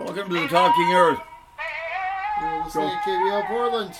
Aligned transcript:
Welcome 0.00 0.30
to 0.30 0.40
the 0.40 0.48
Talking 0.48 0.92
Earth. 0.94 1.20
You're 2.40 2.64
listening 2.64 2.88
to 2.88 2.96
KBL 2.96 3.46
Portland. 3.48 3.94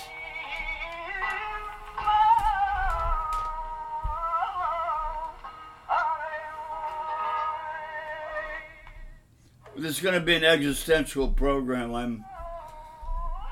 This 9.77 9.97
is 9.97 9.99
going 9.99 10.15
to 10.15 10.21
be 10.21 10.33
an 10.33 10.43
existential 10.43 11.27
program. 11.27 11.93
I'm. 11.93 12.25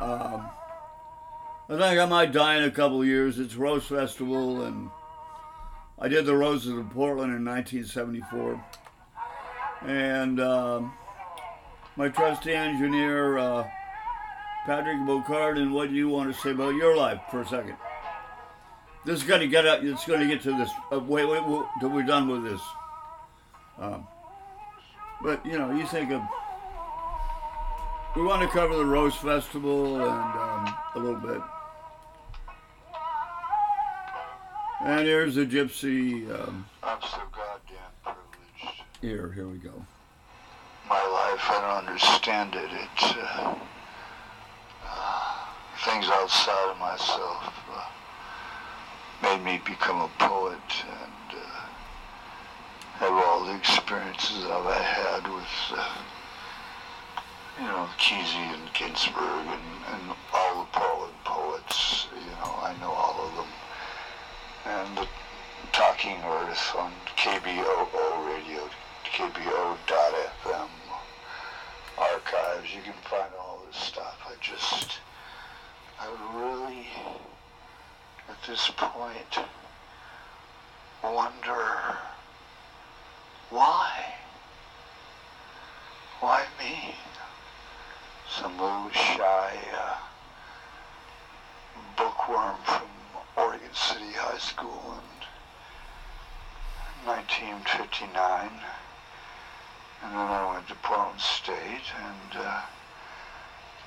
Um, 0.01 0.49
I 1.69 1.77
think 1.77 1.99
I 1.99 2.05
might 2.07 2.31
die 2.31 2.57
in 2.57 2.63
a 2.63 2.71
couple 2.71 3.05
years. 3.05 3.37
It's 3.37 3.55
Rose 3.55 3.85
Festival, 3.85 4.63
and 4.63 4.89
I 5.99 6.07
did 6.07 6.25
the 6.25 6.35
Roses 6.35 6.75
of 6.75 6.89
Portland 6.89 7.35
in 7.35 7.45
1974. 7.45 8.65
And 9.85 10.39
um, 10.39 10.93
my 11.99 12.07
trusty 12.07 12.53
engineer, 12.53 13.37
uh, 13.37 13.69
Patrick 14.65 14.99
Bocarde, 14.99 15.59
and 15.59 15.73
what 15.73 15.89
do 15.89 15.95
you 15.95 16.07
want 16.07 16.33
to 16.33 16.41
say 16.41 16.51
about 16.51 16.73
your 16.75 16.95
life 16.95 17.19
for 17.29 17.41
a 17.41 17.45
second? 17.45 17.75
This 19.03 19.19
is 19.19 19.27
going 19.27 19.41
to 19.41 19.49
get 19.49 19.67
up. 19.67 19.83
It's 19.83 20.05
going 20.05 20.21
to 20.21 20.27
get 20.27 20.41
to 20.43 20.57
this. 20.57 20.71
Uh, 20.93 20.99
wait, 20.99 21.25
wait, 21.25 21.45
wait, 21.45 21.65
till 21.81 21.89
we're 21.89 22.03
done 22.03 22.29
with 22.29 22.45
this. 22.45 22.61
Um, 23.77 24.07
but 25.21 25.45
you 25.45 25.59
know, 25.59 25.71
you 25.71 25.85
think 25.87 26.11
of. 26.11 26.21
We 28.15 28.23
want 28.23 28.43
to 28.43 28.47
cover 28.47 28.77
the 28.77 28.85
Rose 28.85 29.15
Festival 29.15 29.97
and 29.97 30.03
um, 30.05 30.75
a 30.95 30.99
little 30.99 31.19
bit. 31.19 31.41
And 34.85 35.05
here's 35.05 35.35
a 35.35 35.45
gypsy. 35.45 36.29
Um, 36.33 36.65
I'm 36.81 37.01
so 37.01 37.19
goddamn 37.33 37.91
privileged. 38.03 38.83
here, 39.01 39.33
here 39.33 39.47
we 39.49 39.57
go. 39.57 39.85
My 40.87 40.95
life, 40.95 41.18
I 41.47 41.61
don't 41.61 41.87
understand 41.87 42.53
it. 42.53 42.69
It's 42.71 43.03
uh, 43.15 43.55
uh, 44.85 45.35
things 45.85 46.05
outside 46.09 46.71
of 46.71 46.77
myself 46.77 47.53
uh, 47.71 47.85
made 49.23 49.43
me 49.43 49.61
become 49.65 50.01
a 50.01 50.09
poet 50.19 50.67
and 50.83 51.39
uh, 51.39 51.61
have 52.99 53.13
all 53.13 53.45
the 53.45 53.55
experiences 53.55 54.43
I've 54.43 54.83
had 54.83 55.23
with, 55.31 55.79
uh, 55.79 55.97
you 57.59 57.67
know, 57.67 57.87
Kesey 57.97 58.53
and 58.53 58.73
Ginsberg 58.73 59.47
and, 59.47 59.69
and 59.93 60.17
all 60.33 60.63
the 60.63 60.69
Portland 60.77 61.23
poets. 61.23 62.07
You 62.13 62.31
know, 62.31 62.59
I 62.61 62.75
know 62.81 62.91
all 62.91 63.27
of 63.27 63.35
them. 63.35 63.51
And 64.65 64.97
the 64.97 65.07
Talking 65.71 66.17
Earth 66.23 66.75
on 66.77 66.91
KBOO 67.15 68.27
radio, 68.27 68.69
KBO.FM 69.05 70.78
archives. 71.99 72.73
You 72.73 72.81
can 72.81 72.93
find 73.03 73.31
all 73.39 73.61
this 73.67 73.81
stuff. 73.81 74.17
I 74.25 74.33
just, 74.41 74.99
I 75.99 76.07
really, 76.33 76.87
at 78.29 78.37
this 78.47 78.71
point, 78.77 79.45
wonder 81.03 81.97
why? 83.49 83.89
Why 86.19 86.45
me? 86.59 86.95
Some 88.29 88.59
little 88.59 88.89
shy 88.91 89.57
uh, 89.75 89.97
bookworm 91.97 92.57
from 92.63 92.87
Oregon 93.35 93.73
City 93.73 94.11
High 94.13 94.37
School 94.37 95.01
in 97.01 97.07
1959. 97.07 98.78
And 100.03 100.13
then 100.13 100.19
I 100.19 100.53
went 100.53 100.67
to 100.69 100.75
Portland 100.75 101.19
State, 101.19 101.91
and 101.97 102.37
uh, 102.41 102.61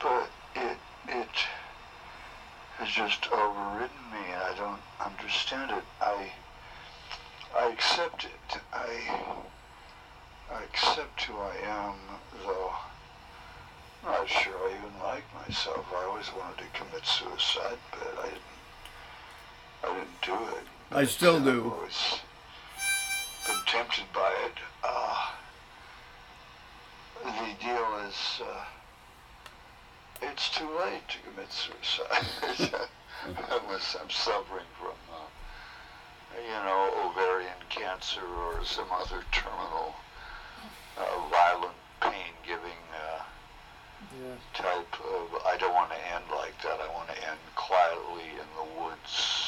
but 0.01 0.31
it 0.55 0.79
it 1.09 1.37
has 2.79 2.89
just 2.89 3.31
overridden 3.33 4.05
me, 4.13 4.25
and 4.33 4.43
I 4.43 4.55
don't 4.57 4.81
understand 5.05 5.71
it. 5.71 5.85
I 6.01 6.33
I 7.57 7.69
accept 7.71 8.25
it. 8.25 8.61
I 8.73 9.37
I 10.53 10.63
accept 10.65 11.23
who 11.23 11.35
I 11.39 11.57
am, 11.65 11.95
though 12.45 12.73
I'm 14.05 14.13
not 14.13 14.29
sure 14.29 14.53
I 14.53 14.71
even 14.71 14.99
like 15.03 15.25
myself. 15.47 15.87
I 15.95 16.05
always 16.05 16.31
wanted 16.37 16.59
to 16.59 16.79
commit 16.79 17.07
suicide, 17.07 17.79
but 17.93 18.19
I 18.19 18.25
didn't. 18.25 18.43
I 19.85 19.95
didn't 19.95 20.23
do 20.23 20.35
it. 20.57 20.67
I 20.91 21.05
still 21.05 21.37
I've 21.37 21.45
do. 21.45 21.73
always 21.75 22.21
been 23.47 23.57
tempted 23.67 24.05
by 24.13 24.31
it. 24.47 24.59
Uh, 24.83 25.12
the 27.39 27.65
deal 27.65 28.07
is, 28.09 28.41
uh, 28.43 28.65
it's 30.23 30.51
too 30.51 30.69
late 30.79 31.07
to 31.09 31.19
commit 31.31 31.51
suicide 31.53 32.27
unless 33.51 33.97
I'm 34.01 34.11
suffering 34.11 34.67
from, 34.79 34.97
uh, 35.13 35.29
you 36.37 36.65
know, 36.65 37.11
ovarian 37.11 37.59
cancer 37.69 38.25
or 38.25 38.65
some 38.65 38.87
other 38.93 39.23
terminal, 39.33 39.95
uh, 40.99 41.29
violent, 41.31 41.75
pain-giving 42.01 42.81
uh, 42.93 43.23
Yeah. 44.23 44.35
type 44.55 44.95
of. 45.15 45.43
I 45.47 45.57
don't 45.59 45.75
want 45.75 45.91
to 45.91 46.15
end 46.15 46.25
like 46.31 46.55
that. 46.63 46.81
I 46.81 46.89
want 46.95 47.09
to 47.09 47.17
end 47.29 47.39
quietly 47.55 48.29
in 48.31 48.49
the 48.57 48.81
woods, 48.83 49.42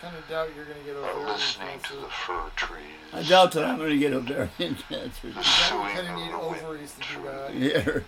Kind 0.00 0.16
of 0.16 0.28
doubt 0.28 0.48
you're 0.54 0.64
going 0.66 0.78
to 0.78 0.84
get 0.84 0.96
over 0.96 1.30
listening 1.30 1.78
to 1.84 1.94
the 1.96 2.08
fir 2.08 2.42
trees. 2.56 2.82
I 3.12 3.22
doubt 3.22 3.52
that 3.52 3.64
I'm 3.64 3.78
going 3.78 3.90
to 3.90 3.98
get 3.98 4.12
ovarian 4.12 4.50
cancer. 4.88 5.10
The 5.22 5.28
You 5.28 5.42
suing 5.42 5.80
kind 5.94 5.98
of 6.00 6.06
of 6.08 6.16
need 6.16 6.32
the 6.32 6.38
wind 6.38 6.62
ovaries 6.62 6.94
to 6.94 7.14
do 7.16 7.22
that. 7.24 7.54
Yeah, 7.54 8.00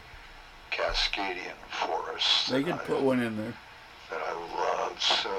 Cascadian 0.70 1.54
forests. 1.70 2.48
they 2.48 2.62
that 2.62 2.64
could 2.64 2.74
I- 2.74 2.84
put 2.96 3.00
one 3.02 3.20
in 3.20 3.36
there. 3.36 3.54
that 4.10 4.20
I 4.20 4.32
love. 4.34 5.00
So 5.00 5.30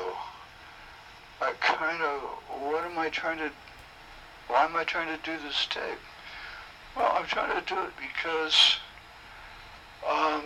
I 1.41 1.51
kind 1.59 2.01
of, 2.01 2.21
what 2.61 2.83
am 2.85 2.97
I 2.97 3.09
trying 3.09 3.37
to, 3.37 3.51
why 4.47 4.65
am 4.65 4.75
I 4.75 4.83
trying 4.83 5.15
to 5.15 5.23
do 5.23 5.37
this 5.45 5.67
tape? 5.69 5.99
Well, 6.95 7.11
I'm 7.13 7.25
trying 7.25 7.61
to 7.61 7.65
do 7.73 7.79
it 7.81 7.91
because, 7.99 8.77
um, 10.09 10.43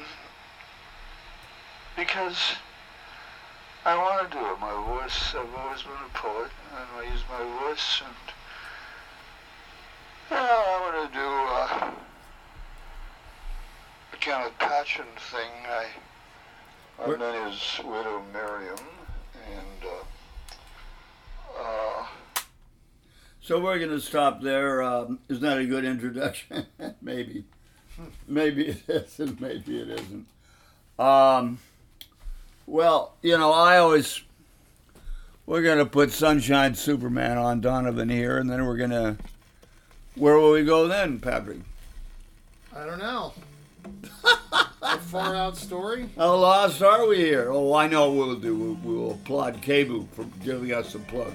because 1.96 2.56
I 3.86 3.96
want 3.97 4.30
to 4.31 4.38
do 4.38 4.44
it. 4.46 4.59
My 4.59 4.74
voice, 4.86 5.34
I've 5.36 5.53
always 5.56 5.81
been 5.81 5.92
a 5.94 6.18
poet, 6.18 6.52
and 6.72 6.88
I 7.08 7.12
use 7.12 7.24
my 7.30 7.44
voice, 7.68 8.02
and 8.06 8.16
yeah, 10.30 10.38
I 10.38 10.80
want 10.81 11.12
to 11.12 11.18
do 11.18 11.25
uh, 11.25 11.91
a 14.14 14.18
kind 14.18 14.46
of 14.47 14.58
passion 14.59 15.06
thing. 15.31 15.52
I 15.68 15.86
I 17.03 17.08
Where- 17.08 17.18
met 17.18 17.50
his 17.52 17.80
widow 17.84 18.22
Miriam, 18.31 18.78
and 19.52 19.84
uh, 21.59 21.64
uh, 21.64 22.06
So 23.41 23.59
we're 23.59 23.80
going 23.80 23.90
to 23.90 24.00
stop 24.00 24.41
there. 24.41 24.84
Um, 24.84 25.20
isn't 25.28 25.41
that 25.41 25.58
a 25.58 25.66
good 25.66 25.86
introduction? 25.86 26.68
maybe. 27.02 27.46
Maybe 28.28 28.68
it 28.68 28.84
is, 28.88 29.20
and 29.20 29.40
maybe 29.41 29.80
it 29.80 29.90
isn't. 29.90 30.25
Um, 31.00 31.59
well, 32.66 33.14
you 33.22 33.38
know, 33.38 33.52
I 33.52 33.78
always. 33.78 34.22
We're 35.46 35.64
going 35.64 35.80
to 35.80 35.86
put 35.86 36.12
Sunshine 36.12 36.76
Superman 36.76 37.38
on 37.38 37.62
Donovan 37.62 38.10
here, 38.10 38.38
and 38.38 38.50
then 38.50 38.66
we're 38.66 38.78
going 38.78 38.92
to. 38.92 39.18
Where 40.16 40.38
will 40.38 40.52
we 40.52 40.64
go 40.64 40.88
then, 40.88 41.20
Patrick? 41.20 41.60
I 42.76 42.86
don't 42.86 43.00
know. 43.00 43.34
a 44.82 44.98
far 44.98 45.36
out 45.36 45.58
story? 45.58 46.10
How 46.18 46.36
lost 46.36 46.82
are 46.82 47.08
we 47.08 47.18
here? 47.18 47.52
Oh, 47.52 47.74
I 47.74 47.88
know 47.88 48.12
what 48.12 48.28
we'll 48.28 48.36
do. 48.38 48.56
We'll, 48.56 48.78
we'll 48.84 49.12
applaud 49.12 49.62
KBOO 49.62 50.08
for 50.10 50.26
giving 50.44 50.74
us 50.74 50.96
a 50.96 51.00
plug. 51.00 51.34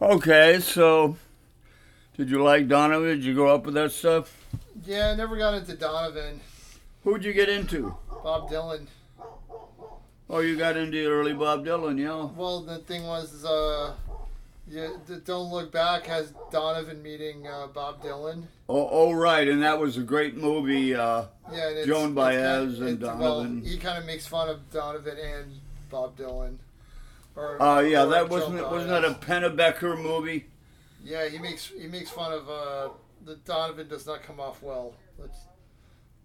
Okay, 0.00 0.60
so 0.60 1.16
did 2.16 2.28
you 2.30 2.42
like 2.42 2.68
Donovan? 2.68 3.08
Did 3.08 3.24
you 3.24 3.34
grow 3.34 3.54
up 3.54 3.64
with 3.64 3.74
that 3.74 3.92
stuff? 3.92 4.44
Yeah, 4.84 5.08
I 5.10 5.16
never 5.16 5.36
got 5.36 5.54
into 5.54 5.74
Donovan. 5.74 6.40
Who'd 7.04 7.24
you 7.24 7.32
get 7.32 7.48
into? 7.48 7.96
Bob 8.22 8.50
Dylan. 8.50 8.86
Oh, 10.28 10.40
you 10.40 10.56
got 10.56 10.76
into 10.76 11.06
early 11.08 11.32
Bob 11.32 11.64
Dylan, 11.64 11.98
yeah. 11.98 12.28
Well, 12.36 12.60
the 12.62 12.78
thing 12.78 13.04
was, 13.06 13.44
uh, 13.44 13.94
yeah, 14.68 14.88
Don't 15.24 15.50
Look 15.50 15.70
Back 15.72 16.04
has 16.06 16.32
Donovan 16.50 17.00
meeting 17.02 17.46
uh, 17.46 17.68
Bob 17.68 18.02
Dylan. 18.02 18.42
Oh, 18.68 18.88
oh, 18.90 19.12
right, 19.12 19.46
and 19.48 19.62
that 19.62 19.78
was 19.78 19.96
a 19.96 20.02
great 20.02 20.36
movie. 20.36 20.94
Uh, 20.94 21.26
Yeah, 21.52 21.84
Joan 21.86 22.12
Baez 22.12 22.74
kinda- 22.74 22.86
and 22.86 23.02
it- 23.02 23.06
Well, 23.06 23.42
Donovan. 23.44 23.62
he 23.62 23.78
kind 23.78 23.98
of 23.98 24.04
makes 24.04 24.26
fun 24.26 24.48
of 24.48 24.68
Donovan 24.72 25.16
and 25.16 25.52
Bob 25.90 26.16
Dylan. 26.18 26.56
Or, 27.36 27.62
uh, 27.62 27.80
yeah, 27.80 28.04
or 28.04 28.06
that 28.08 28.28
wasn't 28.28 28.58
it, 28.58 28.64
wasn't 28.68 28.90
that 28.90 29.04
a. 29.04 29.10
Pennebaker 29.10 30.00
movie? 30.00 30.46
Yeah, 31.04 31.28
he 31.28 31.38
makes 31.38 31.70
he 31.78 31.86
makes 31.86 32.10
fun 32.10 32.32
of 32.32 32.48
uh, 32.48 32.88
the 33.24 33.36
Donovan 33.36 33.88
does 33.88 34.06
not 34.06 34.22
come 34.22 34.40
off 34.40 34.62
well. 34.62 34.94
Let's, 35.18 35.38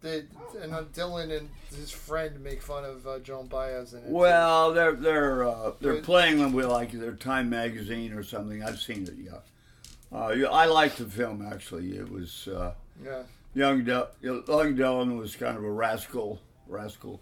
they 0.01 0.23
and 0.61 0.73
uh, 0.73 0.83
Dylan 0.93 1.37
and 1.37 1.49
his 1.75 1.91
friend 1.91 2.41
make 2.41 2.61
fun 2.61 2.85
of 2.85 3.05
uh, 3.05 3.19
Joan 3.19 3.47
Baez 3.47 3.93
and 3.93 4.11
Well, 4.11 4.73
they're 4.73 4.93
they're 4.93 5.47
uh, 5.47 5.73
they're 5.81 5.95
Good. 5.95 6.03
playing 6.03 6.39
them 6.39 6.53
with 6.53 6.65
like 6.65 6.91
their 6.91 7.13
Time 7.13 7.49
magazine 7.49 8.13
or 8.13 8.23
something. 8.23 8.63
I've 8.63 8.79
seen 8.79 9.03
it, 9.03 9.15
yeah. 9.17 10.17
Uh, 10.17 10.29
yeah, 10.29 10.47
I 10.47 10.65
liked 10.65 10.97
the 10.97 11.05
film 11.05 11.45
actually. 11.45 11.97
It 11.97 12.09
was 12.09 12.47
uh, 12.47 12.73
yeah, 13.03 13.23
young 13.53 13.83
Del- 13.83 14.09
young 14.21 14.43
Dylan 14.43 15.17
was 15.17 15.35
kind 15.35 15.57
of 15.57 15.63
a 15.63 15.71
rascal, 15.71 16.39
rascal. 16.67 17.21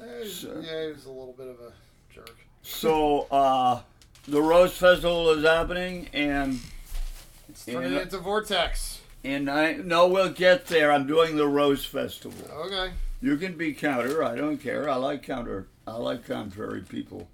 Eh, 0.00 0.24
yeah, 0.62 0.86
he 0.86 0.92
was 0.92 1.06
a 1.06 1.10
little 1.10 1.34
bit 1.36 1.48
of 1.48 1.60
a 1.60 1.72
jerk. 2.12 2.36
So 2.62 3.22
uh, 3.30 3.80
the 4.26 4.40
Rose 4.42 4.76
Festival 4.76 5.30
is 5.30 5.44
happening, 5.44 6.08
and 6.12 6.60
It's 7.48 7.64
turning 7.64 7.92
Yeah. 7.92 8.00
into 8.02 8.18
Vortex. 8.18 9.00
and 9.24 9.50
I 9.50 9.72
know 9.74 10.06
we'll 10.08 10.30
get 10.32 10.66
there. 10.66 10.92
I'm 10.92 11.06
doing 11.06 11.36
the 11.36 11.46
Rose 11.48 11.84
Festival. 11.84 12.48
Okay. 12.66 12.92
You 13.20 13.36
can 13.36 13.56
be 13.56 13.72
counter. 13.72 14.22
I 14.22 14.36
don't 14.36 14.58
care. 14.58 14.88
I 14.88 14.94
like 14.96 15.22
counter. 15.22 15.66
I 15.86 15.94
like 15.96 16.24
contrary 16.26 16.82
people. 16.82 17.28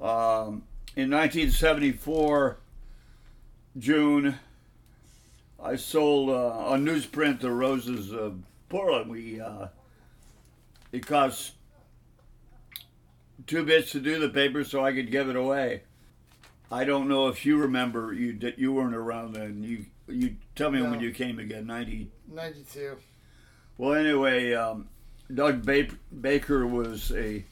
Um, 0.00 0.62
in 0.96 1.10
1974, 1.10 2.56
June, 3.78 4.38
I 5.62 5.76
sold 5.76 6.30
uh, 6.30 6.48
on 6.68 6.84
newsprint 6.84 7.40
the 7.40 7.50
Roses 7.50 8.10
of 8.12 8.38
Portland. 8.68 9.10
We 9.10 9.40
uh, 9.40 9.66
it 10.92 11.06
cost 11.06 11.52
two 13.46 13.64
bits 13.64 13.92
to 13.92 14.00
do 14.00 14.18
the 14.18 14.28
paper, 14.28 14.64
so 14.64 14.84
I 14.84 14.92
could 14.92 15.10
give 15.10 15.28
it 15.28 15.36
away. 15.36 15.82
I 16.70 16.84
don't 16.84 17.08
know 17.08 17.28
if 17.28 17.44
you 17.44 17.58
remember. 17.58 18.12
You 18.12 18.32
did, 18.32 18.54
you 18.56 18.72
weren't 18.72 18.94
around 18.94 19.34
then. 19.34 19.62
You 19.62 19.86
you 20.08 20.36
tell 20.54 20.70
me 20.70 20.82
when 20.82 21.00
you 21.00 21.12
came 21.12 21.38
again. 21.38 21.66
90. 21.66 22.10
92. 22.28 22.96
Well, 23.78 23.94
anyway, 23.94 24.52
um, 24.52 24.88
Doug 25.32 25.64
ba- 25.64 25.96
Baker 26.20 26.66
was 26.66 27.12
a 27.12 27.44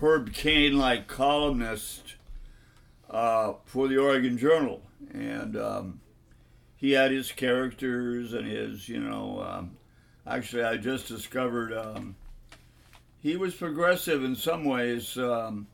Herb 0.00 0.32
Caen 0.32 0.76
like 0.76 1.08
columnist 1.08 2.16
uh, 3.10 3.54
for 3.64 3.88
the 3.88 3.96
Oregon 3.96 4.38
Journal. 4.38 4.82
And 5.12 5.56
um, 5.56 6.00
he 6.76 6.92
had 6.92 7.10
his 7.10 7.32
characters 7.32 8.32
and 8.32 8.46
his, 8.46 8.88
you 8.88 9.00
know, 9.00 9.42
um, 9.48 9.76
actually, 10.26 10.64
I 10.64 10.76
just 10.76 11.08
discovered 11.08 11.72
um, 11.72 12.16
he 13.26 13.36
was 13.36 13.56
progressive 13.56 14.22
in 14.22 14.36
some 14.36 14.64
ways. 14.64 15.18
Um, 15.18 15.66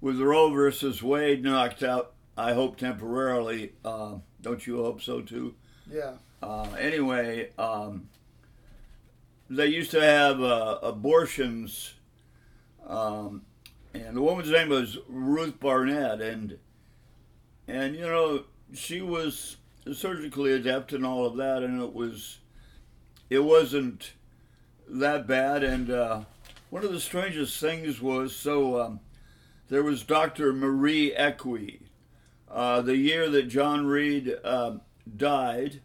with 0.00 0.18
Roe 0.18 0.50
versus 0.50 1.02
Wade 1.02 1.44
knocked 1.44 1.82
out, 1.82 2.14
I 2.34 2.54
hope 2.54 2.78
temporarily. 2.78 3.74
Uh, 3.84 4.14
don't 4.40 4.66
you 4.66 4.78
hope 4.78 5.02
so 5.02 5.20
too? 5.20 5.54
Yeah. 5.90 6.14
Uh, 6.42 6.70
anyway, 6.78 7.50
um, 7.58 8.08
they 9.50 9.66
used 9.66 9.90
to 9.90 10.00
have 10.00 10.40
uh, 10.40 10.78
abortions, 10.82 11.92
um, 12.86 13.42
and 13.92 14.16
the 14.16 14.22
woman's 14.22 14.50
name 14.50 14.70
was 14.70 14.96
Ruth 15.08 15.60
Barnett, 15.60 16.22
and 16.22 16.58
and 17.68 17.94
you 17.94 18.06
know 18.06 18.44
she 18.72 19.02
was 19.02 19.58
surgically 19.92 20.52
adept 20.52 20.94
and 20.94 21.04
all 21.04 21.26
of 21.26 21.36
that, 21.36 21.62
and 21.62 21.82
it 21.82 21.92
was 21.92 22.38
it 23.28 23.40
wasn't 23.40 24.14
that 24.88 25.26
bad. 25.26 25.62
And 25.62 25.90
uh, 25.90 26.20
one 26.70 26.84
of 26.84 26.92
the 26.92 27.00
strangest 27.00 27.60
things 27.60 28.00
was 28.00 28.34
so 28.34 28.80
um, 28.80 29.00
there 29.68 29.82
was 29.82 30.02
Dr. 30.02 30.52
Marie 30.52 31.14
Equi, 31.14 31.80
uh, 32.50 32.80
the 32.80 32.96
year 32.96 33.28
that 33.30 33.48
John 33.48 33.86
Reed 33.86 34.36
um 34.44 34.80
died 35.16 35.80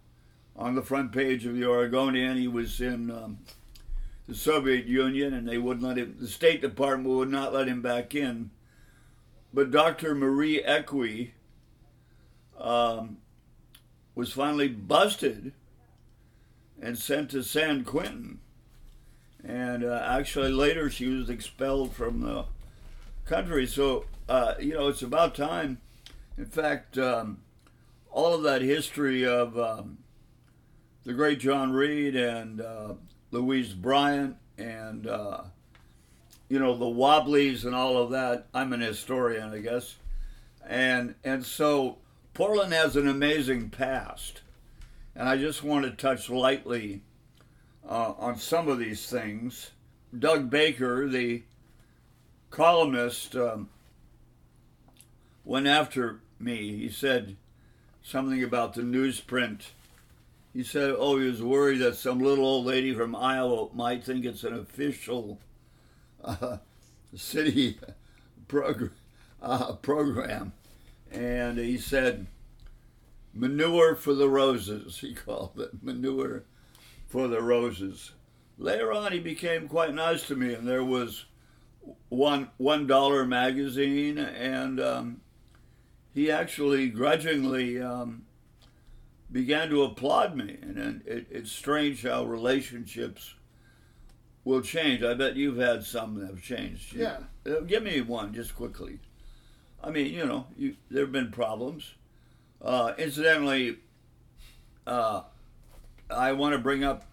on 0.56 0.76
the 0.76 0.82
front 0.82 1.12
page 1.12 1.46
of 1.46 1.56
the 1.56 1.66
Oregonian. 1.66 2.38
He 2.38 2.48
was 2.48 2.82
in 2.82 3.12
um, 3.12 3.40
the 4.28 4.36
Soviet 4.36 4.86
Union, 4.86 5.34
and 5.34 5.48
they 5.48 5.58
wouldn't 5.58 5.86
let 5.86 5.98
him. 5.98 6.16
The 6.20 6.28
State 6.28 6.62
Department 6.62 7.10
would 7.10 7.30
not 7.30 7.54
let 7.54 7.68
him 7.68 7.82
back 7.82 8.16
in. 8.16 8.52
But 9.54 9.72
Dr. 9.72 10.16
Marie 10.16 10.64
Equi 10.64 11.34
um, 12.58 13.18
was 14.16 14.32
finally 14.32 14.70
busted 14.70 15.54
and 16.82 16.98
sent 16.98 17.30
to 17.32 17.44
San 17.44 17.84
Quentin. 17.84 18.40
And 19.44 19.84
uh, 19.84 20.04
actually, 20.06 20.52
later 20.52 20.90
she 20.90 21.08
was 21.08 21.30
expelled 21.30 21.94
from 21.94 22.22
the 22.22 22.46
country. 23.26 23.66
So, 23.66 24.06
uh, 24.30 24.56
you 24.60 24.74
know, 24.74 24.88
it's 24.88 25.02
about 25.02 25.36
time. 25.36 25.80
In 26.38 26.46
fact, 26.46 26.98
um, 26.98 27.40
all 28.12 28.34
of 28.34 28.44
that 28.44 28.62
history 28.62 29.26
of 29.26 29.58
um, 29.58 29.98
the 31.04 31.14
great 31.14 31.40
John 31.40 31.72
Reed 31.72 32.16
and 32.16 32.62
uh, 32.62 32.94
Louise 33.32 33.74
Bryant 33.74 34.38
and 34.58 35.08
uh, 35.08 35.44
you 36.50 36.60
know 36.60 36.76
the 36.76 36.86
Wobblies 36.86 37.66
and 37.66 37.74
all 37.74 37.98
of 37.98 38.12
that. 38.12 38.48
I'm 38.54 38.74
an 38.74 38.82
historian, 38.82 39.54
I 39.54 39.60
guess, 39.60 39.96
and 40.68 41.16
and 41.24 41.46
so 41.46 41.98
Portland 42.34 42.74
has 42.74 42.96
an 42.96 43.08
amazing 43.08 43.70
past, 43.70 44.42
and 45.16 45.28
I 45.28 45.38
just 45.38 45.64
want 45.64 45.86
to 45.86 45.92
touch 45.92 46.30
lightly 46.30 47.02
uh, 47.88 48.14
on 48.18 48.38
some 48.38 48.68
of 48.68 48.80
these 48.80 49.08
things. 49.08 49.72
Doug 50.18 50.50
Baker, 50.50 51.08
the 51.08 51.44
columnist, 52.50 53.36
um, 53.36 53.70
went 55.46 55.68
after 55.68 56.20
me. 56.40 56.78
He 56.78 56.90
said 56.90 57.38
something 58.04 58.44
about 58.44 58.74
the 58.74 58.82
newsprint. 58.82 59.68
He 60.54 60.64
said, 60.64 60.94
"Oh, 60.98 61.18
he 61.18 61.28
was 61.28 61.42
worried 61.42 61.78
that 61.80 61.96
some 61.96 62.20
little 62.20 62.46
old 62.46 62.66
lady 62.66 62.94
from 62.94 63.16
Iowa 63.16 63.70
might 63.74 64.04
think 64.04 64.26
it's 64.26 64.44
an 64.44 64.54
official 64.54 65.40
uh, 66.24 66.58
city 67.16 67.80
uh, 69.42 69.74
program," 69.82 70.52
and 71.10 71.58
he 71.58 71.78
said, 71.78 72.28
"Manure 73.34 73.96
for 73.96 74.14
the 74.14 74.30
roses." 74.30 75.00
He 75.00 75.14
called 75.14 75.58
it 75.58 75.82
manure 75.82 76.44
for 77.12 77.28
the 77.28 77.42
roses. 77.42 78.14
Later 78.58 78.94
on, 78.94 79.12
he 79.12 79.20
became 79.20 79.68
quite 79.68 79.94
nice 79.94 80.26
to 80.28 80.36
me, 80.36 80.54
and 80.54 80.66
there 80.66 80.84
was 80.84 81.26
one 82.08 82.50
one 82.58 82.88
dollar 82.88 83.26
magazine, 83.26 84.18
and 84.18 84.80
um, 84.80 85.22
he 86.14 86.32
actually 86.32 86.88
grudgingly 86.88 87.82
um, 87.82 88.24
began 89.30 89.70
to 89.70 89.84
applaud 89.84 90.38
me. 90.38 90.58
And, 90.62 90.78
and 90.78 91.08
it, 91.08 91.28
it's 91.30 91.52
strange 91.52 92.04
how 92.04 92.24
relationships 92.24 93.36
will 94.46 94.62
change. 94.62 95.04
I 95.04 95.14
bet 95.14 95.36
you've 95.36 95.58
had 95.58 95.84
some 95.84 96.16
that 96.16 96.28
have 96.28 96.42
changed. 96.42 96.94
Yeah. 96.94 97.18
Uh, 97.46 97.60
give 97.62 97.84
me 97.84 98.00
one 98.00 98.34
just 98.34 98.56
quickly. 98.56 99.00
I 99.84 99.90
mean, 99.90 100.14
you 100.14 100.26
know, 100.26 100.46
you, 100.58 100.76
there 100.90 101.04
have 101.04 101.12
been 101.12 101.32
problems. 101.32 101.96
Uh, 102.62 102.94
incidentally, 102.98 103.80
uh, 104.86 105.24
I 106.12 106.34
want 106.34 106.54
to 106.54 106.60
bring 106.60 106.84
up 106.84 107.06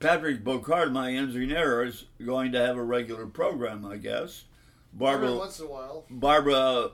Patrick 0.00 0.42
Bocarde, 0.42 0.92
my 0.92 1.12
engineer, 1.12 1.84
is 1.84 2.06
going 2.24 2.52
to 2.52 2.58
have 2.58 2.76
a 2.76 2.82
regular 2.82 3.26
program, 3.26 3.84
I 3.84 3.96
guess. 3.98 4.44
Barbara 4.92 5.28
Every 5.28 5.38
once 5.38 5.60
in 5.60 5.66
a 5.66 5.70
while. 5.70 6.04
Barbara 6.10 6.90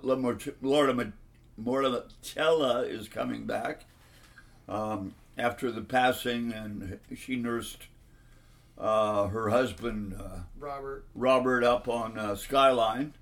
Mortella 1.56 2.82
is 2.82 3.08
coming 3.08 3.46
back 3.46 3.86
um, 4.68 5.14
after 5.36 5.72
the 5.72 5.80
passing, 5.80 6.52
and 6.52 7.00
she 7.16 7.36
nursed 7.36 7.86
uh, 8.76 9.26
her 9.28 9.50
husband 9.50 10.14
uh, 10.18 10.40
Robert. 10.58 11.04
Robert 11.14 11.64
up 11.64 11.88
on 11.88 12.18
uh, 12.18 12.36
Skyline 12.36 13.14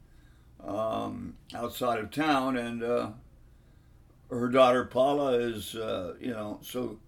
um, 0.63 1.37
outside 1.55 1.99
of 1.99 2.11
town, 2.11 2.57
and 2.57 2.83
uh, 2.83 3.11
her 4.31 4.49
daughter 4.49 4.85
Paula 4.85 5.33
is, 5.35 5.75
uh, 5.75 6.15
you 6.21 6.33
know, 6.33 6.59
so. 6.63 6.99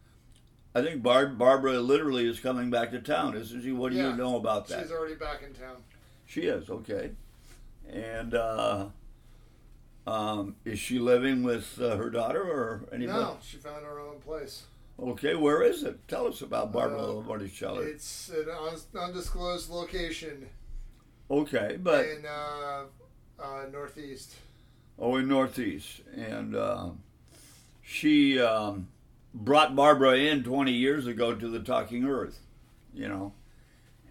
I 0.74 0.82
think 0.82 1.02
Bar- 1.02 1.28
Barbara 1.28 1.80
literally 1.80 2.28
is 2.28 2.38
coming 2.40 2.70
back 2.70 2.90
to 2.92 3.00
town, 3.00 3.36
isn't 3.36 3.62
she? 3.62 3.72
What 3.72 3.90
do 3.92 3.98
Yeah. 3.98 4.10
you 4.10 4.16
know 4.16 4.36
about 4.36 4.68
that? 4.68 4.82
She's 4.82 4.92
already 4.92 5.14
back 5.14 5.42
in 5.42 5.52
town. 5.54 5.76
She 6.26 6.42
is 6.42 6.68
okay, 6.70 7.12
and 7.88 8.34
uh, 8.34 8.88
Um, 10.06 10.56
is 10.64 10.78
she 10.78 10.98
living 10.98 11.42
with 11.42 11.78
uh, 11.78 11.96
her 11.96 12.08
daughter 12.08 12.42
or 12.42 12.88
anybody? 12.92 13.18
No, 13.20 13.36
she 13.42 13.58
found 13.58 13.84
her 13.84 14.00
own 14.00 14.20
place. 14.20 14.62
Okay, 14.98 15.34
where 15.34 15.62
is 15.62 15.82
it? 15.82 16.06
Tell 16.08 16.26
us 16.26 16.40
about 16.40 16.72
Barbara 16.72 17.18
Uh, 17.18 17.20
Monticello. 17.20 17.80
It's 17.80 18.30
an 18.30 18.48
un- 18.48 19.00
undisclosed 19.02 19.68
location 19.68 20.48
Okay, 21.30 21.76
but 21.82 22.06
in 22.06 22.24
uh, 22.24 22.84
uh, 23.38 23.66
Northeast. 23.70 24.36
oh, 24.98 25.16
in 25.16 25.28
Northeast, 25.28 26.00
and 26.16 26.56
uh, 26.56 26.88
she 27.82 28.40
um, 28.40 28.88
brought 29.38 29.76
Barbara 29.76 30.16
in 30.16 30.42
20 30.42 30.72
years 30.72 31.06
ago 31.06 31.34
to 31.34 31.48
the 31.48 31.60
Talking 31.60 32.04
Earth, 32.04 32.40
you 32.92 33.08
know, 33.08 33.32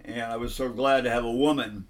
and 0.04 0.22
I 0.22 0.38
was 0.38 0.56
so 0.56 0.70
glad 0.70 1.04
to 1.04 1.10
have 1.10 1.26
a 1.26 1.32
woman. 1.32 1.86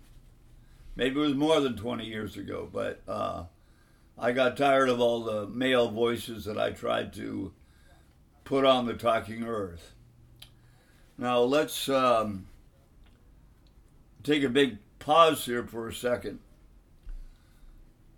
Maybe 0.95 1.17
it 1.17 1.23
was 1.23 1.35
more 1.35 1.59
than 1.59 1.77
20 1.77 2.05
years 2.05 2.35
ago, 2.35 2.67
but 2.71 3.01
uh, 3.07 3.43
I 4.17 4.31
got 4.31 4.57
tired 4.57 4.89
of 4.89 4.99
all 4.99 5.23
the 5.23 5.45
male 5.47 5.91
voices 5.91 6.45
that 6.45 6.57
I 6.57 6.71
tried 6.71 7.13
to 7.13 7.53
put 8.43 8.65
on 8.65 8.87
the 8.87 8.95
Talking 8.95 9.43
Earth. 9.43 9.91
Now 11.17 11.39
let's 11.41 11.87
um, 11.89 12.47
take 14.23 14.43
a 14.43 14.49
big 14.49 14.79
pause 14.97 15.45
here 15.45 15.63
for 15.63 15.87
a 15.87 15.93
second. 15.93 16.39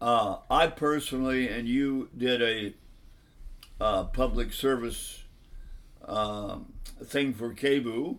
Uh, 0.02 0.38
I 0.50 0.68
personally, 0.68 1.50
and 1.50 1.68
you 1.68 2.10
did 2.18 2.42
a 2.42 2.74
uh, 3.80 4.04
public 4.06 4.52
service 4.54 5.24
um, 6.08 6.74
thing 7.04 7.34
for 7.34 7.54
KBOO. 7.54 8.18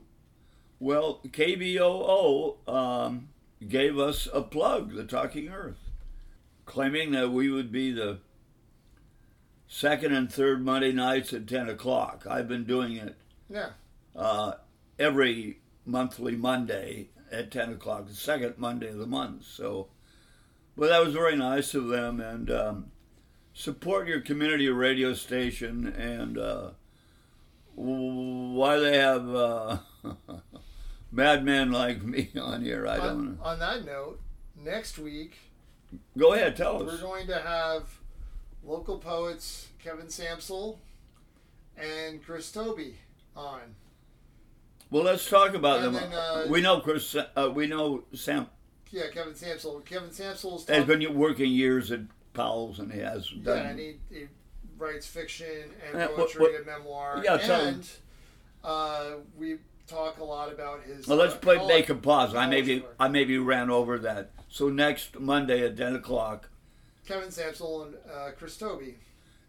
Well, 0.78 1.20
KBOO 1.26 2.68
um, 2.68 3.28
gave 3.66 3.98
us 3.98 4.26
a 4.32 4.42
plug, 4.42 4.94
the 4.94 5.04
Talking 5.04 5.48
Earth, 5.48 5.90
claiming 6.64 7.10
that 7.12 7.30
we 7.30 7.50
would 7.50 7.70
be 7.70 7.92
the 7.92 8.18
second 9.68 10.14
and 10.14 10.32
third 10.32 10.64
Monday 10.64 10.92
nights 10.92 11.32
at 11.32 11.46
10 11.46 11.68
o'clock. 11.68 12.26
I've 12.28 12.48
been 12.48 12.64
doing 12.64 12.96
it 12.96 13.16
Yeah. 13.48 13.70
uh, 14.16 14.52
every 14.98 15.58
monthly 15.84 16.34
Monday 16.36 17.08
at 17.30 17.50
10 17.50 17.74
o'clock, 17.74 18.06
the 18.08 18.14
second 18.14 18.54
Monday 18.58 18.88
of 18.88 18.98
the 18.98 19.06
month. 19.06 19.44
So, 19.44 19.88
well, 20.76 20.88
that 20.90 21.04
was 21.04 21.12
very 21.14 21.36
nice 21.36 21.74
of 21.74 21.88
them. 21.88 22.20
And 22.20 22.50
um, 22.50 22.89
support 23.54 24.08
your 24.08 24.20
community 24.20 24.68
radio 24.68 25.12
station. 25.14 25.86
And 25.86 26.38
uh, 26.38 26.70
why 27.74 28.78
they 28.78 28.96
have 28.98 29.28
uh, 29.34 29.78
madmen 31.12 31.72
like 31.72 32.02
me 32.02 32.30
on 32.40 32.62
here, 32.62 32.86
I 32.86 32.96
don't 32.96 33.06
On, 33.08 33.24
know. 33.36 33.42
on 33.44 33.58
that 33.60 33.84
note, 33.84 34.20
next 34.56 34.98
week 34.98 35.36
Go 36.16 36.34
ahead, 36.34 36.54
tell 36.56 36.76
us 36.76 36.86
we're 36.86 37.00
going 37.08 37.26
to 37.26 37.40
have 37.40 37.98
local 38.62 38.98
poets 38.98 39.66
Kevin 39.82 40.06
Sampsell 40.06 40.78
and 41.76 42.24
Chris 42.24 42.52
Toby 42.52 42.94
on. 43.34 43.74
Well, 44.88 45.02
let's 45.02 45.28
talk 45.28 45.54
about 45.54 45.82
And 45.84 45.94
them. 45.96 46.10
then, 46.10 46.12
uh, 46.12 46.46
we 46.48 46.60
know 46.60 46.78
Chris. 46.80 47.16
Uh, 47.16 47.50
we 47.52 47.66
know 47.66 48.04
Sam 48.14 48.46
Yeah, 48.92 49.08
Kevin 49.12 49.32
Sampsell. 49.34 49.84
Kevin 49.84 50.10
Sampsell's 50.10 50.68
has 50.68 50.84
been 50.84 51.12
working 51.14 51.50
years 51.50 51.90
at 51.90 52.00
Powell's, 52.34 52.78
and 52.78 52.92
he 52.92 53.00
has 53.00 53.28
done. 53.28 53.56
Yeah, 53.56 53.70
and 53.70 53.78
he, 53.78 53.96
he 54.10 54.26
writes 54.78 55.06
fiction 55.06 55.70
and 55.86 56.02
Uh, 56.02 56.06
what- 56.08 56.16
poetry 56.16 56.40
what- 56.42 56.54
and 56.54 56.66
memoir. 56.66 57.22
Yeah, 57.24 57.36
and 57.36 57.88
uh, 58.64 59.10
we 59.38 59.58
talk 59.86 60.18
a 60.18 60.24
lot 60.24 60.52
about 60.52 60.82
his. 60.84 61.06
Well, 61.06 61.18
let's 61.18 61.34
uh, 61.34 61.38
play, 61.38 61.66
make 61.66 61.88
a 61.88 61.94
pause. 61.94 62.34
I 62.34 62.46
maybe. 62.46 62.84
I 62.98 63.08
maybe 63.08 63.38
ran 63.38 63.70
over 63.70 63.98
that. 64.00 64.30
So 64.48 64.68
next 64.68 65.18
Monday 65.18 65.64
at 65.64 65.76
ten 65.76 65.94
o'clock, 65.96 66.48
Kevin 67.06 67.28
Sampsell 67.28 67.86
and 67.86 67.94
uh, 68.12 68.30
Chris 68.36 68.56
Toby. 68.56 68.96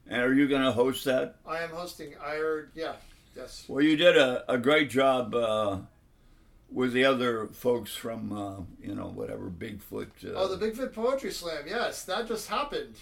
and 0.08 0.22
are 0.22 0.34
you 0.34 0.48
going 0.48 0.64
to 0.64 0.72
host 0.72 1.06
that? 1.06 1.36
I 1.46 1.60
am 1.60 1.70
hosting. 1.70 2.14
I 2.24 2.36
heard. 2.36 2.72
Yeah. 2.76 2.94
Yes. 3.36 3.66
Well, 3.68 3.82
you 3.84 3.96
did 3.96 4.18
a, 4.18 4.44
a 4.52 4.58
great 4.58 4.90
job 4.90 5.34
uh, 5.34 5.78
with 6.72 6.94
the 6.94 7.06
other 7.06 7.48
folks 7.48 7.94
from 7.96 8.32
uh, 8.32 8.62
you 8.82 8.96
know 8.96 9.08
whatever 9.08 9.50
Bigfoot. 9.50 10.26
Uh, 10.26 10.34
Oh, 10.36 10.56
the 10.56 10.66
Bigfoot 10.66 10.94
Poetry 10.94 11.32
Slam. 11.32 11.64
Yes, 11.68 12.04
that 12.06 12.28
just 12.28 12.48
happened. 12.50 12.96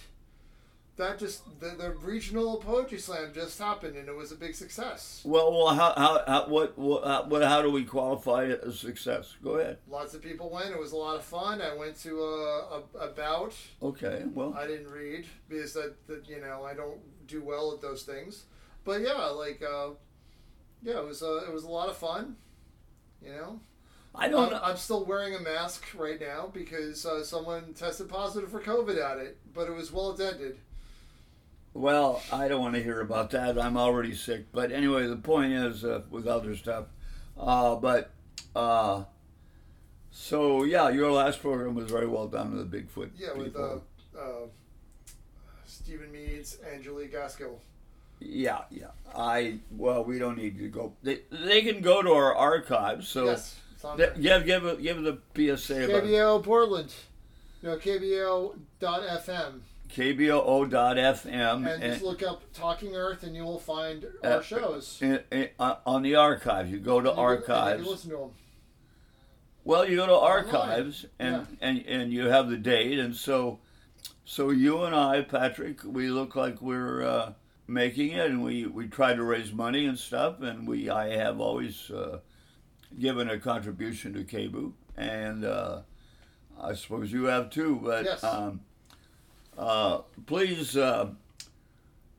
That 0.98 1.18
just 1.18 1.44
the, 1.62 1.70
the 1.78 1.92
regional 1.92 2.58
poetry 2.58 2.98
slam 2.98 3.32
just 3.34 3.58
happened, 3.58 3.96
and 3.96 4.10
it 4.10 4.14
was 4.14 4.34
a 4.34 4.36
big 4.36 4.54
success. 4.54 5.22
well, 5.24 5.50
well, 5.50 5.74
how, 5.74 5.94
how, 5.96 6.22
how 6.28 6.48
what 6.50 6.78
what 6.78 7.06
how, 7.06 7.24
what 7.24 7.42
how 7.42 7.62
do 7.62 7.72
we 7.72 7.86
qualify 7.86 8.44
it 8.44 8.62
as 8.68 8.78
success? 8.80 9.38
Go 9.42 9.52
ahead. 9.52 9.78
Lots 9.88 10.14
of 10.14 10.22
people 10.22 10.50
went. 10.50 10.72
It 10.72 10.78
was 10.78 10.92
a 10.92 10.98
lot 10.98 11.16
of 11.16 11.24
fun. 11.24 11.62
I 11.62 11.74
went 11.74 11.96
to 12.02 12.20
a, 12.20 12.82
a, 13.00 13.06
a 13.06 13.08
bout. 13.12 13.56
Okay. 13.82 14.24
Well, 14.34 14.54
I 14.54 14.68
didn't 14.68 14.90
read 14.92 15.26
because 15.48 15.72
that, 15.72 15.96
that 16.08 16.28
you 16.28 16.42
know 16.42 16.66
I 16.66 16.74
don't 16.74 17.00
do 17.28 17.42
well 17.42 17.72
at 17.72 17.80
those 17.82 18.04
things. 18.04 18.44
But 18.84 19.00
yeah, 19.00 19.28
like 19.28 19.64
uh, 19.64 19.92
yeah, 20.84 20.98
it 20.98 21.06
was 21.06 21.24
uh, 21.24 21.46
it 21.48 21.54
was 21.54 21.64
a 21.64 21.70
lot 21.70 21.88
of 21.88 21.96
fun. 21.96 22.36
You 23.24 23.32
know, 23.32 23.60
I 24.16 24.28
don't 24.30 24.46
I'm, 24.46 24.52
know. 24.52 24.62
I'm 24.64 24.78
still 24.78 25.06
wearing 25.06 25.36
a 25.36 25.40
mask 25.40 25.86
right 25.98 26.20
now 26.20 26.50
because 26.54 27.06
uh, 27.06 27.24
someone 27.24 27.74
tested 27.74 28.10
positive 28.10 28.50
for 28.50 28.62
COVID 28.62 28.98
at 29.04 29.18
it, 29.18 29.38
but 29.54 29.68
it 29.68 29.74
was 29.74 29.92
well 29.92 30.12
attended. 30.12 30.58
Well, 31.74 32.22
I 32.32 32.48
don't 32.48 32.62
want 32.62 32.76
to 32.76 32.84
hear 32.84 33.00
about 33.02 33.30
that. 33.32 33.60
I'm 33.60 33.78
already 33.78 34.16
sick. 34.16 34.52
But 34.52 34.72
anyway, 34.72 35.08
the 35.08 35.16
point 35.16 35.54
is 35.54 35.86
uh, 35.86 36.02
with 36.10 36.28
other 36.28 36.56
stuff. 36.56 36.86
Uh, 37.38 37.76
but 37.76 38.12
uh, 38.56 39.04
so 40.12 40.64
yeah, 40.64 40.90
your 40.90 41.12
last 41.12 41.42
program 41.42 41.76
was 41.76 41.90
very 41.90 42.08
well 42.08 42.28
done 42.28 42.56
with 42.56 42.70
the 42.70 42.78
Bigfoot. 42.78 43.12
Yeah, 43.18 43.34
with 43.34 43.56
uh, 43.56 43.76
people. 43.76 43.84
uh, 44.18 44.48
Stephen 45.66 46.12
Meads 46.12 46.58
and 46.72 46.84
Julie 46.84 47.08
Gaskill. 47.08 47.60
Yeah, 48.20 48.62
yeah. 48.70 48.88
I 49.16 49.60
well, 49.72 50.04
we 50.04 50.20
don't 50.20 50.38
need 50.38 50.58
to 50.60 50.68
go. 50.68 50.94
They 51.04 51.22
they 51.32 51.62
can 51.62 51.82
go 51.82 52.02
to 52.02 52.12
our 52.12 52.36
archives. 52.36 53.08
So 53.08 53.26
yes, 53.26 53.60
th- 53.98 54.14
give 54.22 54.46
give 54.46 54.82
give 54.82 55.02
the 55.04 55.18
PSA 55.36 55.86
about 55.90 56.04
KBO 56.04 56.44
Portland. 56.44 56.94
No, 57.64 57.76
KBO.FM. 57.78 59.62
KBOO.FM 59.90 61.68
And 61.74 61.82
just 61.84 62.04
look 62.04 62.22
up 62.24 62.42
Talking 62.54 62.96
Earth 62.96 63.24
and 63.24 63.36
you 63.36 63.44
will 63.44 63.60
find 63.60 64.06
Uh, 64.24 64.28
our 64.36 64.44
shows. 64.44 65.00
in- 65.02 65.24
in- 65.32 65.50
uh, 65.60 65.76
on 65.86 66.04
the 66.04 66.16
archives. 66.16 66.70
You 66.72 66.80
go 66.80 67.02
to 67.02 67.10
And 67.10 67.18
you 67.18 67.24
and 67.28 67.40
you 67.40 67.46
can 67.46 67.56
archives. 67.56 67.88
listen 67.88 68.12
to 68.12 68.18
them. 68.18 68.30
Well, 69.66 69.90
you 69.90 69.98
go 69.98 70.06
to 70.08 70.16
archives 70.16 71.06
and, 71.20 71.36
Yeah. 71.36 71.68
and 71.68 71.86
and 71.86 72.14
you 72.14 72.28
have 72.28 72.50
the 72.50 72.58
date, 72.58 72.98
and 73.00 73.16
so 73.16 73.60
so 74.26 74.52
you 74.52 74.84
and 74.84 74.96
I, 74.96 75.22
Patrick, 75.22 75.84
we 75.84 76.10
look 76.10 76.36
like 76.36 76.62
we're 76.62 77.04
uh, 77.04 77.34
making 77.70 78.12
it, 78.12 78.30
and 78.30 78.44
we 78.44 78.66
we 78.66 78.88
try 78.88 79.14
to 79.14 79.24
raise 79.24 79.54
money 79.54 79.86
and 79.86 79.98
stuff, 79.98 80.42
and 80.42 80.68
we 80.68 80.90
I 80.90 81.16
have 81.16 81.40
always 81.40 81.90
uh, 81.92 82.20
given 83.00 83.30
a 83.30 83.40
contribution 83.40 84.14
to 84.14 84.24
KBOO, 84.24 84.74
and 84.98 85.46
uh, 85.46 85.82
I 86.60 86.74
suppose 86.74 87.12
you 87.12 87.26
have 87.26 87.50
too, 87.50 87.80
but 87.84 88.06
Yes. 88.06 88.24
um, 88.24 88.62
uh, 89.58 90.00
please 90.26 90.76
uh, 90.76 91.10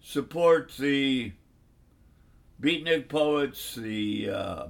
support 0.03 0.73
the 0.79 1.33
beatnik 2.63 3.09
poets, 3.09 3.75
the 3.75 4.31
uh, 4.31 4.67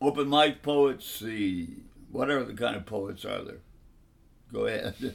open 0.00 0.28
mic 0.30 0.62
poets, 0.62 1.20
the 1.20 1.68
whatever 2.10 2.44
the 2.44 2.54
kind 2.54 2.76
of 2.76 2.86
poets 2.86 3.24
are 3.24 3.42
there. 3.42 3.60
Go 4.54 4.66
ahead. 4.66 4.94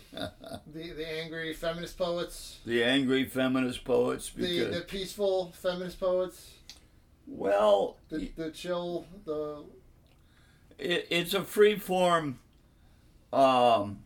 The 0.74 0.92
the 0.92 1.08
angry 1.22 1.54
feminist 1.54 1.98
poets. 1.98 2.60
the 2.66 2.84
angry 2.84 3.26
feminist 3.26 3.84
poets, 3.84 4.30
The 4.36 4.66
the 4.66 4.82
peaceful 4.82 5.52
feminist 5.54 6.00
poets. 6.00 6.52
well, 7.26 7.98
The 8.10 8.32
the 8.36 8.52
chill 8.52 9.08
the 9.26 9.64
it, 10.78 11.08
it's 11.10 11.34
a 11.34 11.44
free 11.44 11.78
form 11.78 12.40
um, 13.34 14.00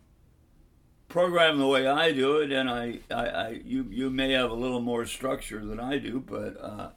program 1.08 1.58
the 1.58 1.66
way 1.66 1.86
I 1.86 2.12
do 2.12 2.38
it, 2.38 2.50
and 2.52 2.68
I, 2.70 3.00
I, 3.10 3.26
I 3.26 3.48
you 3.64 3.86
you 3.90 4.10
may 4.10 4.32
have 4.32 4.50
a 4.50 4.54
little 4.54 4.80
more 4.80 5.04
structure 5.06 5.64
than 5.64 5.80
I 5.80 5.98
do, 5.98 6.20
but 6.24 6.56
uh, 6.60 6.88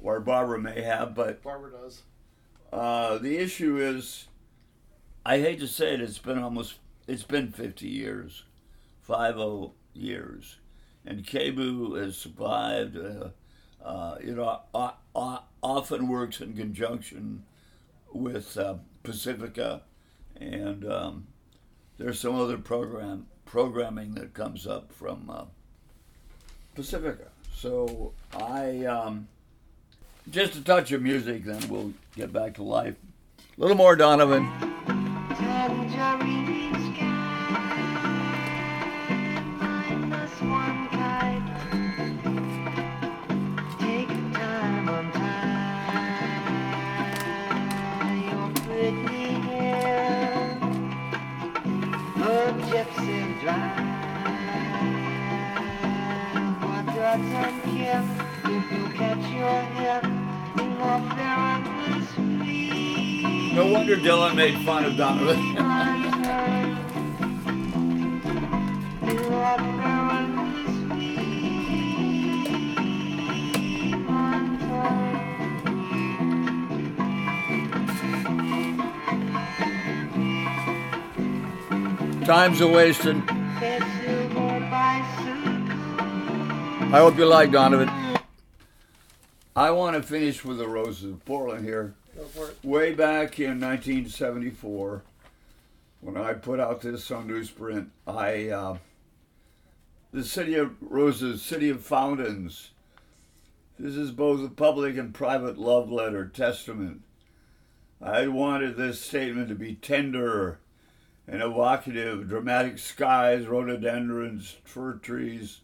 or 0.00 0.20
Barbara 0.20 0.58
may 0.60 0.82
have, 0.82 1.14
but 1.14 1.42
Barbara 1.42 1.72
does. 1.72 2.02
uh, 2.72 3.18
the 3.18 3.36
issue 3.38 3.78
is, 3.78 4.28
I 5.26 5.38
hate 5.38 5.58
to 5.60 5.66
say 5.66 5.94
it, 5.94 6.00
it's 6.00 6.18
been 6.18 6.38
almost 6.38 6.74
it's 7.08 7.22
been 7.24 7.50
fifty 7.50 7.88
years, 7.88 8.44
five 9.00 9.38
oh 9.38 9.72
years, 9.94 10.56
and 11.04 11.24
KBOO 11.26 12.00
has 12.00 12.16
survived. 12.16 12.96
Uh, 12.96 13.30
uh, 13.84 14.16
you 14.22 14.34
know, 14.34 14.60
o- 14.74 14.94
o- 15.14 15.42
often 15.62 16.08
works 16.08 16.40
in 16.40 16.52
conjunction 16.54 17.44
with 18.12 18.56
uh, 18.58 18.74
Pacifica, 19.02 19.82
and 20.36 20.84
um, 20.90 21.26
there's 21.96 22.20
some 22.20 22.34
other 22.34 22.58
program 22.58 23.26
programming 23.44 24.14
that 24.14 24.34
comes 24.34 24.66
up 24.66 24.92
from 24.92 25.30
uh, 25.30 25.44
Pacifica. 26.74 27.28
So 27.54 28.12
I 28.36 28.84
um, 28.84 29.28
just 30.30 30.54
a 30.56 30.60
touch 30.62 30.92
of 30.92 31.02
music, 31.02 31.44
then 31.44 31.66
we'll 31.68 31.92
get 32.16 32.32
back 32.32 32.54
to 32.54 32.62
life. 32.62 32.94
A 33.56 33.60
little 33.60 33.76
more 33.76 33.96
Donovan. 33.96 34.46
No 63.54 63.66
wonder 63.72 63.96
Dylan 63.96 64.36
made 64.36 64.56
fun 64.64 64.84
of 64.84 64.96
Donovan. 64.96 65.56
Time's 82.24 82.60
are 82.60 82.68
wasting. 82.68 83.37
I 86.90 87.00
hope 87.00 87.18
you 87.18 87.26
like 87.26 87.52
Donovan. 87.52 87.90
I 89.54 89.70
want 89.72 89.94
to 89.94 90.02
finish 90.02 90.42
with 90.42 90.56
the 90.56 90.66
Roses 90.66 91.12
of 91.12 91.24
Portland 91.26 91.62
here. 91.62 91.92
Go 92.16 92.22
for 92.24 92.48
it. 92.48 92.56
Way 92.64 92.94
back 92.94 93.38
in 93.38 93.60
1974, 93.60 95.02
when 96.00 96.16
I 96.16 96.32
put 96.32 96.60
out 96.60 96.80
this 96.80 97.10
on 97.10 97.28
newsprint, 97.28 97.88
I 98.06 98.48
uh, 98.48 98.78
the 100.12 100.24
city 100.24 100.54
of 100.54 100.76
Roses, 100.80 101.42
city 101.42 101.68
of 101.68 101.82
fountains. 101.82 102.70
This 103.78 103.94
is 103.94 104.10
both 104.10 104.42
a 104.42 104.48
public 104.48 104.96
and 104.96 105.12
private 105.12 105.58
love 105.58 105.92
letter 105.92 106.26
testament. 106.26 107.02
I 108.00 108.28
wanted 108.28 108.78
this 108.78 108.98
statement 108.98 109.50
to 109.50 109.54
be 109.54 109.74
tender 109.74 110.58
and 111.26 111.42
evocative, 111.42 112.30
dramatic 112.30 112.78
skies, 112.78 113.46
rhododendrons, 113.46 114.56
fir 114.64 114.94
trees, 114.94 115.60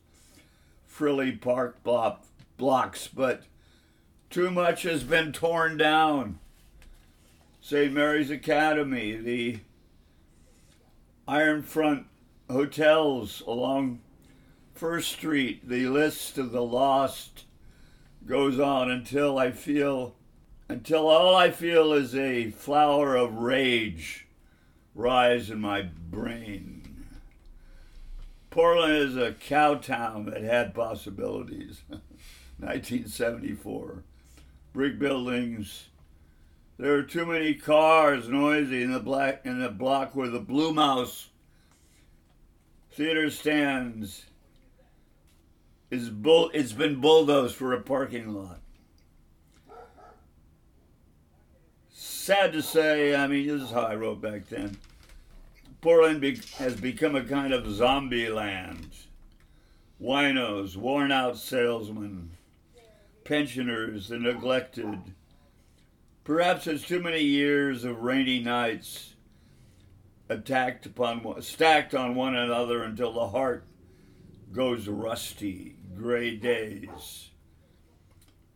frilly 0.95 1.33
park 1.33 1.83
block, 1.83 2.23
blocks, 2.57 3.09
but 3.09 3.43
too 4.31 4.49
much 4.49 4.85
has 4.85 5.03
been 5.03 5.33
torn 5.33 5.77
down. 5.77 6.39
St. 7.61 7.93
Mary's 7.93 8.31
Academy, 8.31 9.17
the 9.17 9.59
Iron 11.27 11.63
Front 11.65 12.07
hotels 12.49 13.43
along 13.45 14.03
First 14.73 15.11
Street, 15.11 15.69
the 15.69 15.89
list 15.89 16.39
of 16.39 16.53
the 16.53 16.63
lost 16.63 17.43
goes 18.25 18.61
on 18.61 18.89
until 18.89 19.37
I 19.37 19.51
feel, 19.51 20.15
until 20.69 21.09
all 21.09 21.35
I 21.35 21.51
feel 21.51 21.93
is 21.93 22.15
a 22.15 22.53
flower 22.53 23.17
of 23.17 23.39
rage 23.39 24.29
rise 24.95 25.51
in 25.51 25.61
my 25.61 25.83
brain. 25.83 26.74
Portland 28.55 28.93
is 28.93 29.17
a 29.17 29.33
cow 29.33 29.75
town 29.75 30.27
that 30.27 30.43
had 30.43 30.75
possibilities. 30.75 31.83
1974. 31.89 34.05
Brick 34.73 34.97
buildings. 34.97 35.89
There 36.79 36.95
are 36.95 37.03
too 37.03 37.27
many 37.27 37.55
cars 37.55 38.29
noisy 38.29 38.85
in 38.85 38.93
the 38.93 39.01
black 39.01 39.41
in 39.45 39.59
the 39.59 39.71
block 39.71 40.15
where 40.15 40.29
the 40.29 40.39
Blue 40.39 40.73
Mouse 40.73 41.31
theater 42.93 43.29
stands. 43.29 44.27
Is 45.91 46.09
bull 46.09 46.53
it's 46.55 46.73
been 46.73 47.01
bulldozed 47.01 47.57
for 47.57 47.73
a 47.73 47.81
parking 47.81 48.35
lot. 48.35 48.61
Sad 51.91 52.53
to 52.53 52.63
say, 52.63 53.17
I 53.17 53.27
mean, 53.27 53.49
this 53.49 53.63
is 53.63 53.73
how 53.73 53.83
I 53.83 53.97
wrote 53.97 54.21
back 54.21 54.49
then. 54.49 54.77
Portland 55.85 56.19
be- 56.19 56.41
has 56.57 56.81
become 56.81 57.15
a 57.15 57.23
kind 57.23 57.53
of 57.53 57.71
zombie 57.71 58.31
land. 58.31 58.89
Winos, 60.01 60.79
worn 60.79 61.13
out 61.13 61.37
salesmen, 61.37 62.39
pensioners, 63.23 64.09
the 64.09 64.19
neglected. 64.19 64.99
Perhaps 66.25 66.67
it's 66.67 66.87
too 66.87 67.03
many 67.03 67.21
years 67.21 67.85
of 67.85 68.01
rainy 68.01 68.41
nights 68.41 69.17
attacked 70.31 70.87
upon 70.87 71.43
stacked 71.43 71.95
on 71.95 72.15
one 72.15 72.35
another 72.35 72.83
until 72.83 73.13
the 73.13 73.29
heart 73.29 73.67
goes 74.53 74.89
rusty, 74.89 75.77
gray 75.95 76.35
days. 76.35 77.29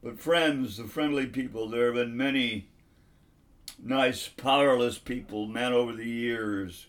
But 0.03 0.19
friends, 0.19 0.79
the 0.79 0.85
friendly 0.85 1.27
people, 1.27 1.69
there 1.69 1.88
have 1.88 1.97
been 1.97 2.17
many 2.17 2.71
nice, 3.79 4.29
powerless 4.29 4.97
people, 4.97 5.47
men 5.47 5.75
over 5.75 5.93
the 5.93 6.09
years. 6.09 6.87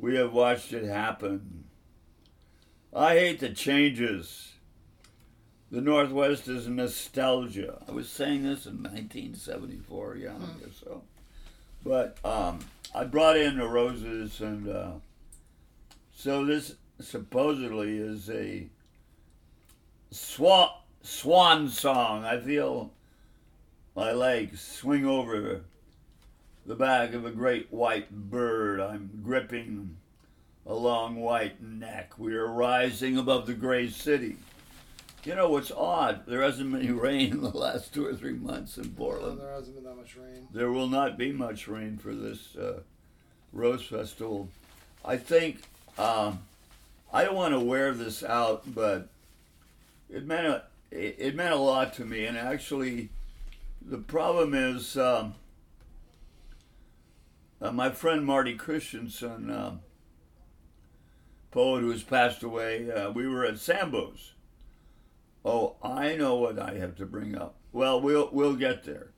We 0.00 0.16
have 0.16 0.32
watched 0.32 0.72
it 0.72 0.84
happen. 0.84 1.64
I 2.94 3.14
hate 3.14 3.40
the 3.40 3.50
changes. 3.50 4.52
The 5.70 5.82
Northwest 5.82 6.48
is 6.48 6.66
nostalgia. 6.66 7.82
I 7.86 7.92
was 7.92 8.08
saying 8.08 8.42
this 8.42 8.64
in 8.64 8.82
1974. 8.82 10.16
Yeah, 10.16 10.30
I 10.30 10.64
guess 10.64 10.76
so. 10.82 11.02
But 11.84 12.16
um, 12.24 12.60
I 12.94 13.04
brought 13.04 13.36
in 13.36 13.58
the 13.58 13.68
roses, 13.68 14.40
and 14.40 14.68
uh, 14.68 14.92
so 16.14 16.46
this 16.46 16.76
supposedly 16.98 17.98
is 17.98 18.30
a 18.30 18.68
swan 20.10 20.70
swan 21.02 21.68
song. 21.68 22.24
I 22.24 22.40
feel 22.40 22.90
my 23.94 24.12
legs 24.12 24.62
swing 24.62 25.04
over 25.06 25.62
the 26.66 26.74
back 26.74 27.14
of 27.14 27.24
a 27.24 27.30
great 27.30 27.72
white 27.72 28.10
bird. 28.10 28.80
I'm 28.80 29.20
gripping 29.22 29.96
a 30.66 30.74
long 30.74 31.16
white 31.16 31.62
neck. 31.62 32.18
We 32.18 32.34
are 32.34 32.46
rising 32.46 33.16
above 33.16 33.46
the 33.46 33.54
gray 33.54 33.88
city. 33.88 34.36
You 35.24 35.34
know 35.34 35.50
what's 35.50 35.70
odd? 35.70 36.26
There 36.26 36.42
hasn't 36.42 36.72
been 36.72 36.80
any 36.80 36.90
rain 36.92 37.32
in 37.32 37.42
the 37.42 37.50
last 37.50 37.92
two 37.92 38.06
or 38.06 38.14
three 38.14 38.32
months 38.32 38.78
in 38.78 38.90
Portland. 38.90 39.40
there 39.40 39.52
hasn't 39.52 39.76
been 39.76 39.84
that 39.84 39.96
much 39.96 40.16
rain. 40.16 40.48
There 40.52 40.72
will 40.72 40.88
not 40.88 41.18
be 41.18 41.32
much 41.32 41.68
rain 41.68 41.98
for 41.98 42.14
this 42.14 42.56
uh, 42.56 42.80
Rose 43.52 43.84
Festival. 43.84 44.48
I 45.04 45.16
think 45.16 45.58
um, 45.98 46.40
I 47.12 47.24
don't 47.24 47.34
want 47.34 47.54
to 47.54 47.60
wear 47.60 47.92
this 47.92 48.22
out, 48.22 48.62
but 48.74 49.08
it 50.08 50.24
meant 50.26 50.46
a 50.46 50.62
it, 50.90 51.16
it 51.18 51.34
meant 51.34 51.52
a 51.52 51.58
lot 51.58 51.94
to 51.94 52.04
me. 52.04 52.24
And 52.24 52.38
actually, 52.38 53.10
the 53.82 53.98
problem 53.98 54.54
is 54.54 54.96
um, 54.96 55.34
uh, 57.60 57.72
my 57.72 57.90
friend 57.90 58.24
Marty 58.24 58.54
Christensen, 58.54 59.50
uh, 59.50 59.76
poet 61.50 61.80
who's 61.80 62.02
passed 62.02 62.42
away. 62.42 62.90
Uh, 62.90 63.10
we 63.10 63.26
were 63.26 63.44
at 63.44 63.58
Sambo's. 63.58 64.32
Oh, 65.44 65.76
I 65.82 66.16
know 66.16 66.36
what 66.36 66.58
I 66.58 66.74
have 66.74 66.96
to 66.96 67.06
bring 67.06 67.36
up. 67.36 67.56
Well, 67.72 68.00
we'll 68.00 68.28
we'll 68.32 68.56
get 68.56 68.84
there. 68.84 69.12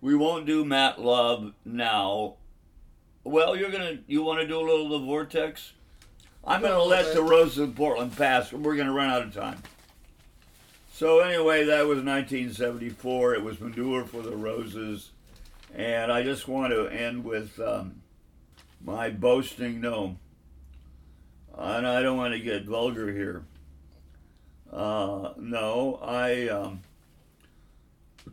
We 0.00 0.14
won't 0.14 0.46
do 0.46 0.64
Matt 0.64 1.00
Love 1.00 1.54
now. 1.64 2.36
Well, 3.24 3.56
you're 3.56 3.70
gonna 3.70 3.98
you 4.06 4.22
want 4.22 4.40
to 4.40 4.46
do 4.46 4.58
a 4.58 4.62
little 4.62 4.86
of 4.86 5.00
the 5.00 5.06
vortex? 5.06 5.72
I'm 6.44 6.62
gonna 6.62 6.82
let 6.82 7.14
the 7.14 7.22
Roses 7.22 7.58
of 7.58 7.74
Portland 7.76 8.16
pass. 8.16 8.52
We're 8.52 8.76
gonna 8.76 8.92
run 8.92 9.10
out 9.10 9.22
of 9.22 9.34
time. 9.34 9.62
So 10.92 11.20
anyway, 11.20 11.64
that 11.64 11.86
was 11.86 11.98
1974. 11.98 13.34
It 13.34 13.42
was 13.44 13.60
Manure 13.60 14.04
for 14.04 14.22
the 14.22 14.36
Roses, 14.36 15.10
and 15.78 16.10
I 16.10 16.24
just 16.24 16.48
want 16.48 16.72
to 16.72 16.88
end 16.88 17.24
with 17.24 17.58
um, 17.60 18.02
my 18.84 19.10
boasting. 19.10 19.80
No, 19.80 20.16
and 21.56 21.86
I 21.86 22.02
don't 22.02 22.18
want 22.18 22.34
to 22.34 22.40
get 22.40 22.64
vulgar 22.64 23.12
here. 23.12 23.44
Uh, 24.72 25.34
no, 25.38 26.00
I 26.02 26.48
um, 26.48 26.80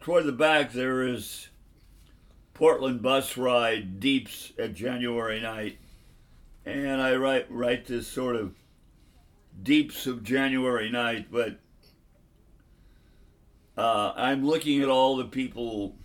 toward 0.02 0.26
the 0.26 0.32
back 0.32 0.74
there 0.74 1.04
is 1.04 1.50
Portland 2.56 3.04
bus 3.04 3.38
ride 3.38 4.00
deeps 4.00 4.52
at 4.58 4.74
January 4.74 5.40
night, 5.40 5.78
and 6.66 7.00
I 7.00 7.16
write 7.16 7.46
write 7.52 7.86
this 7.86 8.08
sort 8.08 8.36
of 8.38 8.56
deeps 9.62 10.08
of 10.08 10.24
January 10.24 10.90
night, 10.90 11.28
but 11.32 11.60
uh, 13.78 14.14
I'm 14.16 14.44
looking 14.48 14.82
at 14.82 14.90
all 14.90 15.16
the 15.16 15.26
people 15.26 15.96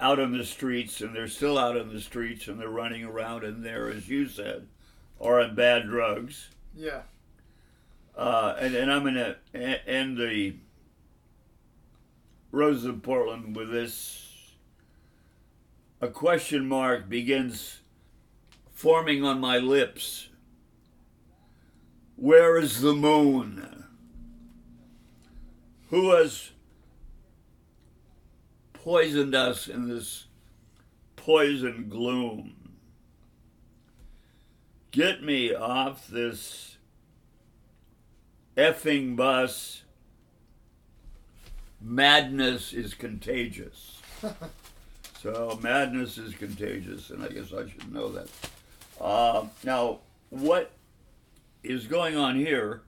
out 0.00 0.18
on 0.18 0.36
the 0.36 0.44
streets, 0.44 1.00
and 1.00 1.14
they're 1.14 1.28
still 1.28 1.58
out 1.58 1.76
on 1.76 1.92
the 1.92 2.00
streets, 2.00 2.48
and 2.48 2.58
they're 2.58 2.68
running 2.68 3.04
around 3.04 3.44
in 3.44 3.62
there, 3.62 3.88
as 3.88 4.08
you 4.08 4.26
said, 4.26 4.66
or 5.18 5.40
on 5.40 5.54
bad 5.54 5.84
drugs. 5.84 6.48
Yeah. 6.74 7.02
Uh, 8.16 8.56
and, 8.58 8.74
and 8.74 8.90
I'm 8.90 9.02
going 9.02 9.14
to 9.14 9.36
end 9.88 10.16
the 10.16 10.56
Roses 12.50 12.86
of 12.86 13.02
Portland 13.02 13.54
with 13.54 13.70
this. 13.70 14.26
A 16.00 16.08
question 16.08 16.66
mark 16.66 17.08
begins 17.08 17.80
forming 18.72 19.22
on 19.22 19.38
my 19.38 19.58
lips. 19.58 20.28
Where 22.16 22.56
is 22.56 22.80
the 22.80 22.94
moon? 22.94 23.84
Who 25.88 26.12
has 26.12 26.50
poisoned 28.84 29.34
us 29.34 29.68
in 29.68 29.88
this 29.88 30.26
poison 31.16 31.88
gloom? 31.88 32.54
Get 34.90 35.22
me 35.22 35.54
off 35.54 36.08
this 36.08 36.76
effing 38.56 39.16
bus 39.16 39.82
madness 41.80 42.72
is 42.72 42.94
contagious. 42.94 44.00
so 45.22 45.58
madness 45.62 46.18
is 46.18 46.34
contagious, 46.34 47.10
and 47.10 47.22
I 47.22 47.28
guess 47.28 47.52
I 47.52 47.68
should 47.68 47.92
know 47.92 48.10
that. 48.10 48.28
Uh, 49.00 49.46
now, 49.64 50.00
what 50.28 50.72
is 51.62 51.86
going 51.86 52.16
on 52.16 52.36
here? 52.36 52.82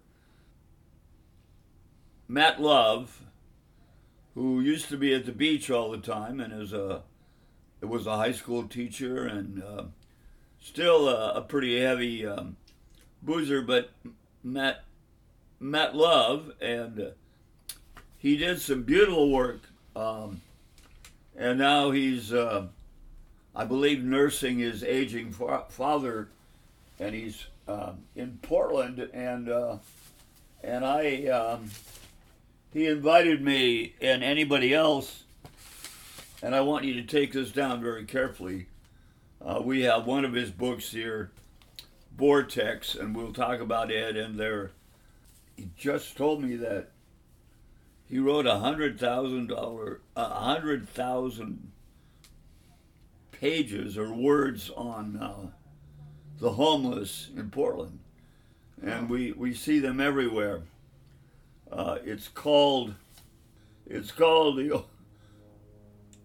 Matt 2.28 2.60
Love, 2.60 3.22
who 4.34 4.60
used 4.60 4.88
to 4.88 4.96
be 4.96 5.14
at 5.14 5.26
the 5.26 5.32
beach 5.32 5.70
all 5.70 5.90
the 5.90 5.98
time 5.98 6.40
and 6.40 6.52
is 6.52 6.72
a 6.72 7.02
was 7.80 8.06
a 8.06 8.16
high 8.16 8.32
school 8.32 8.62
teacher 8.64 9.26
and 9.26 9.62
uh, 9.62 9.84
still 10.60 11.08
a, 11.08 11.32
a, 11.34 11.42
pretty 11.42 11.80
heavy 11.80 12.24
um, 12.24 12.56
boozer, 13.22 13.60
but 13.60 13.90
met 14.44 14.84
Matt 15.58 15.94
Love 15.94 16.52
and 16.60 17.00
uh, 17.00 17.06
he 18.18 18.36
did 18.36 18.60
some 18.60 18.84
beautiful 18.84 19.32
work, 19.32 19.62
um, 19.96 20.42
and 21.36 21.58
now 21.58 21.90
he's 21.90 22.32
uh, 22.32 22.68
I 23.54 23.64
believe 23.64 24.04
nursing 24.04 24.60
his 24.60 24.84
aging 24.84 25.32
fa- 25.32 25.64
father, 25.68 26.28
and 27.00 27.16
he's 27.16 27.46
uh, 27.66 27.94
in 28.14 28.38
Portland 28.42 29.00
and 29.12 29.48
uh, 29.48 29.78
and 30.62 30.84
I. 30.84 31.26
Um, 31.26 31.68
he 32.72 32.86
invited 32.86 33.42
me 33.42 33.94
and 34.00 34.24
anybody 34.24 34.72
else, 34.72 35.24
and 36.42 36.54
I 36.54 36.60
want 36.62 36.84
you 36.84 36.94
to 36.94 37.02
take 37.02 37.32
this 37.32 37.50
down 37.50 37.82
very 37.82 38.04
carefully. 38.04 38.66
Uh, 39.44 39.60
we 39.62 39.82
have 39.82 40.06
one 40.06 40.24
of 40.24 40.32
his 40.32 40.50
books 40.50 40.90
here, 40.92 41.30
Vortex, 42.16 42.94
and 42.94 43.14
we'll 43.14 43.32
talk 43.32 43.60
about 43.60 43.90
it 43.90 44.16
in 44.16 44.36
there. 44.36 44.70
He 45.56 45.68
just 45.76 46.16
told 46.16 46.42
me 46.42 46.56
that 46.56 46.90
he 48.08 48.18
wrote 48.18 48.46
a 48.46 48.58
hundred 48.58 48.98
thousand 48.98 49.48
dollar, 49.48 50.00
a 50.16 50.24
hundred 50.24 50.88
thousand 50.88 51.72
pages 53.32 53.98
or 53.98 54.12
words 54.12 54.70
on 54.70 55.16
uh, 55.16 55.50
the 56.38 56.52
homeless 56.52 57.28
in 57.36 57.50
Portland, 57.50 57.98
and 58.82 59.10
we 59.10 59.32
we 59.32 59.52
see 59.52 59.78
them 59.78 60.00
everywhere. 60.00 60.62
Uh, 61.72 61.98
it's 62.04 62.28
called 62.28 62.94
it's 63.86 64.12
called 64.12 64.58
the 64.58 64.84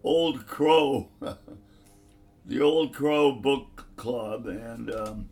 Old 0.03 0.45
Crow, 0.45 1.07
the 2.45 2.61
Old 2.61 2.93
Crow 2.93 3.31
Book 3.31 3.85
Club, 3.95 4.47
and 4.47 4.93
um, 4.93 5.29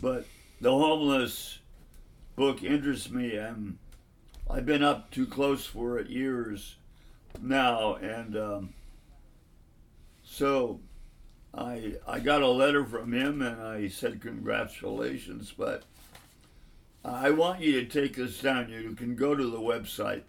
but 0.00 0.26
the 0.62 0.70
homeless 0.70 1.58
book 2.36 2.62
interests 2.62 3.10
me. 3.10 3.38
I'm 3.38 3.78
I've 4.48 4.64
been 4.66 4.82
up 4.82 5.10
too 5.10 5.26
close 5.26 5.66
for 5.66 5.98
it 5.98 6.08
years 6.08 6.76
now, 7.38 7.96
and 7.96 8.34
um, 8.34 8.74
so 10.22 10.80
I 11.52 11.96
I 12.08 12.18
got 12.18 12.40
a 12.40 12.48
letter 12.48 12.86
from 12.86 13.12
him, 13.12 13.42
and 13.42 13.60
I 13.60 13.88
said 13.88 14.22
congratulations, 14.22 15.52
but 15.56 15.84
I 17.04 17.30
want 17.30 17.60
you 17.60 17.84
to 17.84 17.86
take 17.86 18.16
this 18.16 18.40
down. 18.40 18.68
You 18.68 18.94
can 18.94 19.16
go 19.16 19.34
to 19.34 19.50
the 19.50 19.58
website 19.58 20.22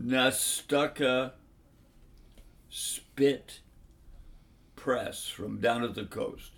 Nestucca 0.00 1.32
Spit 2.70 3.60
Press 4.74 5.28
from 5.28 5.60
down 5.60 5.84
at 5.84 5.94
the 5.94 6.04
coast. 6.04 6.52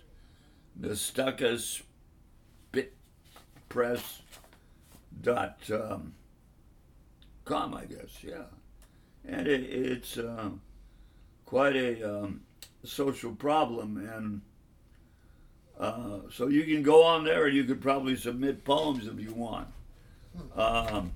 Nestucca 0.79 1.59
Spit 1.59 2.93
Press 3.67 4.21
dot 5.21 5.59
um, 5.71 6.13
com, 7.43 7.73
I 7.73 7.85
guess, 7.85 8.23
yeah. 8.23 8.45
And 9.27 9.47
it, 9.47 9.63
it's 9.63 10.17
uh, 10.17 10.49
quite 11.45 11.75
a 11.75 12.19
um, 12.19 12.41
social 12.83 13.33
problem 13.33 13.97
and 13.97 14.41
uh, 15.79 16.19
so 16.31 16.47
you 16.47 16.63
can 16.63 16.83
go 16.83 17.03
on 17.03 17.23
there 17.23 17.45
and 17.45 17.55
you 17.55 17.63
could 17.63 17.81
probably 17.81 18.15
submit 18.15 18.63
poems 18.63 19.07
if 19.07 19.19
you 19.19 19.33
want. 19.33 19.67
Um, 20.55 21.13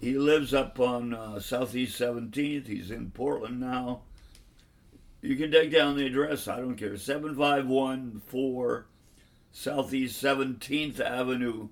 he 0.00 0.16
lives 0.18 0.54
up 0.54 0.78
on 0.78 1.14
uh, 1.14 1.40
Southeast 1.40 2.00
17th. 2.00 2.66
He's 2.66 2.90
in 2.90 3.10
Portland 3.10 3.60
now. 3.60 4.02
You 5.20 5.36
can 5.36 5.50
take 5.50 5.72
down 5.72 5.96
the 5.96 6.06
address. 6.06 6.46
I 6.46 6.58
don't 6.58 6.76
care. 6.76 6.96
7514 6.96 8.84
Southeast 9.50 10.22
17th 10.22 11.00
Avenue. 11.00 11.68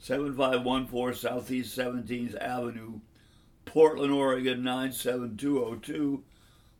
7514 0.00 1.14
Southeast 1.14 1.76
17th 1.76 2.34
Avenue, 2.40 3.00
Portland, 3.66 4.12
Oregon 4.12 4.62
97202. 4.62 6.24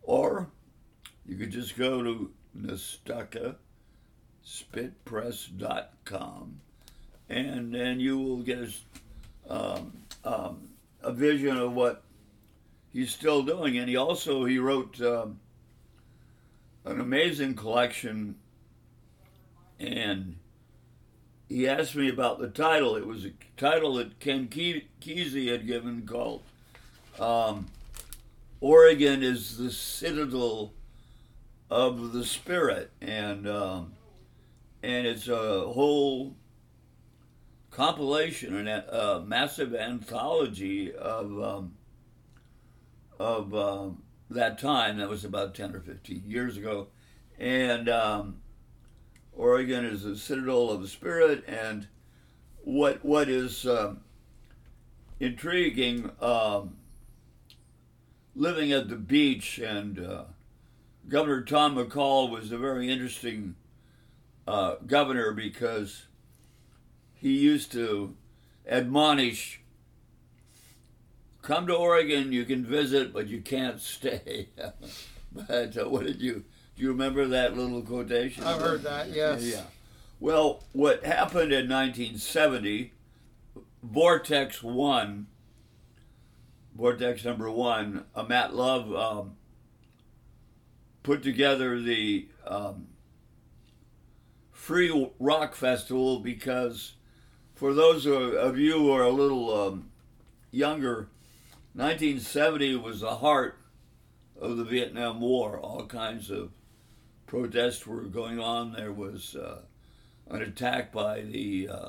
Or 0.02 0.48
you 1.26 1.36
could 1.36 1.50
just 1.50 1.76
go 1.76 2.02
to 2.02 2.30
Nestucca 2.58 3.56
spitpress.com, 4.46 6.61
and 7.29 7.74
then 7.74 8.00
you 8.00 8.18
will 8.18 8.42
get 8.42 8.59
a, 8.59 8.72
um, 9.53 9.92
um, 10.24 10.68
a 11.03 11.12
vision 11.12 11.57
of 11.57 11.74
what 11.74 12.03
he's 12.92 13.12
still 13.12 13.42
doing. 13.42 13.79
And 13.79 13.88
he 13.88 13.96
also 13.96 14.44
he 14.44 14.59
wrote 14.59 15.00
um, 15.00 15.40
an 16.85 17.00
amazing 17.00 17.55
collection, 17.55 18.37
and 19.79 20.37
he 21.48 21.68
asked 21.68 21.96
me 21.96 22.09
about 22.09 22.38
the 22.38 22.48
title. 22.48 22.96
It 22.96 23.07
was 23.07 23.24
a 23.24 23.33
title 23.57 23.94
that 23.94 24.20
Ken 24.20 24.48
Kesey 24.48 25.50
had 25.50 25.66
given 25.66 26.07
called 26.07 26.42
um, 27.18 27.68
"Oregon 28.61 29.22
is 29.22 29.57
the 29.57 29.70
Citadel." 29.70 30.72
of 31.70 32.12
the 32.12 32.24
spirit 32.24 32.90
and 33.00 33.48
um, 33.48 33.92
and 34.83 35.07
it's 35.07 35.29
a 35.29 35.69
whole 35.69 36.37
compilation 37.71 38.57
and 38.57 38.69
a 38.69 39.23
massive 39.27 39.75
anthology 39.75 40.93
of 40.95 41.43
um, 41.43 41.73
of 43.19 43.55
um, 43.55 44.03
that 44.31 44.59
time. 44.59 44.99
That 44.99 45.09
was 45.09 45.25
about 45.25 45.55
ten 45.55 45.75
or 45.75 45.81
fifteen 45.81 46.25
years 46.27 46.57
ago, 46.57 46.88
and 47.38 47.88
um, 47.88 48.37
Oregon 49.33 49.85
is 49.85 50.03
the 50.03 50.16
citadel 50.16 50.71
of 50.71 50.83
the 50.83 50.88
spirit. 50.88 51.45
And 51.47 51.88
what 52.62 53.05
what 53.05 53.29
is 53.29 53.66
um, 53.66 54.01
intriguing, 55.19 56.11
um, 56.21 56.77
living 58.35 58.73
at 58.73 58.88
the 58.88 58.97
beach, 58.97 59.59
and 59.59 59.99
uh, 59.99 60.25
Governor 61.09 61.43
Tom 61.43 61.77
McCall 61.77 62.31
was 62.31 62.53
a 62.53 62.59
very 62.59 62.90
interesting 62.90 63.55
uh, 64.46 64.76
governor 64.87 65.33
because 65.33 66.07
he 67.14 67.38
used 67.38 67.72
to 67.72 68.16
admonish 68.68 69.61
come 71.42 71.66
to 71.66 71.74
Oregon, 71.74 72.33
you 72.33 72.44
can 72.44 72.64
visit, 72.64 73.12
but 73.12 73.29
you 73.29 73.40
can't 73.40 73.81
stay. 73.81 74.48
but 75.33 75.76
uh, 75.76 75.88
what 75.88 76.07
did 76.07 76.20
you 76.20 76.35
do? 76.35 76.44
You 76.76 76.88
remember 76.88 77.26
that 77.26 77.57
little 77.57 77.83
quotation? 77.83 78.42
I've 78.44 78.61
heard 78.61 78.83
that. 78.85 79.11
Yes. 79.11 79.42
Yeah. 79.42 79.64
Well, 80.18 80.64
what 80.72 81.05
happened 81.05 81.53
in 81.53 81.68
1970? 81.68 82.94
Vortex 83.83 84.62
One. 84.62 85.26
Vortex 86.74 87.24
number 87.24 87.50
one. 87.50 88.05
Uh, 88.14 88.22
Matt 88.22 88.55
Love 88.55 88.94
um, 88.94 89.37
put 91.03 91.22
together 91.22 91.79
the 91.81 92.29
um, 92.46 92.87
free 94.70 95.11
rock 95.18 95.56
festival 95.56 96.20
because 96.20 96.92
for 97.56 97.74
those 97.74 98.06
of 98.06 98.56
you 98.56 98.74
who 98.74 98.92
are 98.92 99.02
a 99.02 99.11
little 99.11 99.52
um, 99.52 99.90
younger, 100.52 101.09
1970 101.74 102.76
was 102.76 103.00
the 103.00 103.16
heart 103.16 103.59
of 104.40 104.56
the 104.56 104.62
Vietnam 104.62 105.20
War. 105.20 105.59
All 105.59 105.87
kinds 105.87 106.30
of 106.30 106.52
protests 107.26 107.85
were 107.85 108.02
going 108.02 108.38
on. 108.38 108.74
There 108.74 108.92
was 108.92 109.35
uh, 109.35 109.62
an 110.28 110.40
attack 110.40 110.92
by 110.92 111.22
the 111.22 111.68
uh, 111.68 111.88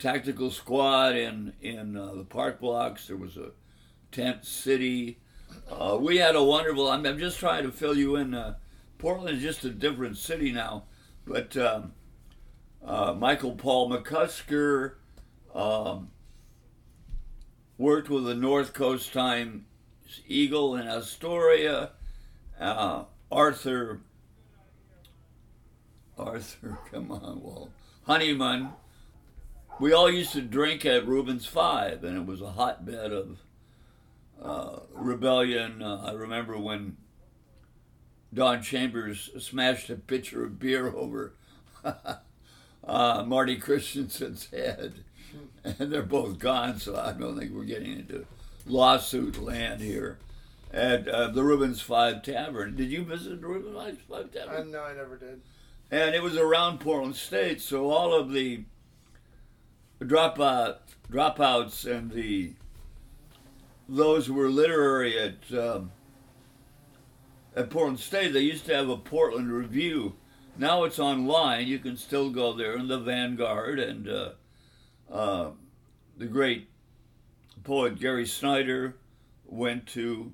tactical 0.00 0.50
squad 0.50 1.14
in 1.14 1.52
in 1.62 1.96
uh, 1.96 2.14
the 2.14 2.24
park 2.24 2.58
blocks. 2.58 3.06
There 3.06 3.16
was 3.16 3.36
a 3.36 3.52
tent 4.10 4.44
city. 4.44 5.20
Uh, 5.70 5.98
we 6.00 6.16
had 6.16 6.34
a 6.34 6.42
wonderful. 6.42 6.88
I'm, 6.90 7.06
I'm, 7.06 7.20
just 7.20 7.38
trying 7.38 7.62
to 7.62 7.70
fill 7.70 7.96
you 7.96 8.16
in. 8.16 8.34
Uh, 8.34 8.56
Portland 8.98 9.36
is 9.36 9.42
just 9.44 9.64
a 9.64 9.70
different 9.70 10.18
city 10.18 10.50
now. 10.50 10.82
But 11.26 11.56
um, 11.56 11.92
uh, 12.84 13.14
Michael 13.14 13.52
Paul 13.52 13.90
McCusker 13.90 14.94
um, 15.54 16.10
worked 17.78 18.08
with 18.08 18.24
the 18.24 18.34
North 18.34 18.72
Coast 18.72 19.12
Times 19.12 19.62
Eagle 20.28 20.76
in 20.76 20.86
Astoria. 20.86 21.90
Uh, 22.58 23.04
Arthur, 23.30 24.00
Arthur, 26.16 26.78
come 26.90 27.10
on, 27.10 27.40
well, 27.42 27.70
Honeyman 28.06 28.70
we 29.78 29.92
all 29.92 30.10
used 30.10 30.32
to 30.32 30.40
drink 30.40 30.84
at 30.86 31.06
Rubens 31.06 31.46
Five, 31.46 32.04
and 32.04 32.16
it 32.16 32.26
was 32.26 32.40
a 32.40 32.50
hotbed 32.50 33.12
of 33.12 33.38
uh, 34.42 34.80
rebellion. 34.92 35.82
Uh, 35.82 36.02
I 36.06 36.12
remember 36.12 36.58
when 36.58 36.96
Don 38.32 38.62
Chambers 38.62 39.30
smashed 39.38 39.88
a 39.90 39.96
pitcher 39.96 40.44
of 40.44 40.58
beer 40.58 40.88
over 40.88 41.32
uh, 42.84 43.24
Marty 43.26 43.56
Christensen's 43.56 44.50
head, 44.50 45.04
and 45.64 45.92
they're 45.92 46.02
both 46.02 46.38
gone. 46.38 46.78
So 46.78 46.96
I 46.96 47.12
don't 47.12 47.38
think 47.38 47.52
we're 47.52 47.64
getting 47.64 47.92
into 47.92 48.26
lawsuit 48.66 49.42
land 49.42 49.80
here. 49.80 50.18
At 50.72 51.08
uh, 51.08 51.28
the 51.28 51.44
Rubens 51.44 51.80
Five 51.80 52.22
Tavern. 52.22 52.74
Did 52.76 52.90
you 52.90 53.04
visit 53.04 53.40
the 53.40 53.46
Rubens 53.46 53.98
Five 54.10 54.32
Tavern? 54.32 54.72
no, 54.72 54.82
I 54.82 54.94
never 54.94 55.16
did. 55.16 55.40
and 55.90 56.14
it 56.14 56.22
was 56.22 56.36
around 56.36 56.80
Portland 56.80 57.16
State, 57.16 57.60
so 57.62 57.88
all 57.88 58.12
of 58.12 58.32
the 58.32 58.64
dropout 60.00 60.78
dropouts 61.10 61.90
and 61.90 62.10
the 62.10 62.52
those 63.88 64.26
who 64.26 64.34
were 64.34 64.50
literary 64.50 65.16
at 65.18 65.58
um, 65.58 65.92
at 67.56 67.70
Portland 67.70 67.98
State, 67.98 68.32
they 68.32 68.40
used 68.40 68.66
to 68.66 68.76
have 68.76 68.88
a 68.88 68.96
Portland 68.96 69.50
Review. 69.50 70.14
Now 70.58 70.84
it's 70.84 70.98
online. 70.98 71.66
You 71.66 71.78
can 71.78 71.96
still 71.96 72.30
go 72.30 72.52
there 72.52 72.76
in 72.76 72.88
the 72.88 72.98
Vanguard 72.98 73.78
and 73.78 74.08
uh, 74.08 74.30
uh, 75.10 75.50
the 76.16 76.26
great 76.26 76.68
poet 77.64 77.98
Gary 77.98 78.26
Snyder 78.26 78.96
went 79.44 79.86
to 79.88 80.32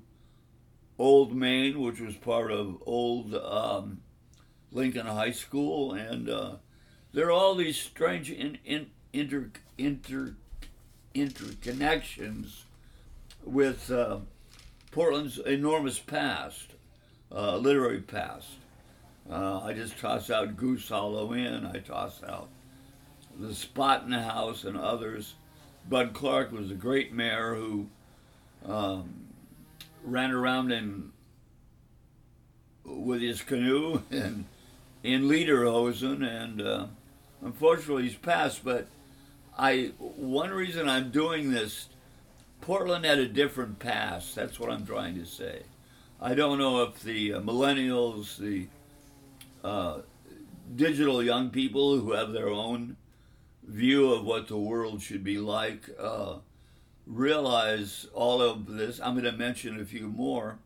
Old 0.99 1.35
Main, 1.35 1.81
which 1.81 1.99
was 1.99 2.15
part 2.15 2.51
of 2.51 2.81
Old 2.85 3.33
um, 3.33 4.01
Lincoln 4.71 5.07
High 5.07 5.31
School, 5.31 5.93
and 5.93 6.29
uh, 6.29 6.55
there 7.13 7.27
are 7.27 7.31
all 7.31 7.55
these 7.55 7.77
strange 7.77 8.31
in, 8.31 8.57
in, 8.65 8.87
inter, 9.11 9.51
inter, 9.77 10.35
interconnections 11.15 12.63
with 13.43 13.91
uh, 13.91 14.19
Portland's 14.91 15.39
enormous 15.39 15.99
past, 15.99 16.72
uh, 17.33 17.57
literary 17.57 18.01
past. 18.01 18.47
Uh, 19.29 19.61
I 19.61 19.73
just 19.73 19.97
toss 19.99 20.29
out 20.29 20.57
Goose 20.57 20.89
Hollow 20.89 21.33
Inn. 21.33 21.65
I 21.65 21.79
toss 21.79 22.21
out 22.23 22.49
the 23.39 23.53
Spot 23.53 24.03
in 24.03 24.11
the 24.11 24.21
House 24.21 24.63
and 24.63 24.77
others. 24.77 25.33
Bud 25.89 26.13
Clark 26.13 26.51
was 26.51 26.71
a 26.71 26.75
great 26.75 27.13
mayor 27.13 27.55
who 27.55 27.87
um, 28.65 29.27
ran 30.03 30.31
around 30.31 30.71
in 30.71 31.11
with 32.85 33.21
his 33.21 33.41
canoe 33.41 34.01
and 34.11 34.45
in 35.03 35.23
Lederhosen, 35.23 36.25
and 36.25 36.61
uh, 36.61 36.85
unfortunately 37.41 38.03
he's 38.03 38.15
passed. 38.15 38.63
But 38.63 38.87
I 39.57 39.91
one 39.97 40.51
reason 40.51 40.87
I'm 40.87 41.11
doing 41.11 41.51
this, 41.51 41.89
Portland 42.61 43.05
had 43.05 43.19
a 43.19 43.27
different 43.27 43.79
past. 43.79 44.35
That's 44.35 44.59
what 44.59 44.69
I'm 44.71 44.85
trying 44.85 45.15
to 45.15 45.25
say. 45.25 45.63
I 46.23 46.33
don't 46.35 46.57
know 46.57 46.83
if 46.83 47.03
the 47.03 47.33
uh, 47.33 47.39
millennials, 47.41 48.37
the 48.37 48.67
uh, 49.61 49.99
digital 50.73 51.21
young 51.21 51.49
people 51.49 51.99
who 51.99 52.13
have 52.13 52.31
their 52.31 52.47
own 52.47 52.95
view 53.67 54.13
of 54.13 54.23
what 54.23 54.47
the 54.47 54.57
world 54.57 55.01
should 55.01 55.23
be 55.23 55.37
like 55.37 55.89
uh, 55.99 56.35
realize 57.05 58.07
all 58.13 58.41
of 58.41 58.67
this. 58.67 59.01
I'm 59.03 59.15
going 59.15 59.25
to 59.25 59.37
mention 59.37 59.81
a 59.81 59.85
few 59.85 60.07
more, 60.07 60.59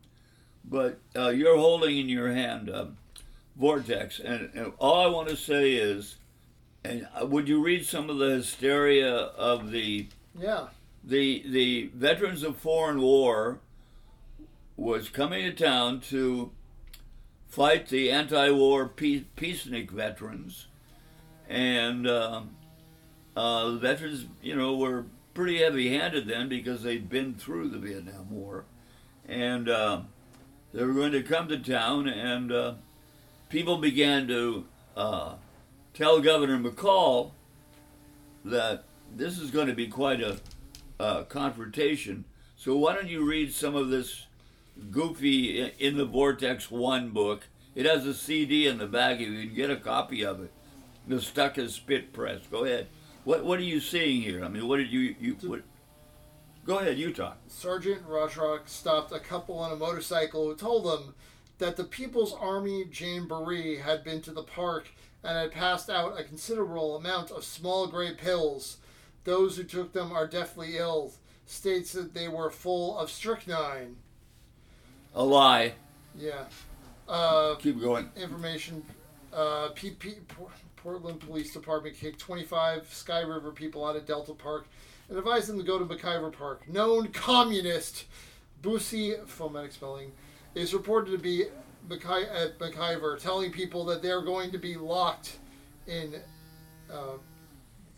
but 0.64 1.00
uh, 1.16 1.30
you're 1.30 1.56
holding 1.58 1.98
in 1.98 2.08
your 2.08 2.32
hand 2.32 2.70
uh, 2.70 2.86
Vortex, 3.56 4.20
and, 4.20 4.50
and 4.54 4.72
all 4.78 5.00
I 5.00 5.08
want 5.08 5.28
to 5.28 5.36
say 5.36 5.72
is, 5.74 6.16
and 6.84 7.08
uh, 7.20 7.26
would 7.26 7.48
you 7.48 7.60
read 7.60 7.84
some 7.84 8.08
of 8.08 8.18
the 8.18 8.30
hysteria 8.36 9.12
of 9.12 9.72
the 9.72 10.06
Yeah. 10.38 10.68
the 11.02 11.42
the 11.50 11.90
veterans 11.94 12.44
of 12.44 12.56
foreign 12.56 13.00
war 13.00 13.58
was 14.78 15.08
coming 15.08 15.42
to 15.44 15.52
town 15.52 15.98
to 15.98 16.52
fight 17.48 17.88
the 17.88 18.12
anti-war 18.12 18.86
peace, 18.88 19.24
peacenik 19.36 19.90
veterans, 19.90 20.68
and 21.48 22.08
um, 22.08 22.50
uh, 23.36 23.70
the 23.70 23.78
veterans, 23.78 24.26
you 24.40 24.54
know, 24.54 24.76
were 24.76 25.06
pretty 25.34 25.58
heavy-handed 25.58 26.28
then 26.28 26.48
because 26.48 26.84
they'd 26.84 27.08
been 27.08 27.34
through 27.34 27.68
the 27.68 27.78
Vietnam 27.78 28.30
War, 28.30 28.66
and 29.26 29.68
uh, 29.68 30.02
they 30.72 30.84
were 30.84 30.94
going 30.94 31.12
to 31.12 31.24
come 31.24 31.48
to 31.48 31.58
town, 31.58 32.06
and 32.06 32.52
uh, 32.52 32.74
people 33.48 33.78
began 33.78 34.28
to 34.28 34.64
uh, 34.96 35.34
tell 35.92 36.20
Governor 36.20 36.56
McCall 36.56 37.32
that 38.44 38.84
this 39.12 39.40
is 39.40 39.50
going 39.50 39.66
to 39.66 39.74
be 39.74 39.88
quite 39.88 40.20
a 40.20 40.38
uh, 41.00 41.24
confrontation. 41.24 42.24
So 42.54 42.76
why 42.76 42.94
don't 42.94 43.08
you 43.08 43.24
read 43.24 43.52
some 43.52 43.74
of 43.74 43.88
this 43.88 44.27
goofy 44.90 45.60
in 45.78 45.96
the 45.96 46.04
Vortex 46.04 46.70
One 46.70 47.10
book? 47.10 47.48
It 47.74 47.86
has 47.86 48.06
a 48.06 48.14
CD 48.14 48.66
in 48.66 48.78
the 48.78 48.86
back. 48.86 49.20
You 49.20 49.46
can 49.46 49.54
get 49.54 49.70
a 49.70 49.76
copy 49.76 50.24
of 50.24 50.42
it. 50.42 50.50
Nestucca 51.08 51.68
Spit 51.70 52.12
Press. 52.12 52.40
Go 52.50 52.64
ahead. 52.64 52.88
What 53.24 53.44
What 53.44 53.58
are 53.58 53.62
you 53.62 53.80
seeing 53.80 54.22
here? 54.22 54.44
I 54.44 54.48
mean, 54.48 54.66
what 54.66 54.78
did 54.78 54.90
you 54.90 55.14
you? 55.20 55.36
What, 55.42 55.62
go 56.64 56.78
ahead. 56.78 56.98
You 56.98 57.12
talk. 57.12 57.38
Sergeant 57.46 58.06
Rajrock 58.08 58.68
stopped 58.68 59.12
a 59.12 59.20
couple 59.20 59.58
on 59.58 59.72
a 59.72 59.76
motorcycle 59.76 60.46
who 60.46 60.54
told 60.54 60.84
them 60.84 61.14
that 61.58 61.76
the 61.76 61.84
People's 61.84 62.34
Army 62.34 62.84
Jamboree 62.92 63.78
had 63.78 64.04
been 64.04 64.22
to 64.22 64.30
the 64.30 64.42
park 64.42 64.88
and 65.24 65.36
had 65.36 65.52
passed 65.52 65.90
out 65.90 66.18
a 66.18 66.24
considerable 66.24 66.96
amount 66.96 67.30
of 67.30 67.44
small 67.44 67.86
gray 67.86 68.14
pills. 68.14 68.78
Those 69.24 69.56
who 69.56 69.64
took 69.64 69.92
them 69.92 70.12
are 70.12 70.26
deathly 70.26 70.76
ill. 70.76 71.12
States 71.46 71.92
that 71.92 72.14
they 72.14 72.28
were 72.28 72.50
full 72.50 72.96
of 72.98 73.10
strychnine. 73.10 73.96
A 75.18 75.24
lie. 75.24 75.72
Yeah. 76.16 76.44
Uh, 77.08 77.56
Keep 77.56 77.80
going. 77.80 78.08
information. 78.16 78.84
Uh, 79.32 79.70
PP, 79.74 80.14
Portland 80.76 81.18
Police 81.18 81.52
Department 81.52 81.96
kicked 81.96 82.20
25 82.20 82.92
Sky 82.94 83.20
River 83.22 83.50
people 83.50 83.84
out 83.84 83.96
of 83.96 84.06
Delta 84.06 84.32
Park 84.32 84.68
and 85.08 85.18
advised 85.18 85.48
them 85.48 85.58
to 85.58 85.64
go 85.64 85.76
to 85.76 85.84
McIver 85.84 86.32
Park. 86.32 86.68
Known 86.68 87.08
communist 87.08 88.04
Boosie, 88.62 89.26
phonetic 89.26 89.72
spelling, 89.72 90.12
is 90.54 90.72
reported 90.72 91.10
to 91.10 91.18
be 91.18 91.46
McI- 91.88 92.32
at 92.32 92.58
McIver, 92.60 93.20
telling 93.20 93.50
people 93.50 93.84
that 93.86 94.02
they're 94.02 94.22
going 94.22 94.52
to 94.52 94.58
be 94.58 94.76
locked 94.76 95.38
in 95.88 96.14
uh, 96.92 97.16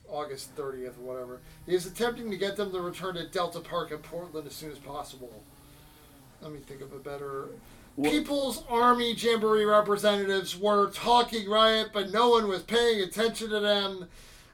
August 0.09 0.57
30th 0.57 0.99
or 0.99 1.03
whatever. 1.03 1.41
He 1.67 1.75
is 1.75 1.85
attempting 1.85 2.31
to 2.31 2.39
get 2.39 2.57
them 2.57 2.73
to 2.73 2.81
return 2.81 3.17
to 3.17 3.29
Delta 3.29 3.61
Park 3.61 3.91
in 3.93 3.99
Portland 3.99 4.47
as 4.47 4.55
soon 4.55 4.73
as 4.73 4.79
possible. 4.79 5.45
Let 6.42 6.53
me 6.53 6.61
think 6.61 6.81
of 6.81 6.92
a 6.92 6.98
better. 6.98 7.48
People's 8.03 8.64
Army 8.68 9.12
Jamboree 9.14 9.64
representatives 9.64 10.57
were 10.57 10.90
talking 10.90 11.48
riot, 11.50 11.90
but 11.92 12.11
no 12.11 12.31
one 12.31 12.48
was 12.48 12.62
paying 12.62 13.03
attention 13.03 13.50
to 13.50 13.61
them, 13.61 14.09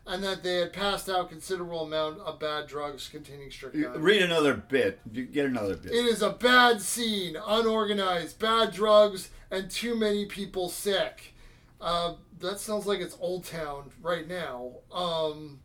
and 0.07 0.23
that 0.25 0.43
they 0.43 0.57
had 0.57 0.73
passed 0.73 1.09
out 1.09 1.29
considerable 1.29 1.83
amount 1.83 2.19
of 2.21 2.41
bad 2.41 2.67
drugs 2.67 3.09
containing 3.09 3.51
strychnine. 3.51 4.01
Read 4.01 4.23
another 4.23 4.55
bit. 4.55 5.01
You 5.13 5.27
Get 5.27 5.47
another 5.47 5.77
bit. 5.77 5.93
It 5.93 6.07
is 6.07 6.23
a 6.23 6.31
bad 6.31 6.81
scene, 6.81 7.37
unorganized, 7.47 8.39
bad 8.39 8.73
drugs, 8.73 9.31
and 9.51 9.71
too 9.71 9.95
many 9.95 10.27
people 10.27 10.69
sick. 10.69 11.35
Uh, 11.81 12.15
that 12.41 12.59
sounds 12.59 12.87
like 12.87 13.01
it's 13.01 13.17
Old 13.21 13.45
Town 13.45 13.91
right 14.03 14.27
now. 14.27 14.73
Um, 14.93 15.61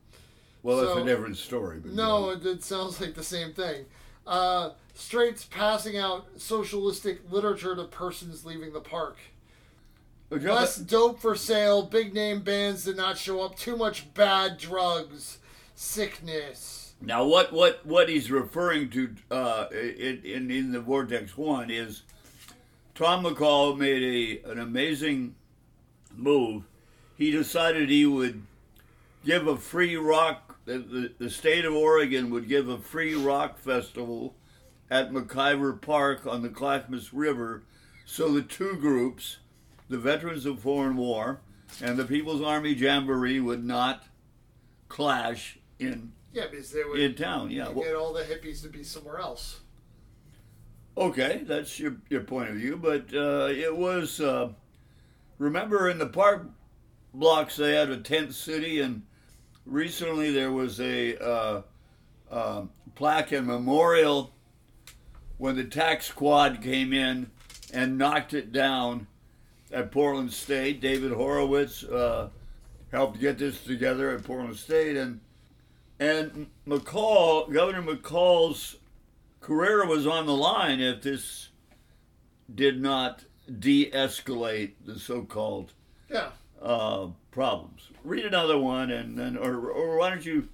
well, 0.61 0.77
that's 0.77 0.93
so- 0.93 1.01
a 1.01 1.05
different 1.05 1.37
story. 1.37 1.79
But 1.79 1.93
no, 1.93 2.29
it, 2.31 2.45
it 2.45 2.63
sounds 2.63 3.01
like 3.01 3.15
the 3.15 3.23
same 3.23 3.53
thing. 3.53 3.85
Uh, 4.27 4.71
Straits 4.93 5.45
passing 5.45 5.97
out 5.97 6.27
socialistic 6.37 7.31
literature 7.31 7.75
to 7.75 7.85
persons 7.85 8.45
leaving 8.45 8.73
the 8.73 8.81
park. 8.81 9.17
But 10.29 10.43
Less 10.43 10.77
dope 10.77 11.19
for 11.19 11.35
sale. 11.35 11.83
Big 11.83 12.13
name 12.13 12.41
bands 12.41 12.85
did 12.85 12.95
not 12.95 13.17
show 13.17 13.41
up. 13.41 13.57
Too 13.57 13.75
much 13.75 14.13
bad 14.13 14.57
drugs. 14.57 15.39
Sickness. 15.75 16.93
Now, 17.01 17.25
what 17.25 17.51
what 17.51 17.85
what 17.85 18.07
he's 18.07 18.31
referring 18.31 18.89
to 18.91 19.15
uh, 19.29 19.65
in, 19.71 20.21
in 20.23 20.51
in 20.51 20.71
the 20.71 20.79
Vortex 20.79 21.35
One 21.35 21.69
is 21.69 22.03
Tom 22.95 23.25
McCall 23.25 23.77
made 23.77 24.41
a 24.45 24.51
an 24.51 24.59
amazing 24.59 25.35
move. 26.15 26.63
He 27.17 27.31
decided 27.31 27.89
he 27.89 28.05
would 28.05 28.43
give 29.25 29.47
a 29.47 29.57
free 29.57 29.95
rock. 29.95 30.59
The, 30.65 30.77
the, 30.77 31.11
the 31.17 31.29
state 31.29 31.65
of 31.65 31.73
Oregon 31.73 32.29
would 32.29 32.47
give 32.47 32.69
a 32.69 32.77
free 32.77 33.15
rock 33.15 33.57
festival 33.57 34.35
at 34.91 35.11
McIver 35.11 35.79
Park 35.81 36.27
on 36.27 36.41
the 36.41 36.49
Clackamas 36.49 37.13
River, 37.13 37.63
so 38.05 38.29
the 38.33 38.41
two 38.41 38.75
groups, 38.75 39.37
the 39.89 39.97
Veterans 39.97 40.45
of 40.45 40.59
Foreign 40.59 40.97
War 40.97 41.39
and 41.81 41.97
the 41.97 42.03
People's 42.03 42.41
Army 42.41 42.73
Jamboree, 42.73 43.39
would 43.39 43.63
not 43.63 44.03
clash 44.89 45.57
in 45.79 46.11
Yeah, 46.33 46.47
because 46.51 46.71
they 46.71 46.83
would 46.83 46.99
in 46.99 47.15
town. 47.15 47.49
Yeah. 47.49 47.69
Well, 47.69 47.85
get 47.85 47.95
all 47.95 48.11
the 48.11 48.23
hippies 48.23 48.61
to 48.63 48.67
be 48.67 48.83
somewhere 48.83 49.19
else. 49.19 49.61
okay, 50.97 51.43
that's 51.45 51.79
your 51.79 51.95
your 52.09 52.21
point 52.21 52.49
of 52.49 52.55
view, 52.55 52.75
but 52.75 53.13
uh, 53.13 53.47
it 53.49 53.75
was. 53.75 54.19
Uh, 54.19 54.49
remember, 55.37 55.89
in 55.89 55.97
the 55.99 56.07
park 56.07 56.49
blocks, 57.13 57.55
they 57.55 57.73
had 57.75 57.89
a 57.89 57.97
tent 57.97 58.35
city, 58.35 58.81
and 58.81 59.03
recently 59.65 60.31
there 60.31 60.51
was 60.51 60.81
a 60.81 61.17
uh, 61.17 61.61
uh, 62.29 62.63
plaque 62.95 63.31
and 63.31 63.47
memorial 63.47 64.33
when 65.41 65.55
the 65.55 65.63
tax 65.63 66.05
squad 66.05 66.61
came 66.61 66.93
in 66.93 67.31
and 67.73 67.97
knocked 67.97 68.31
it 68.31 68.51
down 68.51 69.07
at 69.71 69.91
Portland 69.91 70.31
State. 70.31 70.79
David 70.79 71.11
Horowitz 71.11 71.83
uh, 71.83 72.29
helped 72.91 73.19
get 73.19 73.39
this 73.39 73.63
together 73.63 74.11
at 74.11 74.23
Portland 74.23 74.55
State, 74.55 74.95
and 74.95 75.19
and 75.99 76.45
McCall, 76.67 77.51
Governor 77.51 77.81
McCall's 77.81 78.75
career 79.39 79.83
was 79.87 80.05
on 80.05 80.27
the 80.27 80.35
line 80.35 80.79
if 80.79 81.01
this 81.01 81.49
did 82.53 82.79
not 82.79 83.23
de-escalate 83.59 84.73
the 84.85 84.99
so-called 84.99 85.73
Yeah. 86.07 86.29
uh, 86.61 87.07
problems. 87.31 87.89
Read 88.03 88.25
another 88.25 88.59
one, 88.59 88.91
and 88.91 89.17
then, 89.17 89.37
or, 89.37 89.69
or 89.71 89.97
why 89.97 90.09
don't 90.11 90.25
you 90.25 90.49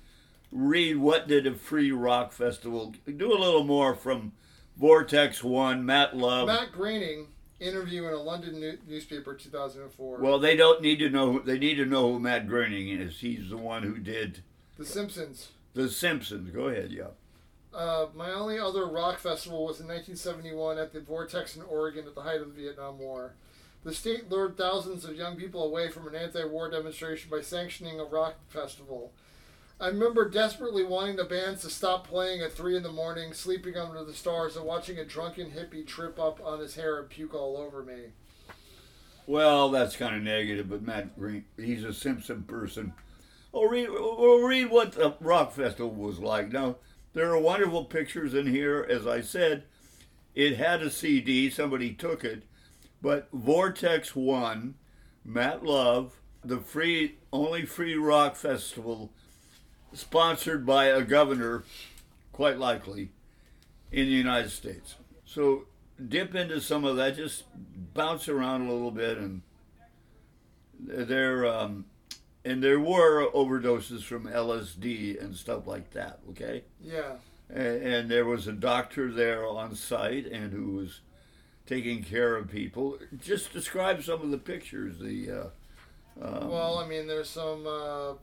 read 0.51 0.95
what 0.97 1.27
did 1.27 1.45
a 1.45 1.53
free 1.55 1.91
rock 1.91 2.31
festival 2.31 2.93
do? 3.05 3.33
A 3.33 3.35
little 3.37 3.65
more 3.65 3.93
from 3.95 4.31
Vortex 4.77 5.43
One, 5.43 5.85
Matt 5.85 6.15
Love. 6.15 6.47
Matt 6.47 6.71
Groening 6.71 7.27
interview 7.59 8.05
in 8.07 8.13
a 8.13 8.17
London 8.21 8.59
new- 8.59 8.77
newspaper 8.87 9.33
2004. 9.33 10.19
Well, 10.19 10.37
they 10.39 10.55
don't 10.55 10.81
need 10.81 10.99
to 10.99 11.09
know. 11.09 11.39
They 11.39 11.57
need 11.57 11.75
to 11.75 11.85
know 11.85 12.13
who 12.13 12.19
Matt 12.19 12.47
Groening 12.47 12.89
is. 12.89 13.19
He's 13.19 13.49
the 13.49 13.57
one 13.57 13.83
who 13.83 13.97
did 13.97 14.43
the 14.77 14.85
Simpsons. 14.85 15.49
The 15.73 15.89
Simpsons. 15.89 16.51
Go 16.51 16.67
ahead, 16.67 16.91
yeah. 16.91 17.07
Uh, 17.73 18.07
my 18.15 18.31
only 18.31 18.59
other 18.59 18.85
rock 18.87 19.19
festival 19.19 19.65
was 19.65 19.79
in 19.79 19.87
1971 19.87 20.77
at 20.77 20.93
the 20.93 21.01
Vortex 21.01 21.55
in 21.55 21.63
Oregon 21.63 22.05
at 22.07 22.15
the 22.15 22.21
height 22.21 22.41
of 22.41 22.55
the 22.55 22.61
Vietnam 22.61 22.99
War. 22.99 23.33
The 23.83 23.93
state 23.93 24.29
lured 24.29 24.57
thousands 24.57 25.05
of 25.05 25.15
young 25.15 25.35
people 25.35 25.63
away 25.63 25.89
from 25.89 26.07
an 26.07 26.15
anti 26.15 26.43
war 26.45 26.69
demonstration 26.69 27.29
by 27.29 27.41
sanctioning 27.41 27.99
a 27.99 28.03
rock 28.03 28.35
festival. 28.47 29.11
I 29.79 29.89
remember 29.89 30.27
desperately 30.27 30.83
wanting 30.83 31.17
the 31.17 31.23
bands 31.23 31.61
to 31.61 31.69
stop 31.69 32.07
playing 32.07 32.41
at 32.41 32.51
3 32.51 32.77
in 32.77 32.83
the 32.83 32.91
morning, 32.91 33.31
sleeping 33.33 33.75
under 33.75 34.03
the 34.03 34.13
stars, 34.13 34.57
and 34.57 34.65
watching 34.65 34.97
a 34.97 35.05
drunken 35.05 35.51
hippie 35.51 35.85
trip 35.85 36.19
up 36.19 36.39
on 36.43 36.59
his 36.59 36.75
hair 36.75 36.99
and 36.99 37.07
puke 37.09 37.35
all 37.35 37.57
over 37.57 37.83
me. 37.83 38.05
Well, 39.27 39.69
that's 39.69 39.95
kind 39.95 40.15
of 40.15 40.23
negative, 40.23 40.69
but 40.69 40.81
Matt 40.81 41.15
Groening, 41.15 41.45
he's 41.57 41.83
a 41.83 41.93
Simpson 41.93 42.43
person. 42.43 42.93
Oh, 43.53 43.67
read, 43.67 43.91
well, 43.91 44.39
read 44.39 44.71
what 44.71 44.93
the 44.93 45.15
rock 45.19 45.51
festival 45.51 45.93
was 45.93 46.17
like. 46.17 46.51
Now, 46.51 46.77
there 47.13 47.29
are 47.31 47.39
wonderful 47.39 47.85
pictures 47.85 48.33
in 48.33 48.47
here. 48.47 48.85
As 48.89 49.05
I 49.05 49.21
said, 49.21 49.65
it 50.33 50.57
had 50.57 50.81
a 50.81 50.89
CD. 50.89 51.51
Somebody 51.51 51.93
took 51.93 52.23
it, 52.23 52.43
but 52.99 53.27
Vortex 53.31 54.15
One, 54.15 54.75
Matt 55.23 55.63
Love, 55.63 56.19
the 56.43 56.57
free 56.57 57.17
only 57.31 57.65
free 57.65 57.95
rock 57.95 58.35
festival, 58.35 59.11
sponsored 59.93 60.65
by 60.65 60.85
a 60.85 61.01
governor, 61.01 61.63
quite 62.33 62.57
likely, 62.57 63.09
in 63.91 64.05
the 64.05 64.11
United 64.11 64.49
States. 64.51 64.95
So 65.25 65.65
dip 66.07 66.35
into 66.35 66.59
some 66.61 66.85
of 66.85 66.95
that. 66.97 67.15
Just 67.15 67.43
bounce 67.93 68.27
around 68.29 68.67
a 68.67 68.71
little 68.71 68.91
bit, 68.91 69.17
and 69.17 69.41
there 70.79 71.45
um, 71.45 71.85
and 72.45 72.63
there 72.63 72.79
were 72.79 73.29
overdoses 73.31 74.03
from 74.03 74.25
LSD 74.27 75.21
and 75.21 75.35
stuff 75.35 75.67
like 75.67 75.91
that. 75.91 76.19
Okay, 76.29 76.63
Yeah. 76.81 77.13
and, 77.49 77.83
and 77.83 78.11
there 78.11 78.25
was 78.25 78.47
a 78.47 78.53
doctor 78.53 79.11
there 79.11 79.45
on 79.45 79.75
site 79.75 80.25
and 80.27 80.51
who 80.53 80.71
was 80.73 81.01
taking 81.65 82.03
care 82.03 82.35
of 82.35 82.49
people. 82.49 82.97
Just 83.21 83.51
describe 83.51 84.03
some 84.03 84.21
of 84.21 84.31
the 84.31 84.37
pictures. 84.37 84.99
The 84.99 85.29
uh, 85.31 86.25
um, 86.25 86.49
Well, 86.49 86.77
I 86.77 86.87
mean, 86.87 87.07
there's 87.07 87.29
some. 87.29 87.65
Uh, 87.67 88.13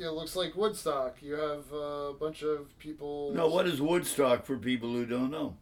it 0.00 0.12
looks 0.12 0.34
like 0.34 0.56
Woodstock. 0.56 1.16
You 1.22 1.34
have 1.34 1.72
a 1.72 2.12
bunch 2.18 2.42
of 2.42 2.76
people. 2.78 3.32
no, 3.34 3.48
what 3.48 3.66
is 3.66 3.80
Woodstock 3.80 4.44
for 4.44 4.56
people 4.56 4.90
who 4.90 5.06
don't 5.06 5.30
know? 5.30 5.56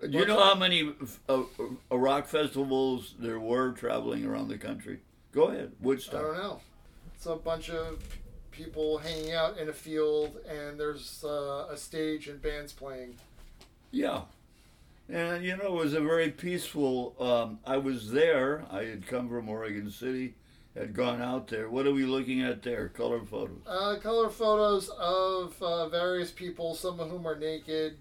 Do 0.00 0.18
you 0.18 0.26
know 0.26 0.38
how 0.38 0.54
many 0.54 0.92
uh, 1.28 1.42
uh, 1.90 1.96
rock 1.96 2.26
festivals 2.26 3.14
there 3.18 3.40
were 3.40 3.72
traveling 3.72 4.26
around 4.26 4.48
the 4.48 4.58
country? 4.58 5.00
Go 5.32 5.44
ahead, 5.44 5.72
Woodstock. 5.80 6.20
I 6.20 6.22
don't 6.22 6.36
know. 6.36 6.60
It's 7.14 7.26
a 7.26 7.36
bunch 7.36 7.70
of 7.70 8.02
people 8.50 8.98
hanging 8.98 9.32
out 9.32 9.58
in 9.58 9.68
a 9.68 9.72
field, 9.72 10.36
and 10.48 10.78
there's 10.78 11.24
uh, 11.24 11.66
a 11.70 11.76
stage 11.76 12.28
and 12.28 12.40
bands 12.42 12.72
playing. 12.72 13.16
Yeah. 13.90 14.22
And, 15.08 15.44
you 15.44 15.56
know, 15.56 15.66
it 15.66 15.84
was 15.84 15.94
a 15.94 16.00
very 16.00 16.30
peaceful. 16.30 17.14
Um, 17.20 17.60
I 17.66 17.76
was 17.78 18.10
there. 18.10 18.64
I 18.70 18.84
had 18.84 19.06
come 19.06 19.28
from 19.28 19.48
Oregon 19.48 19.90
City, 19.90 20.34
had 20.76 20.92
gone 20.94 21.22
out 21.22 21.48
there. 21.48 21.70
What 21.70 21.86
are 21.86 21.92
we 21.92 22.04
looking 22.04 22.42
at 22.42 22.62
there? 22.62 22.88
Color 22.88 23.20
photos. 23.24 23.58
Uh, 23.66 23.96
color 24.02 24.28
photos 24.28 24.88
of 24.90 25.60
uh, 25.62 25.88
various 25.88 26.30
people, 26.30 26.74
some 26.74 27.00
of 27.00 27.10
whom 27.10 27.26
are 27.26 27.38
naked. 27.38 27.98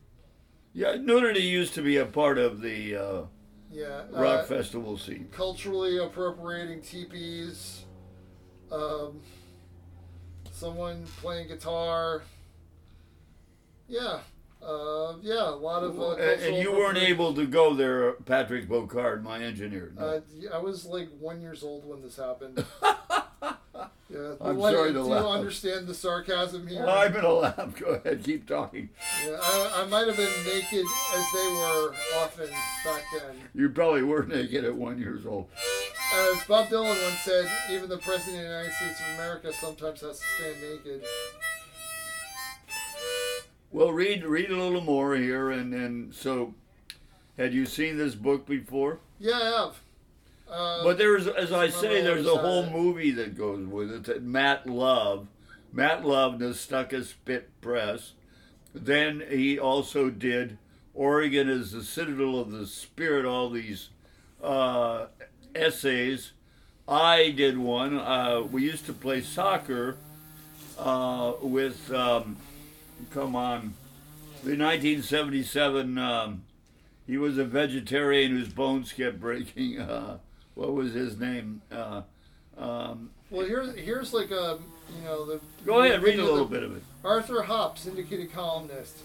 Yeah, 0.73 0.95
nudity 0.95 1.41
used 1.43 1.73
to 1.75 1.81
be 1.81 1.97
a 1.97 2.05
part 2.05 2.38
of 2.38 2.61
the 2.61 2.95
uh, 2.95 3.21
Yeah. 3.71 4.03
rock 4.11 4.41
uh, 4.41 4.43
festival 4.43 4.97
scene. 4.97 5.29
culturally 5.31 5.97
appropriating 5.97 6.81
teepees. 6.81 7.85
Um, 8.71 9.21
someone 10.51 11.05
playing 11.21 11.47
guitar. 11.47 12.23
Yeah. 13.88 14.19
Uh, 14.65 15.15
yeah, 15.21 15.49
a 15.49 15.51
lot 15.51 15.84
of. 15.84 15.99
Uh, 15.99 16.15
and, 16.15 16.58
you 16.58 16.71
weren't 16.71 16.97
able 16.97 17.34
to 17.36 17.45
go 17.45 17.73
there, 17.75 18.13
Patrick 18.13 18.67
Bocarde, 18.67 19.21
my 19.23 19.39
engineer. 19.39 19.93
No. 19.97 20.06
Uh, 20.06 20.21
I 20.54 20.58
was 20.58 20.86
like 20.86 21.10
one 21.19 21.39
years 21.41 21.63
old 21.63 21.88
when 21.88 22.01
this 22.01 22.17
happened. 22.17 22.65
Yeah, 24.08 24.36
I'm 24.39 24.58
What- 24.58 24.73
sorry 24.73 24.89
to 24.89 24.93
do 24.93 25.01
laugh. 25.04 25.23
you 25.23 25.30
understand 25.30 25.88
the 25.88 25.93
sarcasm 25.93 26.67
here? 26.67 26.86
I'm 26.86 27.12
gonna 27.12 27.34
laugh. 27.34 27.75
Go 27.78 27.88
ahead, 27.88 28.23
keep 28.23 28.47
talking. 28.47 28.89
Yeah, 29.25 29.38
I, 29.41 29.82
I 29.82 29.86
might 29.88 30.08
have 30.08 30.15
been 30.15 30.32
naked 30.45 30.86
as 31.15 31.25
they 31.34 31.47
were 31.47 31.93
often 32.17 32.49
back 32.86 33.04
then. 33.12 33.36
You 33.56 33.69
probably 33.69 34.04
were 34.04 34.23
naked 34.23 34.63
at 34.63 34.75
one 34.75 34.99
years 34.99 35.25
old. 35.25 35.49
As 36.13 36.43
Bob 36.47 36.67
Dylan 36.67 37.04
once 37.04 37.19
said, 37.23 37.49
even 37.71 37.89
the 37.89 37.97
President 37.97 38.38
of 38.38 38.43
the 38.43 38.49
United 38.49 38.73
States 38.73 38.99
of 39.01 39.15
America 39.15 39.51
sometimes 39.51 40.01
has 40.01 40.19
to 40.19 40.25
stand 40.25 40.62
naked. 40.62 41.04
Well, 43.75 43.91
read 43.91 44.23
read 44.23 44.51
a 44.51 44.55
little 44.55 44.79
more 44.79 45.17
here, 45.17 45.51
and 45.51 45.73
and 45.73 46.15
so, 46.15 46.53
had 47.38 47.53
you 47.53 47.65
seen 47.65 47.97
this 47.97 48.15
book 48.15 48.45
before? 48.45 48.99
Yeah, 49.19 49.34
I 49.34 49.43
have. 49.43 49.80
Uh, 50.49 50.84
But 50.86 50.97
there's, 50.97 51.28
as 51.28 51.51
I 51.51 51.67
say, 51.67 52.01
there's 52.01 52.26
a 52.26 52.38
whole 52.38 52.63
uh, 52.63 52.69
movie 52.69 53.11
that 53.11 53.38
goes 53.38 53.67
with 53.67 53.91
it. 53.91 54.03
That 54.05 54.23
Matt 54.23 54.65
Love, 54.65 55.28
Matt 55.73 56.05
Love, 56.05 56.36
Nestucca 56.36 57.03
Spit 57.03 57.49
Press. 57.59 58.13
Then 58.73 59.21
he 59.30 59.59
also 59.59 60.09
did 60.09 60.57
Oregon 60.93 61.49
is 61.49 61.73
the 61.73 61.84
Citadel 61.84 62.39
of 62.39 62.53
the 62.53 62.67
Spirit. 62.67 63.26
All 63.26 63.49
these 63.49 63.89
uh, 64.41 65.07
essays. 65.53 66.32
I 66.88 67.32
did 67.32 67.57
one. 67.57 67.97
Uh, 67.99 68.43
we 68.49 68.63
used 68.63 68.86
to 68.86 68.93
play 68.93 69.19
soccer 69.19 69.97
uh, 70.80 71.34
with. 71.41 71.91
Um, 71.91 72.38
come 73.12 73.36
on, 73.36 73.74
the 74.43 74.58
1977. 74.58 75.98
Um, 75.98 76.43
he 77.08 77.18
was 77.18 77.38
a 77.38 77.46
vegetarian 77.46 78.32
whose 78.32 78.50
bones 78.50 78.91
kept 78.91 79.20
breaking. 79.20 79.80
Uh, 79.80 80.18
what 80.56 80.74
was 80.74 80.93
his 80.93 81.20
name? 81.20 81.62
Uh, 81.72 82.02
um, 82.58 83.10
well, 83.30 83.46
here's 83.46 83.76
here's 83.76 84.14
like 84.14 84.32
a 84.32 84.60
you 84.96 85.04
know 85.04 85.26
the. 85.26 85.39
go 85.66 85.82
ahead, 85.82 86.02
read 86.02 86.20
a 86.20 86.24
little 86.24 86.46
bit 86.46 86.64
of 86.64 86.76
it. 86.76 86.84
Arthur 87.04 87.43
Hoppe, 87.43 87.78
syndicated 87.78 88.32
columnist. 88.32 89.00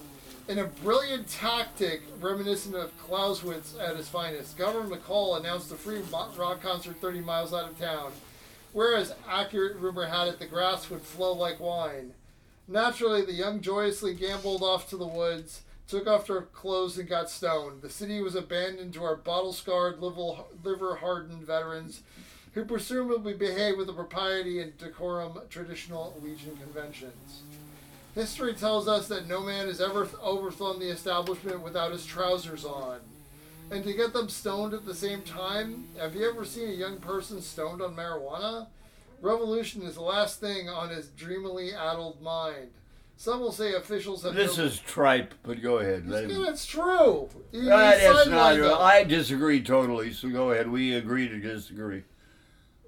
In 0.49 0.59
a 0.59 0.65
brilliant 0.65 1.29
tactic 1.29 2.03
reminiscent 2.19 2.75
of 2.75 2.97
Clausewitz 2.99 3.77
at 3.79 3.97
his 3.97 4.09
finest, 4.09 4.59
Governor 4.59 4.97
McCall 4.97 5.39
announced 5.39 5.71
a 5.71 5.77
free 5.77 6.01
rock 6.11 6.61
concert 6.61 6.97
30 7.01 7.21
miles 7.21 7.55
out 7.55 7.71
of 7.71 7.79
town, 7.79 8.11
whereas 8.73 9.15
accurate 9.29 9.77
rumor 9.77 10.07
had 10.07 10.27
it 10.27 10.41
the 10.41 10.47
grass 10.47 10.91
would 10.91 11.03
flow 11.03 11.35
like 11.35 11.61
wine. 11.61 12.15
Naturally, 12.71 13.23
the 13.23 13.33
young 13.33 13.61
joyously 13.61 14.15
gambled 14.15 14.63
off 14.63 14.89
to 14.91 14.97
the 14.97 15.05
woods, 15.05 15.63
took 15.89 16.07
off 16.07 16.29
their 16.29 16.43
clothes, 16.43 16.97
and 16.99 17.09
got 17.09 17.29
stoned. 17.29 17.83
The 17.83 17.91
city 17.91 18.23
was 18.23 18.37
abandoned 18.37 18.95
to 18.95 19.03
our 19.03 19.17
bottle 19.17 19.53
scarred, 19.53 19.99
liver 19.99 20.95
hardened 20.95 21.43
veterans 21.43 22.03
who 22.55 22.65
presumably 22.65 23.35
behaved 23.35 23.77
with 23.77 23.89
the 23.89 23.93
propriety 23.93 24.61
and 24.61 24.79
decorum 24.79 25.41
traditional 25.51 26.15
Legion 26.23 26.57
conventions. 26.59 27.43
History 28.15 28.55
tells 28.55 28.87
us 28.87 29.09
that 29.09 29.27
no 29.27 29.41
man 29.41 29.67
has 29.67 29.81
ever 29.81 30.05
th- 30.05 30.17
overthrown 30.23 30.79
the 30.79 30.91
establishment 30.91 31.63
without 31.63 31.91
his 31.91 32.07
trousers 32.07 32.65
on. 32.65 33.01
And 33.73 33.83
to 33.83 33.93
get 33.93 34.13
them 34.13 34.29
stoned 34.29 34.75
at 34.75 34.85
the 34.85 34.95
same 34.95 35.23
time, 35.23 35.89
have 35.99 36.15
you 36.15 36.29
ever 36.29 36.45
seen 36.45 36.69
a 36.69 36.73
young 36.73 36.99
person 36.99 37.43
stoned 37.43 37.83
on 37.83 37.97
marijuana? 37.97 38.69
Revolution 39.21 39.83
is 39.83 39.95
the 39.95 40.03
last 40.03 40.41
thing 40.41 40.69
on 40.69 40.89
his 40.91 41.09
dreamily 41.09 41.73
addled 41.75 42.23
mind. 42.23 42.71
Some 43.17 43.41
will 43.41 43.53
say 43.53 43.75
officials 43.75 44.23
have. 44.23 44.35
This 44.35 44.57
no- 44.57 44.65
is 44.65 44.79
tripe, 44.79 45.35
but 45.43 45.61
go 45.61 45.79
ahead. 45.79 46.05
It's 46.09 46.65
true. 46.65 47.29
He- 47.53 47.67
That 47.67 48.01
is 48.01 48.29
not. 48.29 48.57
them. 48.57 48.75
I 48.79 49.05
disagree 49.05 49.63
totally. 49.63 50.13
So 50.15 50.31
go 50.31 50.53
ahead. 50.53 50.71
We 50.71 50.95
agree 50.95 51.29
to 51.29 51.39
disagree. 51.39 52.05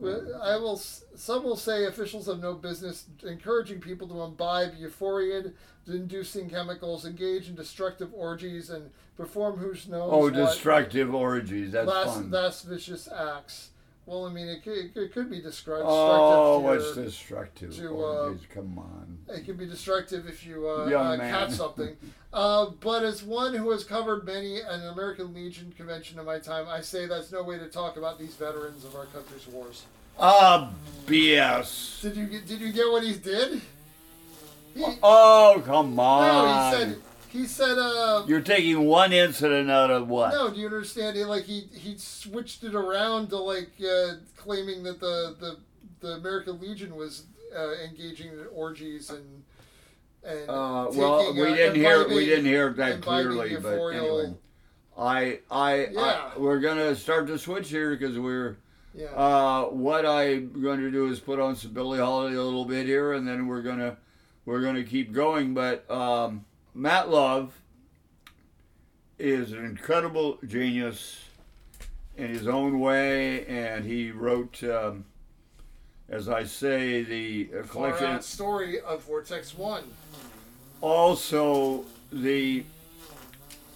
I 0.03 0.57
will. 0.57 0.77
Some 0.79 1.45
will 1.45 1.57
say 1.57 1.85
officials 1.85 2.27
have 2.27 2.41
no 2.41 2.55
business 2.55 3.05
encouraging 3.23 3.81
people 3.81 4.09
to 4.09 4.23
imbibe 4.23 4.73
euphoria-inducing 4.79 6.49
chemicals, 6.51 7.05
engage 7.05 7.49
in 7.49 7.55
destructive 7.55 8.13
orgies, 8.15 8.71
and 8.71 8.91
perform 9.17 9.59
who's 9.59 9.87
knows 9.87 10.11
Oh, 10.13 10.19
what 10.21 10.33
destructive 10.35 11.15
orgies. 11.15 11.73
That's 11.73 11.87
last, 11.87 12.15
fun. 12.15 12.31
last 12.31 12.63
vicious 12.65 13.07
acts. 13.13 13.69
Well, 14.05 14.27
I 14.27 14.33
mean, 14.33 14.49
it 14.49 14.65
could, 14.65 14.97
it 14.97 15.13
could 15.13 15.31
be 15.31 15.41
described. 15.41 15.85
oh, 15.87 16.61
destructive 16.61 16.95
to 16.95 17.01
your- 17.01 17.05
destructive 17.05 17.77
to, 17.77 17.89
uh, 17.89 18.27
orgies? 18.27 18.47
Come 18.53 18.79
on. 18.79 19.19
It 19.29 19.45
can 19.45 19.57
be 19.57 19.67
destructive 19.67 20.27
if 20.29 20.45
you 20.45 20.69
uh, 20.69 20.87
uh, 20.91 21.17
catch 21.19 21.53
something. 21.53 21.97
uh, 22.33 22.67
but 22.81 23.05
as 23.05 23.23
one 23.23 23.55
who 23.55 23.71
has 23.71 23.85
covered 23.85 24.25
many 24.27 24.61
an 24.61 24.89
American 24.89 25.33
Legion 25.33 25.73
convention 25.77 26.19
in 26.19 26.27
my 26.27 26.41
time, 26.41 26.67
I 26.69 26.81
say 26.81 27.07
that's 27.07 27.31
no 27.31 27.45
way 27.45 27.59
to 27.59 27.69
talk 27.69 27.97
about 27.97 28.19
these 28.19 28.35
veterans 28.35 28.85
of 28.85 28.97
our 28.97 29.07
country's 29.07 29.47
wars. 29.47 29.85
Ah, 30.19 30.71
BS. 31.07 32.03
Did 32.03 32.17
you 32.17 32.27
get, 32.27 32.47
did 32.47 32.61
you 32.61 32.73
get 32.73 32.91
what 32.91 33.05
he 33.05 33.15
did? 33.15 33.63
He, 34.75 34.85
Oh, 35.03 35.63
come 35.65 35.99
on. 36.01 36.73
no, 36.73 36.77
he 36.79 36.85
said 36.85 36.97
he 37.33 37.47
said 37.47 37.79
uh, 37.79 38.25
You're 38.29 38.41
taking 38.41 38.85
one 38.85 39.13
incident 39.13 39.71
out 39.71 39.91
of 39.91 40.09
what? 40.09 40.33
no. 40.33 40.51
Do 40.51 40.61
you 40.61 40.67
understand? 40.67 41.17
He 41.17 41.25
like 41.25 41.45
he 41.45 41.61
he 41.73 41.97
switched 41.97 42.63
it 42.65 42.75
around 42.75 43.31
to 43.31 43.39
like 43.39 43.71
uh, 43.81 44.15
claiming 44.37 44.83
that 44.83 45.01
the 45.01 45.37
the 45.41 45.57
the 46.01 46.15
American 46.15 46.61
Legion 46.61 46.95
was 46.95 47.25
uh, 47.57 47.73
engaging 47.85 48.29
in 48.29 48.47
orgies 48.55 49.11
and. 49.11 49.43
And 50.25 50.49
Uh, 50.49 50.87
well, 50.95 51.19
taking, 51.27 51.43
we 51.43 51.51
uh, 51.51 51.57
didn't 51.57 51.75
hear 51.75 52.09
we 52.09 52.25
didn't 52.27 52.45
hear 52.45 52.73
that 52.75 53.03
clearly, 53.03 53.57
but 53.57 53.77
anyway, 53.93 54.35
I, 54.97 55.41
I, 55.51 55.87
Yeah. 55.91 56.01
I, 56.01 56.39
we're 56.39 56.61
gonna 56.61 56.95
start 56.95 57.27
to 57.27 57.39
switch 57.39 57.71
here 57.71 57.97
because 57.97 58.19
we're. 58.19 58.57
Yeah. 58.95 59.07
Uh, 59.07 59.65
what 59.71 60.05
I'm 60.07 60.63
going 60.63 60.79
to 60.81 60.91
do 60.91 61.09
is 61.09 61.19
put 61.19 61.41
on 61.41 61.57
some 61.57 61.73
Billie 61.73 61.99
Holiday 61.99 62.37
a 62.37 62.43
little 62.43 62.67
bit 62.67 62.87
here, 62.87 63.15
and 63.15 63.27
then 63.27 63.49
we're 63.49 63.63
gonna 63.63 63.97
we're 64.45 64.61
gonna 64.61 64.85
keep 64.85 65.13
going. 65.13 65.55
But 65.55 65.91
um, 65.91 66.45
Matt 66.75 67.11
Love 67.11 67.53
is 69.19 69.53
an 69.53 69.65
incredible 69.65 70.39
genius 70.47 71.21
in 72.17 72.29
his 72.29 72.49
own 72.49 72.81
way, 72.81 73.47
and 73.47 73.85
he 73.85 74.11
wrote, 74.11 74.63
um, 74.65 75.05
as 76.09 76.29
I 76.29 76.45
say, 76.45 77.03
the 77.03 77.51
uh, 77.59 77.63
collection. 77.65 78.21
story 78.23 78.81
of 78.81 79.03
Vortex 79.05 79.57
One. 79.57 79.85
also 80.81 81.85
the 82.11 82.65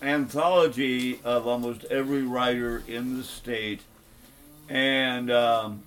anthology 0.03 1.21
of 1.25 1.47
almost 1.47 1.85
every 1.85 2.23
writer 2.23 2.83
in 2.87 3.17
the 3.17 3.25
state. 3.25 3.83
And 4.69 5.31
um, 5.31 5.83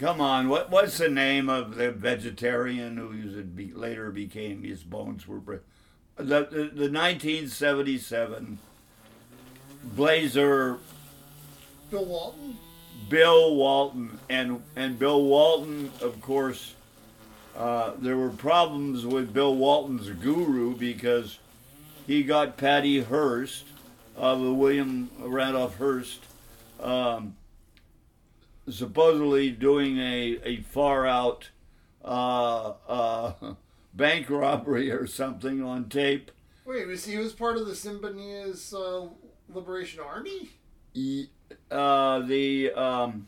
come 0.00 0.20
on, 0.20 0.48
what 0.48 0.70
what's 0.70 0.98
the 0.98 1.08
name 1.08 1.48
of 1.48 1.76
the 1.76 1.90
vegetarian 1.90 2.96
who 2.96 3.42
be, 3.42 3.72
later 3.72 4.10
became 4.10 4.62
his 4.62 4.82
bones 4.82 5.26
were 5.28 5.40
the, 6.16 6.24
the 6.24 6.70
the 6.72 6.90
1977 6.90 8.58
Blazer 9.82 10.78
Bill 11.90 12.04
Walton. 12.04 12.58
Bill 13.08 13.54
Walton 13.54 14.18
and 14.28 14.62
and 14.76 14.98
Bill 14.98 15.22
Walton, 15.22 15.90
of 16.00 16.20
course, 16.20 16.74
uh, 17.56 17.92
there 17.98 18.16
were 18.16 18.30
problems 18.30 19.06
with 19.06 19.32
Bill 19.32 19.54
Walton's 19.54 20.08
guru 20.10 20.74
because 20.74 21.38
he 22.06 22.22
got 22.22 22.56
Patty 22.56 23.02
Hearst 23.02 23.64
of 24.16 24.40
the 24.40 24.52
William 24.52 25.10
Randolph 25.18 25.76
Hearst, 25.76 26.20
um, 26.80 27.36
supposedly 28.68 29.50
doing 29.50 29.98
a 29.98 30.38
a 30.44 30.56
far 30.62 31.06
out 31.06 31.50
uh, 32.04 32.74
uh, 32.88 33.32
bank 33.94 34.28
robbery 34.30 34.90
or 34.90 35.06
something 35.06 35.62
on 35.62 35.88
tape. 35.88 36.30
Wait, 36.66 36.86
was 36.86 37.04
he 37.04 37.16
was 37.18 37.32
part 37.32 37.56
of 37.56 37.66
the 37.66 37.72
Symbionese 37.72 38.72
uh, 38.74 39.08
Liberation 39.52 40.00
Army? 40.00 40.50
E- 40.94 41.26
Uh, 41.70 42.20
the 42.20 42.72
um, 42.72 43.26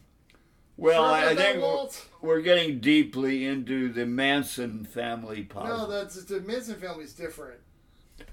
well, 0.77 1.05
I, 1.05 1.31
I 1.31 1.35
think 1.35 1.57
we're, 1.57 1.63
Walt? 1.63 2.07
we're 2.21 2.41
getting 2.43 2.81
deeply 2.81 3.45
into 3.45 3.93
the 3.93 4.07
Manson 4.07 4.85
family 4.85 5.49
No, 5.55 5.87
that's 5.87 6.23
the 6.25 6.41
Manson 6.41 6.77
family's 6.77 7.13
different. 7.13 7.61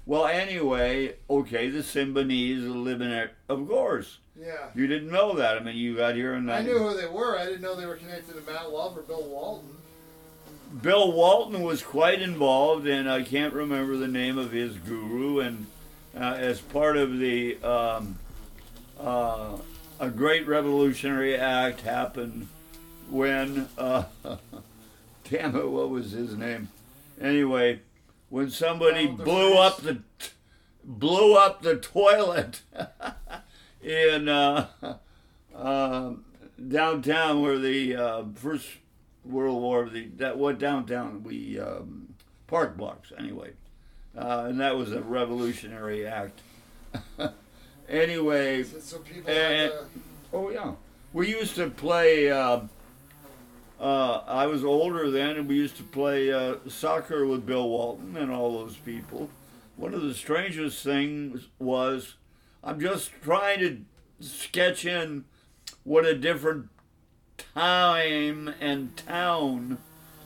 Well, 0.06 0.26
anyway, 0.26 1.14
okay, 1.28 1.70
the 1.70 1.80
Symbionese 1.80 2.82
live 2.82 3.00
in 3.00 3.10
it, 3.10 3.34
of 3.48 3.66
course. 3.68 4.18
Yeah. 4.38 4.68
You 4.74 4.86
didn't 4.86 5.10
know 5.10 5.36
that. 5.36 5.56
I 5.56 5.60
mean, 5.60 5.76
you 5.76 5.96
got 5.96 6.14
here 6.14 6.34
and 6.34 6.50
I 6.50 6.62
knew 6.62 6.78
who 6.78 6.96
they 6.96 7.06
were. 7.06 7.38
I 7.38 7.44
didn't 7.44 7.62
know 7.62 7.76
they 7.76 7.86
were 7.86 7.96
connected 7.96 8.34
to 8.34 8.52
Matt 8.52 8.70
Love 8.70 8.98
or 8.98 9.02
Bill 9.02 9.22
Walton. 9.22 9.70
Bill 10.82 11.12
Walton 11.12 11.62
was 11.62 11.82
quite 11.82 12.20
involved, 12.20 12.86
and 12.88 13.08
I 13.08 13.22
can't 13.22 13.54
remember 13.54 13.96
the 13.96 14.08
name 14.08 14.38
of 14.38 14.50
his 14.50 14.76
guru. 14.76 15.38
And 15.38 15.66
uh, 16.16 16.34
as 16.34 16.60
part 16.60 16.96
of 16.96 17.18
the 17.18 17.62
um, 17.62 18.18
uh, 19.00 19.56
a 20.00 20.10
great 20.10 20.46
revolutionary 20.46 21.36
act 21.36 21.82
happened 21.82 22.48
when 23.08 23.68
uh, 23.78 24.04
damn 25.30 25.56
it, 25.56 25.68
what 25.68 25.90
was 25.90 26.10
his 26.10 26.36
name? 26.36 26.68
Anyway, 27.20 27.80
when 28.34 28.50
somebody 28.50 29.06
Donald 29.06 29.24
blew 29.24 29.54
up 29.58 29.76
the 29.82 30.02
blew 30.84 31.36
up 31.36 31.62
the 31.62 31.76
toilet 31.76 32.62
in 33.80 34.28
uh, 34.28 34.66
um 35.54 36.24
downtown 36.68 37.42
where 37.42 37.60
the 37.60 37.94
uh, 37.94 38.24
first 38.34 38.66
World 39.24 39.62
War 39.62 39.88
the 39.88 40.08
that 40.16 40.36
what 40.36 40.58
downtown 40.58 41.22
we 41.22 41.60
um, 41.60 42.14
park 42.48 42.76
blocks 42.76 43.12
anyway, 43.16 43.52
uh, 44.18 44.46
and 44.48 44.58
that 44.58 44.76
was 44.76 44.90
a 44.90 45.00
revolutionary 45.00 46.04
act. 46.04 46.40
anyway, 47.88 48.64
So, 48.64 48.80
so 48.80 48.98
people 48.98 49.30
Eh, 49.30 49.68
to, 49.68 49.84
oh 50.32 50.50
yeah, 50.50 50.72
we 51.12 51.28
used 51.28 51.54
to 51.54 51.70
play. 51.70 52.32
Uh, 53.80 54.22
I 54.26 54.46
was 54.46 54.64
older 54.64 55.10
then, 55.10 55.36
and 55.36 55.48
we 55.48 55.56
used 55.56 55.76
to 55.78 55.82
play 55.82 56.32
uh, 56.32 56.56
soccer 56.68 57.26
with 57.26 57.44
Bill 57.44 57.68
Walton 57.68 58.16
and 58.16 58.30
all 58.30 58.52
those 58.52 58.76
people. 58.76 59.30
One 59.76 59.94
of 59.94 60.02
the 60.02 60.14
strangest 60.14 60.82
things 60.84 61.48
was, 61.58 62.14
I'm 62.62 62.80
just 62.80 63.10
trying 63.22 63.58
to 63.60 63.80
sketch 64.20 64.84
in 64.84 65.24
what 65.82 66.06
a 66.06 66.14
different 66.14 66.68
time 67.36 68.54
and 68.60 68.96
town 68.96 69.78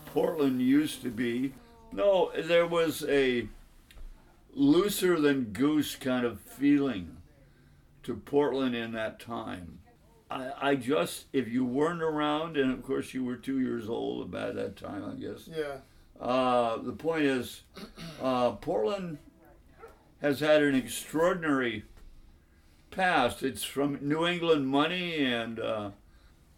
Portland 0.07 0.61
used 0.61 1.03
to 1.03 1.11
be. 1.11 1.55
No, 1.91 2.31
there 2.37 2.67
was 2.67 3.05
a 3.09 3.49
looser 4.53 5.19
than 5.19 5.53
goose 5.53 5.97
kind 5.97 6.27
of 6.27 6.41
feeling 6.41 7.17
to 8.03 8.15
Portland 8.15 8.75
in 8.75 8.93
that 8.93 9.19
time. 9.21 9.78
I, 10.31 10.51
I 10.61 10.75
just, 10.75 11.27
if 11.33 11.49
you 11.49 11.65
weren't 11.65 12.03
around, 12.03 12.57
and 12.57 12.73
of 12.73 12.83
course 12.83 13.15
you 13.15 13.25
were 13.25 13.37
two 13.37 13.61
years 13.61 13.89
old 13.89 14.23
about 14.23 14.55
that 14.57 14.77
time, 14.77 15.05
I 15.05 15.15
guess. 15.21 15.49
yeah. 15.49 15.79
Uh, 16.21 16.79
the 16.79 16.93
point 16.93 17.23
is, 17.23 17.63
uh, 18.21 18.51
Portland 18.53 19.19
has 20.21 20.41
had 20.41 20.63
an 20.63 20.75
extraordinary 20.75 21.85
past. 22.91 23.43
It's 23.43 23.63
from 23.63 23.99
New 24.01 24.27
England 24.27 24.67
money, 24.67 25.25
and 25.25 25.61
uh, 25.61 25.91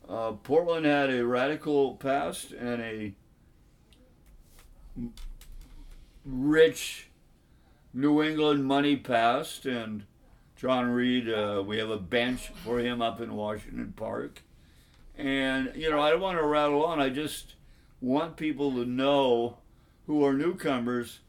uh, 0.09 0.33
Portland 0.33 0.87
had 0.87 1.11
a 1.11 1.27
radical 1.27 1.97
past 1.97 2.53
and 2.53 2.81
a 2.81 3.13
rich 6.25 7.09
New 7.93 8.23
England 8.23 8.65
money 8.65 8.97
past. 8.97 9.67
And 9.67 10.05
John 10.61 10.91
Reed, 10.91 11.27
uh, 11.27 11.63
we 11.67 11.79
have 11.79 11.89
a 11.89 11.97
bench 11.97 12.49
for 12.65 12.81
him 12.81 13.01
up 13.01 13.23
in 13.23 13.35
Washington 13.35 13.95
Park. 13.97 14.43
And, 15.17 15.73
you 15.75 15.89
know, 15.89 16.03
I 16.03 16.11
don't 16.11 16.21
want 16.21 16.37
to 16.37 16.45
rattle 16.45 16.85
on. 16.85 17.01
I 17.01 17.09
just 17.09 17.55
want 18.03 18.37
people 18.37 18.73
to 18.73 18.85
know 18.85 19.57
who 20.07 20.23
are 20.23 20.35
newcomers. 20.35 21.21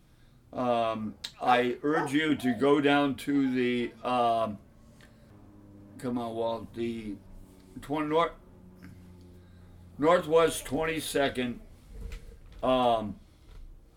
Um, 0.51 1.15
I 1.41 1.77
urge 1.81 2.11
you 2.11 2.35
to 2.35 2.53
go 2.53 2.81
down 2.81 3.15
to 3.15 3.49
the, 3.53 3.93
um, 4.03 4.57
come 5.97 6.17
on, 6.17 6.35
Walt, 6.35 6.73
the 6.73 7.13
20 7.81 8.09
North, 8.09 8.33
Northwest 9.97 10.65
22nd. 10.65 11.55
Um, 12.61 13.15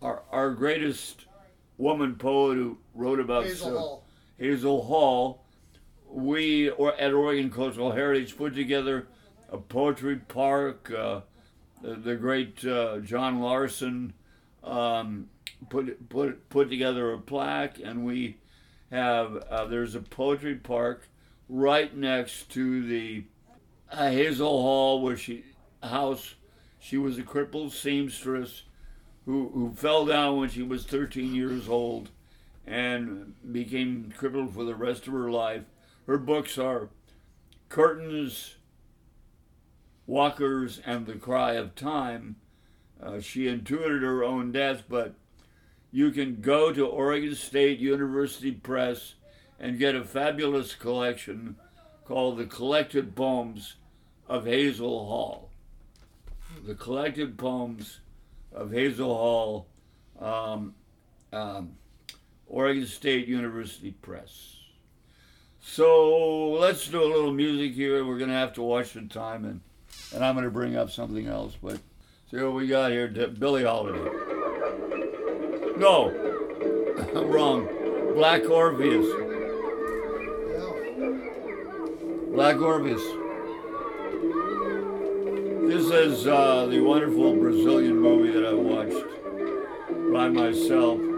our, 0.01 0.23
our 0.31 0.53
greatest 0.53 1.27
woman 1.77 2.15
poet 2.15 2.55
who 2.55 2.79
wrote 2.95 3.19
about 3.19 3.47
Hazel 3.47 3.77
Hall. 3.77 4.04
Hazel 4.39 4.83
Hall, 4.85 5.45
we 6.09 6.71
or 6.71 6.95
at 6.95 7.13
Oregon 7.13 7.51
Cultural 7.51 7.93
Heritage 7.93 8.37
put 8.37 8.55
together 8.55 9.09
a 9.51 9.59
poetry 9.59 10.17
park. 10.17 10.91
Uh, 10.91 11.21
the, 11.83 11.95
the 11.95 12.17
great 12.17 12.65
uh, 12.65 12.99
John 12.99 13.41
Larson 13.41 14.15
um, 14.63 15.29
put 15.69 16.09
put 16.09 16.49
put 16.49 16.69
together 16.69 17.13
a 17.13 17.19
plaque, 17.19 17.79
and 17.83 18.05
we 18.05 18.39
have 18.91 19.37
uh, 19.51 19.67
there's 19.67 19.95
a 19.95 20.01
poetry 20.01 20.55
park 20.55 21.09
right 21.49 21.95
next 21.97 22.51
to 22.53 22.87
the 22.87 23.25
uh, 23.91 24.11
Hazel 24.11 24.63
Hall, 24.63 25.03
where 25.03 25.17
she 25.17 25.45
house. 25.83 26.35
She 26.79 26.99
was 26.99 27.19
a 27.19 27.23
crippled 27.23 27.73
seamstress 27.73 28.63
who 29.25 29.51
who 29.55 29.73
fell 29.75 30.05
down 30.05 30.39
when 30.39 30.51
she 30.51 30.63
was 30.63 30.85
13 30.85 31.35
years 31.35 31.69
old 31.69 32.11
and 32.67 33.35
became 33.53 34.13
crippled 34.17 34.55
for 34.55 34.65
the 34.65 34.75
rest 34.75 35.07
of 35.07 35.13
her 35.13 35.31
life. 35.31 35.63
Her 36.07 36.19
books 36.19 36.59
are 36.59 36.89
Curtains, 37.69 38.57
Walkers, 40.07 40.81
and 40.85 41.07
The 41.07 41.15
Cry 41.15 41.53
of 41.53 41.75
Time. 41.75 42.37
Uh, 43.03 43.21
she 43.21 43.49
intuited 43.49 44.03
her 44.03 44.23
own 44.23 44.53
death, 44.53 44.85
but 44.89 45.15
you 45.91 46.11
can 46.11 46.41
go 46.41 46.73
to 46.73 46.87
Oregon 46.87 47.35
State 47.35 47.79
University 47.79 48.53
Press 48.53 49.15
and 49.59 49.79
get 49.79 49.95
a 49.95 50.05
fabulous 50.05 50.75
collection 50.75 51.57
called 52.05 52.39
The 52.39 52.47
Collected 52.47 53.15
Poems 53.15 53.77
of 54.29 54.47
Hazel 54.47 55.07
Hall. 55.07 55.51
The 56.67 56.75
Collected 56.75 57.39
Poems 57.39 58.01
of 58.53 58.73
Hazel 58.73 59.15
Hall, 59.15 59.67
um, 60.21 60.75
um, 61.33 61.77
Oregon 62.47 62.87
State 62.87 63.27
University 63.27 63.93
Press. 63.93 64.57
So 65.61 66.51
let's 66.51 66.87
do 66.89 67.03
a 67.03 67.09
little 67.09 67.33
music 67.33 67.73
here. 67.73 68.05
We're 68.05 68.19
going 68.19 68.31
to 68.31 68.37
have 68.37 68.53
to 68.55 68.63
watch 68.63 68.93
the 68.93 69.03
time, 69.03 69.45
and, 69.45 69.61
and 70.15 70.25
I'm 70.25 70.35
going 70.35 70.45
to 70.45 70.51
bring 70.51 70.77
up 70.77 70.91
something 70.91 71.27
else. 71.27 71.57
But 71.61 71.81
see 72.31 72.37
what 72.37 72.53
we 72.55 72.67
got 72.67 72.93
here 72.93 73.09
Billie 73.09 73.65
Holiday. 73.65 74.11
No, 75.79 76.11
I'm 77.17 77.29
wrong. 77.31 77.69
Black 78.15 78.49
Orpheus. 78.49 79.07
Black 82.33 82.61
Orpheus. 82.61 83.03
This 85.67 85.91
is 85.91 86.27
uh, 86.27 86.67
the 86.67 86.81
wonderful 86.81 87.35
Brazilian 87.37 87.99
movie 87.99 88.31
that 88.33 88.45
I 88.45 88.53
watched 88.53 90.13
by 90.13 90.29
myself. 90.29 91.14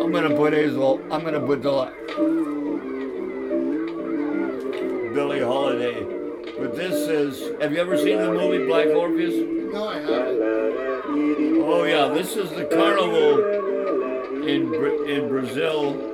I'm 0.00 0.12
gonna 0.12 0.34
put 0.34 0.54
Hazel. 0.54 1.00
I'm 1.10 1.22
gonna 1.22 1.40
put 1.40 1.62
the 1.62 1.92
Billie 5.14 5.40
Holiday. 5.40 6.02
But 6.58 6.74
this 6.74 6.94
is. 7.08 7.60
Have 7.60 7.72
you 7.72 7.78
ever 7.78 7.96
seen 7.98 8.18
the 8.18 8.32
movie 8.32 8.64
Black 8.66 8.86
Orpheus? 8.88 9.34
No, 9.72 9.88
I 9.88 10.00
haven't. 10.00 10.40
Oh 11.62 11.84
yeah, 11.84 12.08
this 12.08 12.34
is 12.34 12.50
the 12.50 12.64
carnival 12.64 13.44
in 14.46 14.74
in 15.08 15.28
Brazil. 15.28 16.06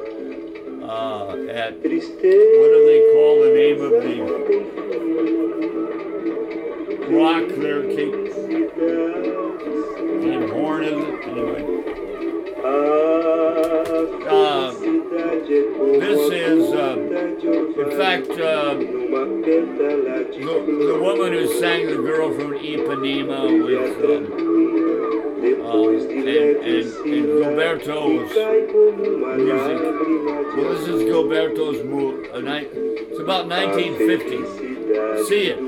Uh, 0.82 1.36
at 1.48 1.74
what 1.74 1.90
do 1.90 2.78
they 2.86 3.00
call 3.14 3.40
the 3.42 3.50
name 3.54 3.80
of 3.82 3.90
the 4.02 4.16
rock 7.16 7.48
there? 7.56 7.82
Cape, 7.82 8.34
Cape 10.22 10.50
Horn 10.50 10.82
is 10.84 10.92
it? 10.92 11.28
Anyway. 11.28 11.62
Uh, 14.26 14.72
this 16.00 16.20
is, 16.32 16.72
uh, 16.72 16.96
in 16.96 17.90
fact, 17.98 18.30
uh, 18.30 18.74
the, 18.74 18.84
the 20.86 20.98
woman 21.00 21.32
who 21.32 21.46
sang 21.60 21.86
the 21.86 21.96
girl 21.96 22.32
from 22.34 22.52
Ipanema 22.52 23.40
with 23.64 24.04
um, 24.04 24.26
uh, 25.66 25.88
and, 25.90 26.28
and, 26.28 26.56
and 26.66 26.86
Gilberto's 27.04 28.30
music. 29.38 29.78
Well, 30.56 30.68
this 30.74 30.86
is 30.88 31.02
Gilberto's 31.02 31.80
movie. 31.84 32.28
Uh, 32.30 32.40
ni- 32.40 32.68
it's 32.72 33.20
about 33.20 33.46
1950. 33.48 35.24
See 35.28 35.46
it. 35.48 35.58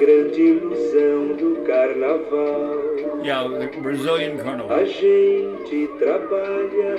A 0.00 0.02
grande 0.02 0.40
ilusão 0.40 1.26
do 1.36 1.62
carnaval. 1.66 3.20
yeah, 3.22 3.46
the 3.46 3.66
Brazilian 3.82 4.40
A 4.40 4.42
carnival. 4.42 4.86
gente 4.86 5.90
trabalha 5.98 6.96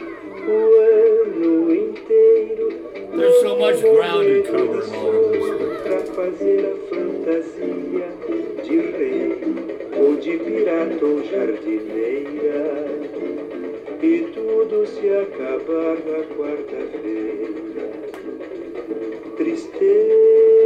o 0.47 0.51
ano 0.77 1.73
inteiro. 1.73 2.69
There's 3.17 3.41
so 3.41 3.57
much 3.57 3.81
ground 3.81 4.27
to 4.27 4.43
cover 4.51 4.83
in 4.85 4.93
all 4.93 5.15
of 5.17 5.31
this. 5.31 5.47
Pra 5.81 5.99
fazer 6.13 6.59
a 6.69 6.75
fantasia 6.93 8.07
de 8.65 8.77
rei 8.77 9.33
ou 9.97 10.15
de 10.17 10.37
pirata 10.37 11.03
ou 11.03 11.23
jardineira. 11.23 12.85
E 14.03 14.27
tudo 14.31 14.85
se 14.85 15.09
acabar 15.09 15.97
na 16.05 16.21
quarta-feira. 16.35 17.49
Tristeza 19.37 20.60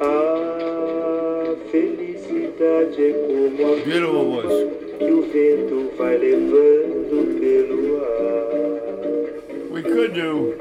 A 0.00 1.56
felicidade 1.70 3.04
é 3.04 3.12
como 3.12 3.66
a 3.66 3.76
Beautiful 3.84 4.24
voice. 4.42 4.70
que 4.98 5.04
o 5.12 5.22
vento 5.22 5.90
vai 5.96 6.16
levando 6.16 7.38
pelo 7.40 8.04
ar. 8.04 9.70
We 9.70 9.82
could 9.82 10.20
do 10.20 10.54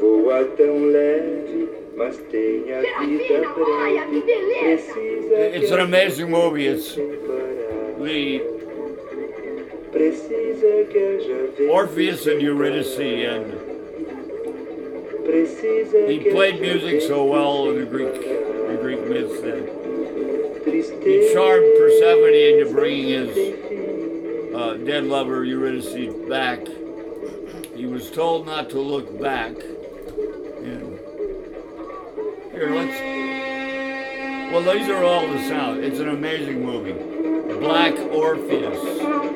Voa 0.00 0.44
tão 0.56 0.86
leve, 0.86 1.68
mas 1.96 2.16
tem 2.30 2.72
a 2.72 2.80
vida 2.80 3.42
breve. 3.54 4.20
Precisa 4.22 5.56
It's 5.56 5.70
an 5.70 5.80
amazing 5.80 6.30
movie. 6.30 6.66
It's 6.68 6.94
the 6.94 8.61
Orpheus 11.70 12.26
and 12.26 12.40
Eurydice, 12.40 12.98
and 12.98 13.52
he 16.08 16.30
played 16.30 16.60
music 16.60 17.02
so 17.02 17.24
well 17.24 17.68
in 17.70 17.78
the 17.78 17.86
Greek, 17.86 18.14
the 18.14 18.78
Greek 18.80 19.06
myths 19.06 19.40
that 19.42 19.82
he 21.04 21.32
charmed 21.34 21.66
Persephone 21.78 22.34
into 22.34 22.72
bringing 22.72 23.08
his 23.08 24.54
uh, 24.54 24.74
dead 24.84 25.04
lover 25.04 25.44
Eurydice 25.44 26.14
back. 26.28 26.66
He 27.74 27.86
was 27.86 28.10
told 28.10 28.46
not 28.46 28.70
to 28.70 28.78
look 28.80 29.20
back. 29.20 29.52
And 29.52 30.98
here, 32.52 32.70
let's. 32.70 32.98
Well, 34.52 34.62
these 34.74 34.88
are 34.88 35.04
all 35.04 35.26
the 35.26 35.38
sound. 35.48 35.82
It's 35.82 35.98
an 35.98 36.08
amazing 36.10 36.64
movie. 36.64 36.92
Black 37.58 37.98
Orpheus. 37.98 39.31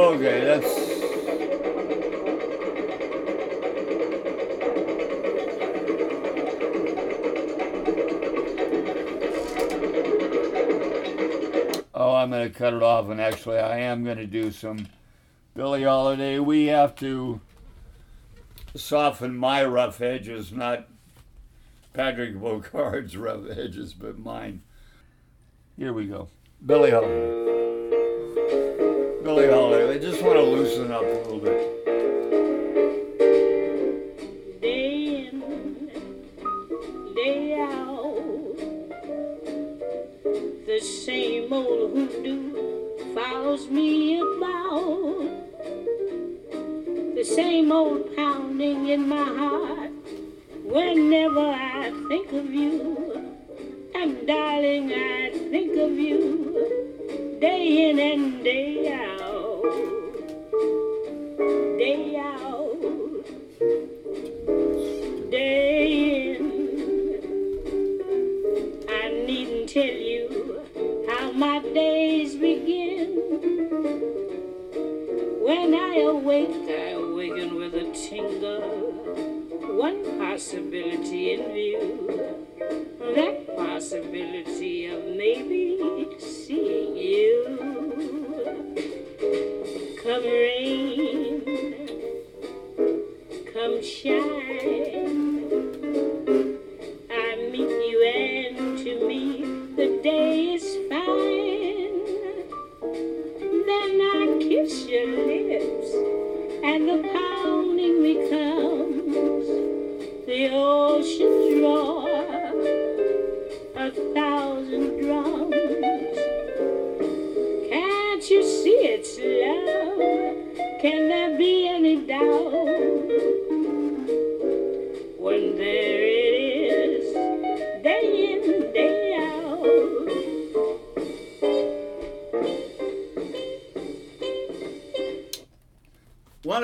Okay, 0.00 0.40
that's. 0.44 0.66
Oh, 11.94 12.14
I'm 12.14 12.30
going 12.30 12.50
to 12.50 12.58
cut 12.58 12.72
it 12.72 12.82
off, 12.82 13.10
and 13.10 13.20
actually, 13.20 13.58
I 13.58 13.80
am 13.80 14.02
going 14.02 14.16
to 14.16 14.26
do 14.26 14.50
some 14.50 14.88
Billie 15.54 15.84
Holiday. 15.84 16.38
We 16.38 16.66
have 16.66 16.96
to 16.96 17.42
soften 18.74 19.36
my 19.36 19.62
rough 19.66 20.00
edges, 20.00 20.50
not 20.50 20.88
Patrick 21.92 22.36
Bocarde's 22.36 23.16
rough 23.18 23.50
edges, 23.50 23.92
but 23.92 24.18
mine. 24.18 24.62
Here 25.76 25.92
we 25.92 26.06
go. 26.06 26.28
Billie 26.64 26.90
Holiday. 26.90 27.39
I 29.38 29.98
just 29.98 30.22
want 30.22 30.34
to 30.38 30.42
loosen 30.42 30.90
up 30.90 31.02
a 31.02 31.04
little 31.04 31.38
bit. 31.38 31.86
day 34.60 35.28
in, 35.28 35.90
day 37.14 37.54
out. 37.60 38.56
The 40.66 40.80
same 40.80 41.52
old 41.52 41.92
hoodoo 41.92 43.14
follows 43.14 43.68
me 43.68 44.18
about. 44.18 45.30
The 47.14 47.24
same 47.24 47.70
old 47.70 48.16
pounding 48.16 48.88
in 48.88 49.08
my 49.08 49.22
heart 49.22 49.92
whenever 50.64 51.38
I 51.38 51.92
think 52.08 52.32
of 52.32 52.52
you. 52.52 53.36
And 53.94 54.26
darling, 54.26 54.92
I 54.92 55.30
think 55.30 55.76
of 55.76 55.92
you 55.92 56.79
day 57.40 57.88
in 57.88 57.98
and 57.98 58.44
day 58.44 58.92
out. 58.92 59.99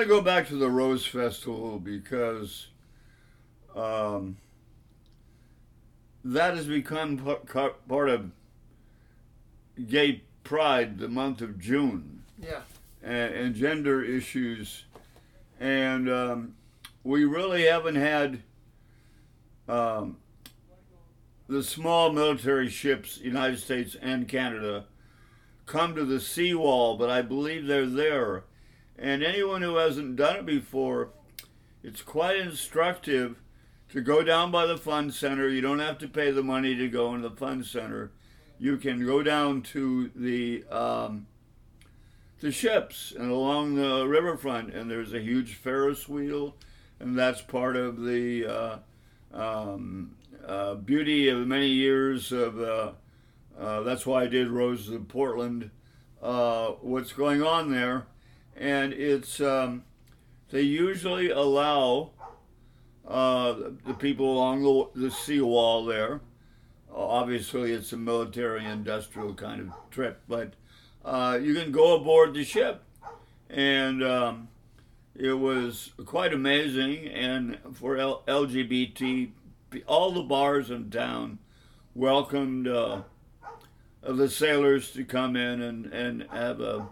To 0.07 0.13
go 0.13 0.21
back 0.21 0.47
to 0.47 0.55
the 0.55 0.69
Rose 0.69 1.05
Festival 1.05 1.79
because 1.79 2.67
um, 3.75 4.37
that 6.23 6.55
has 6.55 6.65
become 6.65 7.17
part 7.17 8.09
of 8.09 8.31
Gay 9.87 10.23
Pride, 10.43 10.97
the 10.97 11.09
month 11.09 11.41
of 11.41 11.59
June, 11.59 12.23
Yeah. 12.41 12.61
and, 13.03 13.33
and 13.35 13.55
gender 13.55 14.01
issues, 14.01 14.85
and 15.59 16.09
um, 16.09 16.55
we 17.03 17.25
really 17.25 17.63
haven't 17.65 17.95
had 17.95 18.41
um, 19.67 20.17
the 21.49 21.61
small 21.63 22.13
military 22.13 22.69
ships, 22.69 23.17
United 23.19 23.59
States 23.59 23.95
and 24.01 24.27
Canada, 24.27 24.85
come 25.65 25.95
to 25.95 26.05
the 26.05 26.21
seawall, 26.21 26.95
but 26.95 27.09
I 27.09 27.21
believe 27.21 27.67
they're 27.67 27.85
there. 27.85 28.43
And 28.97 29.23
anyone 29.23 29.61
who 29.61 29.75
hasn't 29.75 30.15
done 30.15 30.37
it 30.37 30.45
before, 30.45 31.09
it's 31.83 32.01
quite 32.01 32.37
instructive 32.37 33.37
to 33.89 34.01
go 34.01 34.23
down 34.23 34.51
by 34.51 34.65
the 34.65 34.77
fun 34.77 35.11
center. 35.11 35.47
You 35.47 35.61
don't 35.61 35.79
have 35.79 35.97
to 35.99 36.07
pay 36.07 36.31
the 36.31 36.43
money 36.43 36.75
to 36.75 36.87
go 36.89 37.13
in 37.13 37.21
the 37.21 37.29
fun 37.29 37.63
center. 37.63 38.11
You 38.59 38.77
can 38.77 39.05
go 39.05 39.21
down 39.21 39.61
to 39.73 40.09
the 40.15 40.63
um, 40.71 41.27
the 42.39 42.51
ships 42.51 43.13
and 43.17 43.31
along 43.31 43.75
the 43.75 44.07
riverfront, 44.07 44.73
and 44.73 44.89
there's 44.89 45.13
a 45.13 45.19
huge 45.19 45.55
Ferris 45.55 46.07
wheel, 46.09 46.55
and 46.99 47.17
that's 47.17 47.41
part 47.41 47.75
of 47.75 48.03
the 48.03 48.45
uh, 48.45 48.77
um, 49.33 50.15
uh, 50.45 50.75
beauty 50.75 51.29
of 51.29 51.47
many 51.47 51.67
years 51.67 52.31
of. 52.31 52.59
Uh, 52.59 52.91
uh, 53.59 53.81
that's 53.81 54.05
why 54.05 54.23
I 54.23 54.27
did 54.27 54.49
Roses 54.49 54.89
of 54.89 55.07
Portland. 55.07 55.71
Uh, 56.21 56.67
what's 56.81 57.11
going 57.11 57.41
on 57.41 57.71
there? 57.71 58.05
And 58.57 58.93
it's 58.93 59.39
um, 59.39 59.83
they 60.49 60.61
usually 60.61 61.29
allow 61.29 62.11
uh, 63.07 63.55
the 63.85 63.93
people 63.93 64.33
along 64.33 64.63
the, 64.63 65.07
the 65.07 65.11
seawall 65.11 65.85
there. 65.85 66.21
Obviously, 66.93 67.73
it's 67.73 67.93
a 67.93 67.97
military-industrial 67.97 69.35
kind 69.35 69.61
of 69.61 69.73
trip, 69.91 70.21
but 70.27 70.53
uh, 71.05 71.37
you 71.41 71.53
can 71.53 71.71
go 71.71 71.95
aboard 71.95 72.33
the 72.33 72.43
ship, 72.43 72.83
and 73.49 74.03
um, 74.03 74.47
it 75.15 75.33
was 75.33 75.91
quite 76.05 76.33
amazing. 76.33 77.07
And 77.07 77.59
for 77.73 77.97
L- 77.97 78.23
LGBT, 78.27 79.29
all 79.85 80.11
the 80.11 80.23
bars 80.23 80.71
in 80.71 80.89
town 80.89 81.39
welcomed 81.93 82.67
uh, 82.67 83.01
the 84.01 84.29
sailors 84.29 84.91
to 84.91 85.03
come 85.03 85.35
in 85.35 85.61
and, 85.61 85.85
and 85.87 86.23
have 86.31 86.61
a 86.61 86.87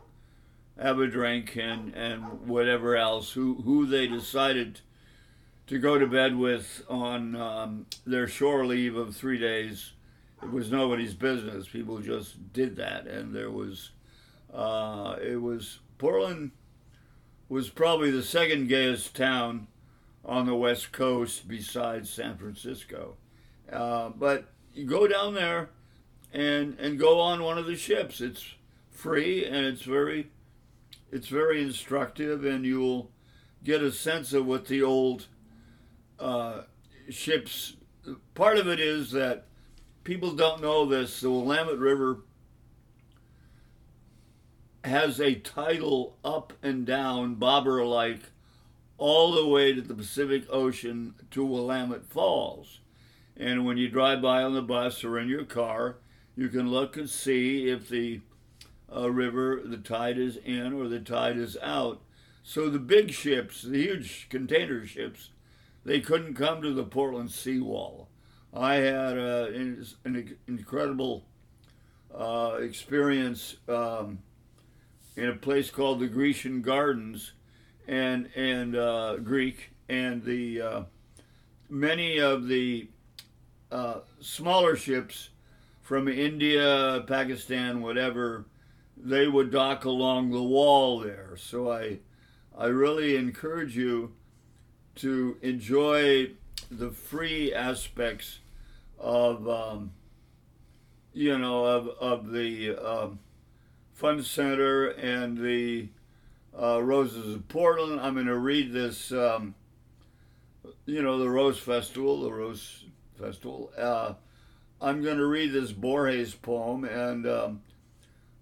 have 0.79 0.99
a 0.99 1.07
drink 1.07 1.55
and, 1.55 1.93
and 1.93 2.47
whatever 2.47 2.95
else, 2.95 3.31
who, 3.31 3.55
who 3.63 3.85
they 3.85 4.07
decided 4.07 4.81
to 5.67 5.79
go 5.79 5.97
to 5.97 6.05
bed 6.05 6.37
with 6.37 6.83
on 6.89 7.35
um, 7.35 7.85
their 8.05 8.27
shore 8.27 8.65
leave 8.65 8.95
of 8.95 9.15
three 9.15 9.39
days. 9.39 9.93
It 10.43 10.51
was 10.51 10.71
nobody's 10.71 11.13
business. 11.13 11.67
People 11.67 11.99
just 11.99 12.53
did 12.53 12.75
that. 12.75 13.07
And 13.07 13.33
there 13.33 13.49
was, 13.49 13.91
uh, 14.53 15.15
it 15.21 15.41
was, 15.41 15.79
Portland 15.97 16.51
was 17.49 17.69
probably 17.69 18.11
the 18.11 18.23
second 18.23 18.67
gayest 18.67 19.15
town 19.15 19.67
on 20.23 20.45
the 20.45 20.55
West 20.55 20.91
Coast 20.91 21.47
besides 21.47 22.09
San 22.09 22.37
Francisco. 22.37 23.15
Uh, 23.71 24.09
but 24.09 24.45
you 24.73 24.85
go 24.85 25.07
down 25.07 25.33
there 25.33 25.69
and, 26.33 26.77
and 26.79 26.99
go 26.99 27.19
on 27.19 27.43
one 27.43 27.57
of 27.57 27.65
the 27.65 27.75
ships. 27.75 28.21
It's 28.21 28.55
free 28.91 29.45
and 29.45 29.65
it's 29.65 29.83
very 29.83 30.29
it's 31.11 31.27
very 31.27 31.61
instructive, 31.61 32.43
and 32.45 32.65
you'll 32.65 33.11
get 33.63 33.81
a 33.81 33.91
sense 33.91 34.33
of 34.33 34.45
what 34.45 34.65
the 34.65 34.83
old 34.83 35.27
uh, 36.19 36.61
ships. 37.09 37.75
Part 38.33 38.57
of 38.57 38.67
it 38.67 38.79
is 38.79 39.11
that 39.11 39.47
people 40.03 40.33
don't 40.33 40.61
know 40.61 40.85
this. 40.85 41.21
The 41.21 41.31
Willamette 41.31 41.79
River 41.79 42.19
has 44.83 45.19
a 45.19 45.35
tidal 45.35 46.17
up 46.23 46.53
and 46.61 46.85
down, 46.85 47.35
bobber 47.35 47.83
like, 47.85 48.31
all 48.97 49.33
the 49.33 49.47
way 49.47 49.73
to 49.73 49.81
the 49.81 49.95
Pacific 49.95 50.45
Ocean 50.49 51.15
to 51.31 51.43
Willamette 51.43 52.05
Falls. 52.05 52.79
And 53.35 53.65
when 53.65 53.77
you 53.77 53.89
drive 53.89 54.21
by 54.21 54.43
on 54.43 54.53
the 54.53 54.61
bus 54.61 55.03
or 55.03 55.19
in 55.19 55.27
your 55.27 55.43
car, 55.43 55.97
you 56.35 56.49
can 56.49 56.69
look 56.69 56.95
and 56.95 57.09
see 57.09 57.67
if 57.67 57.89
the 57.89 58.21
uh, 58.93 59.09
river, 59.11 59.61
the 59.63 59.77
tide 59.77 60.17
is 60.17 60.37
in 60.37 60.73
or 60.73 60.87
the 60.87 60.99
tide 60.99 61.37
is 61.37 61.57
out. 61.61 62.01
So 62.43 62.69
the 62.69 62.79
big 62.79 63.11
ships, 63.11 63.63
the 63.63 63.81
huge 63.81 64.27
container 64.29 64.85
ships, 64.85 65.31
they 65.83 65.99
couldn't 65.99 66.35
come 66.35 66.61
to 66.61 66.73
the 66.73 66.83
Portland 66.83 67.31
seawall. 67.31 68.09
I 68.53 68.75
had 68.75 69.17
uh, 69.17 69.47
an, 69.53 69.85
an 70.05 70.37
incredible 70.47 71.25
uh, 72.13 72.57
experience 72.61 73.57
um, 73.67 74.19
in 75.15 75.29
a 75.29 75.35
place 75.35 75.69
called 75.69 75.99
the 75.99 76.07
Grecian 76.07 76.61
Gardens, 76.61 77.33
and 77.87 78.29
and 78.35 78.75
uh, 78.75 79.17
Greek, 79.17 79.71
and 79.89 80.23
the 80.23 80.61
uh, 80.61 80.83
many 81.69 82.19
of 82.19 82.47
the 82.47 82.87
uh, 83.71 83.99
smaller 84.21 84.75
ships 84.75 85.29
from 85.81 86.07
India, 86.07 87.03
Pakistan, 87.07 87.81
whatever 87.81 88.45
they 88.97 89.27
would 89.27 89.51
dock 89.51 89.85
along 89.85 90.31
the 90.31 90.43
wall 90.43 90.99
there. 90.99 91.35
So 91.37 91.71
I, 91.71 91.99
I 92.57 92.67
really 92.67 93.15
encourage 93.15 93.75
you 93.75 94.13
to 94.95 95.37
enjoy 95.41 96.31
the 96.71 96.89
free 96.89 97.53
aspects 97.53 98.39
of, 98.97 99.47
um, 99.49 99.91
you 101.13 101.37
know, 101.37 101.65
of, 101.65 101.87
of 101.99 102.31
the 102.31 102.75
um, 102.77 103.19
Fun 103.93 104.23
Center 104.23 104.87
and 104.87 105.37
the 105.37 105.89
uh, 106.59 106.81
Roses 106.81 107.35
of 107.35 107.47
Portland. 107.47 107.99
I'm 107.99 108.13
going 108.13 108.25
to 108.25 108.37
read 108.37 108.71
this, 108.71 109.11
um, 109.11 109.55
you 110.85 111.01
know, 111.01 111.19
the 111.19 111.29
Rose 111.29 111.59
Festival, 111.59 112.21
the 112.21 112.31
Rose 112.31 112.85
Festival. 113.19 113.71
Uh, 113.77 114.13
I'm 114.81 115.01
going 115.01 115.17
to 115.17 115.25
read 115.25 115.51
this 115.51 115.71
Borges 115.71 116.33
poem 116.33 116.85
and 116.85 117.27
um, 117.27 117.61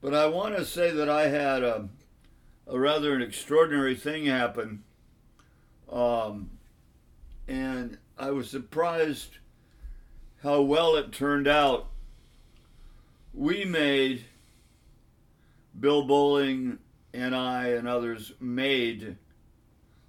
but 0.04 0.14
I 0.14 0.26
want 0.26 0.58
to 0.58 0.66
say 0.66 0.92
that 0.92 1.10
I 1.10 1.30
had 1.30 1.64
a, 1.64 1.88
a 2.68 2.78
rather 2.78 3.16
an 3.16 3.22
extraordinary 3.22 3.96
thing 3.96 4.26
happen. 4.26 4.84
Um, 5.90 6.50
and 7.48 7.98
I 8.18 8.32
was 8.32 8.50
surprised 8.50 9.38
how 10.44 10.60
well 10.62 10.98
it 10.98 11.14
turned 11.14 11.48
out. 11.48 11.88
We 13.34 13.64
made, 13.64 14.26
Bill 15.80 16.04
Bowling 16.04 16.80
and 17.14 17.34
I 17.34 17.68
and 17.68 17.88
others 17.88 18.34
made, 18.42 19.16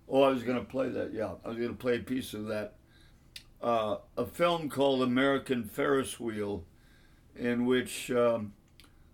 oh, 0.09 0.23
I 0.23 0.31
was 0.31 0.43
going 0.43 0.59
to 0.59 0.65
play 0.65 0.89
that, 0.89 1.13
yeah, 1.15 1.35
I 1.45 1.49
was 1.49 1.57
going 1.57 1.69
to 1.69 1.77
play 1.77 1.99
a 1.99 2.01
piece 2.01 2.35
of 2.35 2.47
that, 2.47 2.75
uh, 3.63 3.99
a 4.17 4.27
film 4.27 4.69
called 4.69 5.03
American 5.03 5.63
Ferris 5.63 6.19
Wheel, 6.19 6.65
in 7.37 7.65
which 7.65 8.11
um, 8.11 8.55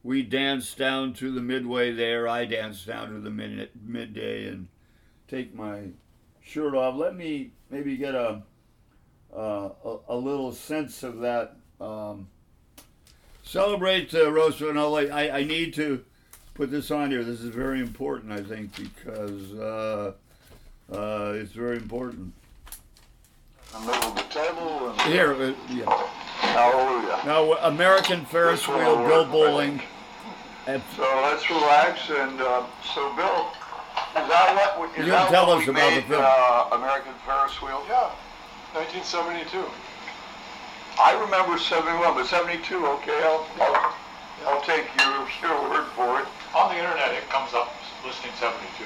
we 0.02 0.22
danced 0.22 0.78
down 0.78 1.12
to 1.14 1.30
the 1.30 1.40
midway 1.40 1.92
there. 1.92 2.26
I 2.26 2.44
danced 2.44 2.86
down 2.86 3.12
to 3.12 3.20
the 3.20 3.30
mid- 3.30 3.70
midday 3.86 4.46
and 4.48 4.68
take 5.28 5.54
my 5.54 5.88
shirt 6.42 6.74
off. 6.74 6.96
Let 6.96 7.16
me 7.16 7.50
maybe 7.70 7.96
get 7.96 8.14
a 8.14 8.42
uh, 9.34 9.70
a, 9.84 9.96
a 10.08 10.16
little 10.16 10.52
sense 10.52 11.02
of 11.02 11.20
that. 11.20 11.56
Um, 11.80 12.28
celebrate 13.42 14.12
uh, 14.14 14.30
Roosevelt. 14.30 14.74
No, 14.74 14.90
like, 14.90 15.10
I, 15.10 15.30
I 15.30 15.44
need 15.44 15.72
to 15.74 16.04
put 16.54 16.70
this 16.70 16.90
on 16.90 17.10
here. 17.10 17.22
This 17.22 17.40
is 17.40 17.54
very 17.54 17.80
important, 17.80 18.32
I 18.32 18.42
think, 18.42 18.74
because 18.74 19.52
uh, 19.54 20.12
uh, 20.92 21.32
it's 21.36 21.52
very 21.52 21.76
important. 21.76 22.32
The 23.72 23.80
middle 23.80 24.10
of 24.10 24.14
the 24.16 24.22
table 24.22 24.90
and 24.90 25.00
Here, 25.02 25.32
uh, 25.32 25.54
yeah. 25.70 26.09
Hallelujah. 26.52 27.20
Now, 27.26 27.52
American 27.68 28.24
Ferris 28.24 28.66
wheel, 28.68 28.96
Bill 29.06 29.24
Bowling. 29.24 29.80
And 30.66 30.82
So 30.96 31.02
let's 31.24 31.48
relax 31.50 32.10
and 32.10 32.40
uh, 32.40 32.64
so 32.94 33.14
Bill, 33.16 33.48
is 34.22 34.28
that 34.28 34.74
what 34.78 34.90
is 34.98 35.06
You 35.06 35.12
that 35.12 35.30
tell 35.30 35.46
what 35.48 35.58
us 35.62 35.66
we 35.66 35.72
about 35.72 35.90
the 35.90 35.96
made, 35.96 36.04
film. 36.04 36.22
Uh, 36.24 36.76
American 36.76 37.12
Ferris 37.26 37.60
wheel? 37.62 37.82
Yeah, 37.88 38.12
1972. 38.76 39.64
I 41.00 41.16
remember 41.16 41.56
71, 41.58 42.14
but 42.14 42.26
72. 42.26 42.60
Okay, 43.00 43.18
I'll 43.24 43.46
I'll, 43.58 43.94
I'll 44.46 44.62
take 44.62 44.84
your 45.00 45.26
your 45.40 45.56
word 45.70 45.86
for 45.96 46.20
it. 46.20 46.26
On 46.54 46.68
the 46.70 46.76
internet, 46.78 47.14
it 47.14 47.28
comes 47.30 47.54
up 47.54 47.72
listing 48.04 48.30
72. 48.38 48.84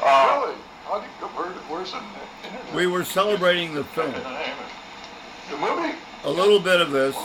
Uh, 0.00 0.40
really? 0.46 0.56
How 0.86 1.00
do 1.00 1.06
you, 1.06 1.26
where, 1.34 1.50
where's 1.68 1.92
the 1.92 1.98
internet? 1.98 2.74
we 2.74 2.86
were 2.86 3.04
celebrating 3.04 3.74
the 3.74 3.84
film. 3.84 4.12
The 4.12 4.18
name. 4.30 4.56
The 5.50 5.56
movie? 5.58 5.94
A 6.24 6.30
little 6.30 6.60
bit 6.60 6.80
of 6.80 6.92
this. 6.92 7.16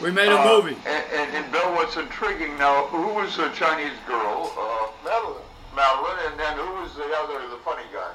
We 0.00 0.10
made 0.10 0.28
a 0.32 0.40
uh, 0.40 0.44
movie. 0.56 0.76
And, 0.86 1.04
and, 1.12 1.28
and 1.36 1.52
Bill, 1.52 1.68
what's 1.76 1.96
intriguing 1.96 2.56
now? 2.56 2.86
Who 2.88 3.12
was 3.12 3.36
the 3.36 3.50
Chinese 3.52 3.92
girl? 4.06 4.48
Uh, 4.56 4.88
Madeline. 5.04 5.44
Madeline, 5.76 6.18
and 6.32 6.40
then 6.40 6.56
who 6.56 6.80
was 6.80 6.94
the 6.96 7.04
other, 7.20 7.44
the 7.52 7.60
funny 7.60 7.84
guy? 7.92 8.12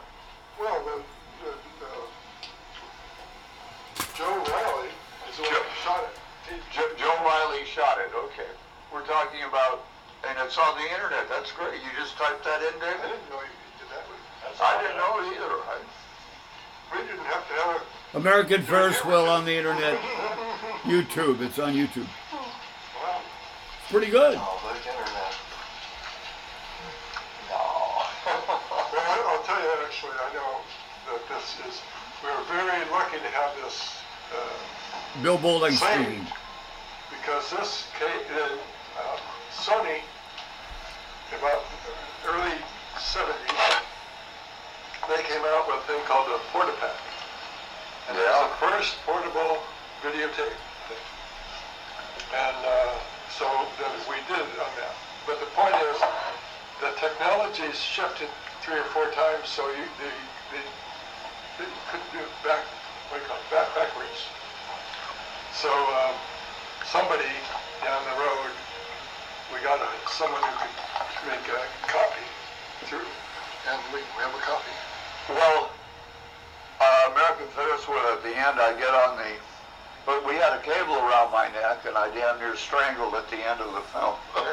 Well, 0.59 0.81
the, 0.89 0.97
the, 1.45 1.51
the 1.81 1.91
Joe 4.17 4.33
Riley 4.49 4.89
is 5.29 5.37
the 5.37 5.43
one 5.45 5.53
Joe- 5.53 5.61
who 5.61 5.81
shot 5.85 6.01
it. 6.09 6.13
He, 6.49 6.55
Jo- 6.73 6.93
Joe 6.97 7.17
Riley 7.21 7.61
shot 7.69 8.01
it. 8.01 8.09
Okay, 8.33 8.49
we're 8.93 9.05
talking 9.05 9.45
about, 9.45 9.85
and 10.25 10.33
it's 10.41 10.57
on 10.57 10.77
the 10.81 10.87
internet. 10.97 11.29
That's 11.29 11.51
great. 11.53 11.77
You 11.85 11.89
just 11.93 12.17
typed 12.17 12.41
that 12.45 12.61
in, 12.65 12.73
David? 12.81 13.05
I 13.05 13.05
David. 13.05 13.21
didn't 13.21 13.29
know 13.29 13.41
he 13.45 13.53
did 13.77 13.89
that. 13.93 14.05
That's 14.41 14.57
I 14.61 14.81
didn't 14.81 14.97
know 14.97 15.13
it 15.21 15.25
either. 15.37 15.53
I, 15.61 15.77
We 16.93 17.05
didn't 17.05 17.25
have 17.29 17.45
to 17.45 17.53
have 17.61 17.77
it. 17.81 17.85
American 18.13 18.61
Ferris 18.63 19.03
wheel 19.05 19.25
on 19.25 19.45
the 19.45 19.55
internet. 19.55 19.99
YouTube. 20.83 21.41
It's 21.41 21.59
on 21.59 21.73
YouTube. 21.73 22.07
It's 22.07 23.91
pretty 23.91 24.07
good. 24.11 24.35
Oh, 24.39 24.59
the 24.63 24.77
internet. 24.89 25.33
Well, 27.49 28.07
I- 28.25 29.25
I'll 29.27 29.43
tell 29.43 29.61
you, 29.61 29.71
actually, 29.85 30.11
I 30.11 30.33
know 30.33 30.61
that 31.11 31.21
this 31.29 31.57
is, 31.67 31.81
we 32.23 32.29
are 32.29 32.43
very 32.45 32.89
lucky 32.91 33.17
to 33.17 33.27
have 33.29 33.55
this, 33.63 33.97
uh, 34.33 35.21
Bill 35.21 35.37
Bowling 35.37 35.73
Same. 35.73 36.03
speaking. 36.05 36.27
because 37.09 37.49
this 37.51 37.87
came 37.99 38.37
in, 38.37 38.57
uh, 38.97 39.17
Sony, 39.53 39.99
about 41.37 41.63
early 42.25 42.55
seventies, 42.97 43.57
they 45.09 45.23
came 45.23 45.43
out 45.43 45.67
with 45.67 45.77
a 45.77 45.81
thing 45.87 46.01
called 46.05 46.27
a 46.29 46.39
Portapack. 46.55 46.95
And 48.07 48.17
it 48.17 48.23
was 48.23 48.49
the 48.49 48.55
first 48.63 48.95
portable 49.05 49.59
videotape. 50.01 50.55
And, 52.33 52.57
uh, 52.65 52.95
so 53.37 53.45
that 53.45 53.93
we 54.09 54.17
did 54.25 54.41
on 54.57 54.71
that. 54.81 54.95
But 55.29 55.39
the 55.39 55.45
point 55.53 55.75
is, 55.77 55.97
the 56.81 56.89
technology's 56.97 57.77
shifted 57.77 58.29
three 58.65 58.79
or 58.79 58.89
four 58.89 59.05
times, 59.13 59.45
so 59.45 59.61
you, 59.69 59.85
the, 60.01 60.09
the, 60.49 60.61
they 61.61 61.69
couldn't 61.91 62.11
do 62.11 62.19
it 62.19 62.33
back, 62.41 62.65
what 63.09 63.19
do 63.19 63.23
you 63.23 63.29
call 63.29 63.37
it, 63.37 63.49
back, 63.53 63.69
backwards. 63.77 64.25
So, 65.53 65.69
um, 65.69 66.15
somebody 66.89 67.29
down 67.85 68.01
the 68.09 68.17
road, 68.17 68.51
we 69.53 69.61
got 69.61 69.77
a, 69.77 69.89
someone 70.09 70.41
who 70.41 70.55
could 70.57 70.75
make 71.29 71.45
a 71.53 71.61
copy 71.85 72.25
through, 72.89 73.05
and 73.69 73.79
we, 73.93 74.01
we 74.17 74.19
have 74.25 74.33
a 74.33 74.41
copy. 74.41 74.73
Well, 75.29 75.69
American 77.17 77.47
Ferris 77.57 77.81
wheel 77.89 78.05
at 78.13 78.21
the 78.21 78.29
end, 78.29 78.61
I 78.61 78.77
get 78.77 78.93
on 78.93 79.17
the, 79.17 79.33
but 80.05 80.21
we 80.29 80.37
had 80.37 80.53
a 80.53 80.61
cable 80.61 81.01
around 81.01 81.33
my 81.33 81.49
neck, 81.49 81.81
and 81.89 81.97
I 81.97 82.13
damn 82.13 82.37
near 82.37 82.53
strangled 82.55 83.17
at 83.17 83.25
the 83.33 83.41
end 83.41 83.57
of 83.57 83.73
the 83.73 83.81
film. 83.89 84.13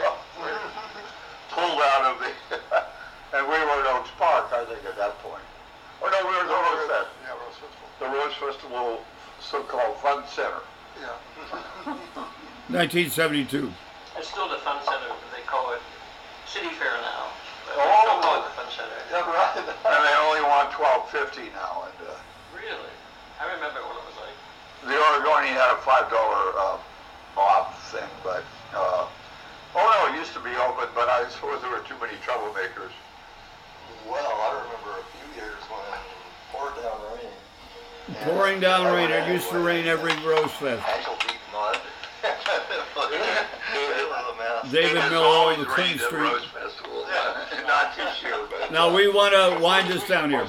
Pulled 1.52 1.76
out 1.92 2.08
of 2.08 2.16
the, 2.24 2.32
and 3.36 3.44
we 3.44 3.52
were 3.52 3.78
at 3.84 3.92
Oaks 3.92 4.08
Park, 4.16 4.48
I 4.56 4.64
think, 4.64 4.80
at 4.88 4.96
that 4.96 5.12
point. 5.20 5.44
Or 6.00 6.08
no, 6.08 6.16
we 6.24 6.32
were 6.32 6.40
at 6.40 6.48
the 6.48 6.56
Rose 6.56 6.88
Fest, 6.88 7.10
Yeah, 7.28 7.36
Rose 7.36 7.56
Festival. 7.60 7.88
the 8.00 8.08
Rose 8.08 8.34
Festival, 8.40 9.04
so-called 9.44 9.96
Fun 10.00 10.24
Center. 10.32 10.64
Yeah. 11.04 11.92
1972. 12.72 13.68
It's 14.16 14.28
still 14.32 14.48
the 14.48 14.56
Fun 14.64 14.80
Center, 14.88 15.12
but 15.12 15.20
they 15.36 15.44
call 15.44 15.76
it 15.76 15.84
City 16.48 16.72
Fair 16.80 16.96
now. 17.04 17.28
But 17.68 17.76
Oh. 17.76 17.84
they 17.84 18.00
still 18.08 18.20
call 18.24 18.34
it 18.40 18.44
the 18.48 18.54
Fun 18.56 18.68
Center. 18.72 18.98
Yeah, 19.12 19.20
right. 19.28 19.52
And 19.60 20.00
they 20.08 20.16
only 20.24 20.40
want 20.48 20.72
twelve 20.72 21.10
fifty 21.12 21.52
now, 21.52 21.84
and, 21.86 21.92
Really? 22.00 22.03
I 23.40 23.44
remember 23.54 23.80
what 23.82 23.96
it 23.98 24.06
was 24.06 24.18
like. 24.22 24.36
The 24.86 24.94
Oregonian 24.94 25.54
had 25.54 25.72
a 25.74 25.80
five 25.82 26.10
dollar 26.10 26.52
uh, 26.56 26.76
bob 27.34 27.74
thing, 27.90 28.08
but 28.22 28.44
uh, 28.74 29.06
oh 29.74 29.84
no, 29.84 30.14
it 30.14 30.18
used 30.18 30.32
to 30.34 30.40
be 30.40 30.54
open, 30.68 30.88
but 30.94 31.08
I 31.08 31.28
suppose 31.30 31.60
there 31.62 31.70
were 31.70 31.84
too 31.88 31.98
many 32.00 32.14
troublemakers. 32.22 32.92
Well, 34.08 34.20
I 34.20 34.62
remember 34.62 35.00
a 35.00 35.06
few 35.16 35.42
years 35.42 35.58
when 35.72 35.80
it 35.80 36.04
poured 36.52 36.76
down 36.76 37.00
rain. 37.16 37.32
Pouring 38.24 38.60
down 38.60 38.92
rain. 38.94 39.10
It 39.10 39.32
used 39.32 39.48
to 39.50 39.58
rain 39.58 39.86
every 39.86 40.12
Rose 40.24 40.52
Fest. 40.52 40.84
Ankle 40.86 41.16
deep 41.26 41.40
mud. 41.52 41.78
it 42.24 44.08
was 44.10 44.34
a 44.34 44.36
mess. 44.38 44.72
David 44.72 44.96
It 44.96 45.00
has 45.00 45.10
Miller 45.10 45.24
always 45.26 45.64
Queen 45.66 45.98
Street. 45.98 46.20
Rose 46.20 46.44
Festival. 46.44 47.04
Not 47.66 47.96
this 47.96 48.22
year, 48.22 48.36
but 48.50 48.70
Now 48.70 48.94
we 48.94 49.08
want 49.08 49.32
to 49.32 49.58
wind 49.62 49.88
this 49.88 50.06
down 50.06 50.30
here. 50.30 50.46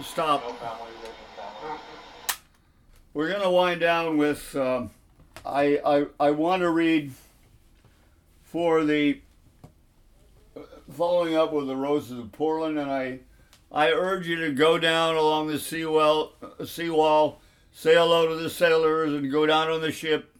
Stop. 0.00 0.42
We're 3.14 3.28
going 3.28 3.42
to 3.42 3.50
wind 3.50 3.80
down 3.80 4.16
with. 4.16 4.56
Um, 4.56 4.90
I 5.44 5.80
I 5.84 6.06
I 6.18 6.30
want 6.30 6.62
to 6.62 6.70
read 6.70 7.12
for 8.42 8.84
the 8.84 9.20
following 10.90 11.36
up 11.36 11.52
with 11.52 11.66
the 11.66 11.76
Roses 11.76 12.18
of 12.18 12.32
Portland, 12.32 12.78
and 12.78 12.90
I 12.90 13.20
I 13.70 13.90
urge 13.90 14.26
you 14.26 14.36
to 14.36 14.52
go 14.52 14.78
down 14.78 15.16
along 15.16 15.48
the 15.48 15.58
seawall 15.58 16.32
seawall, 16.64 17.40
say 17.72 17.94
hello 17.94 18.28
to 18.28 18.36
the 18.36 18.50
sailors, 18.50 19.12
and 19.12 19.30
go 19.30 19.46
down 19.46 19.68
on 19.68 19.80
the 19.80 19.92
ship. 19.92 20.34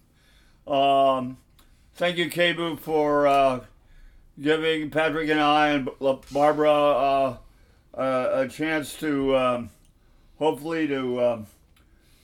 Um, 0.67 1.39
thank 1.95 2.17
you, 2.17 2.31
KBOO, 2.31 2.79
for 2.79 3.27
uh, 3.27 3.61
giving 4.41 4.91
Patrick 4.91 5.29
and 5.29 5.41
I 5.41 5.69
and 5.71 5.89
Barbara 6.31 6.73
uh, 6.73 7.37
uh, 7.95 8.29
a 8.33 8.49
chance 8.49 8.95
to 9.01 9.37
um, 9.37 9.71
hopefully 10.39 10.87
to. 10.89 11.21
Um, 11.21 11.47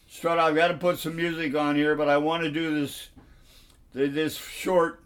strut. 0.09 0.39
I've 0.39 0.55
got 0.55 0.69
to 0.69 0.75
put 0.75 0.99
some 0.99 1.17
music 1.17 1.55
on 1.55 1.77
here, 1.77 1.95
but 1.95 2.09
I 2.09 2.17
want 2.17 2.43
to 2.43 2.51
do 2.51 2.81
this 2.81 3.09
this 3.93 4.37
short 4.37 5.03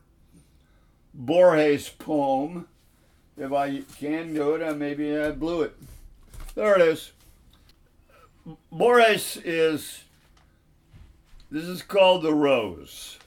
Borges 1.14 1.88
poem. 1.88 2.68
If 3.36 3.52
I 3.52 3.82
can 3.98 4.34
do 4.34 4.54
it, 4.54 4.62
uh, 4.62 4.74
maybe 4.74 5.16
I 5.16 5.30
blew 5.30 5.62
it. 5.62 5.74
There 6.54 6.74
it 6.74 6.82
is. 6.82 7.12
Borges 8.70 9.38
is. 9.44 10.04
This 11.50 11.64
is 11.64 11.82
called 11.82 12.22
the 12.22 12.32
rose. 12.32 13.18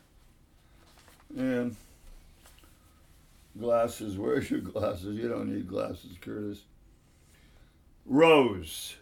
And 1.38 1.76
glasses. 3.60 4.18
Where's 4.18 4.50
your 4.50 4.62
glasses? 4.62 5.18
You 5.18 5.28
don't 5.28 5.54
need 5.54 5.68
glasses, 5.68 6.18
Curtis. 6.22 6.62
Rose 8.06 8.96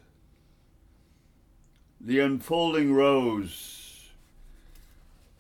the 2.00 2.20
unfolding 2.20 2.94
rose 2.94 4.10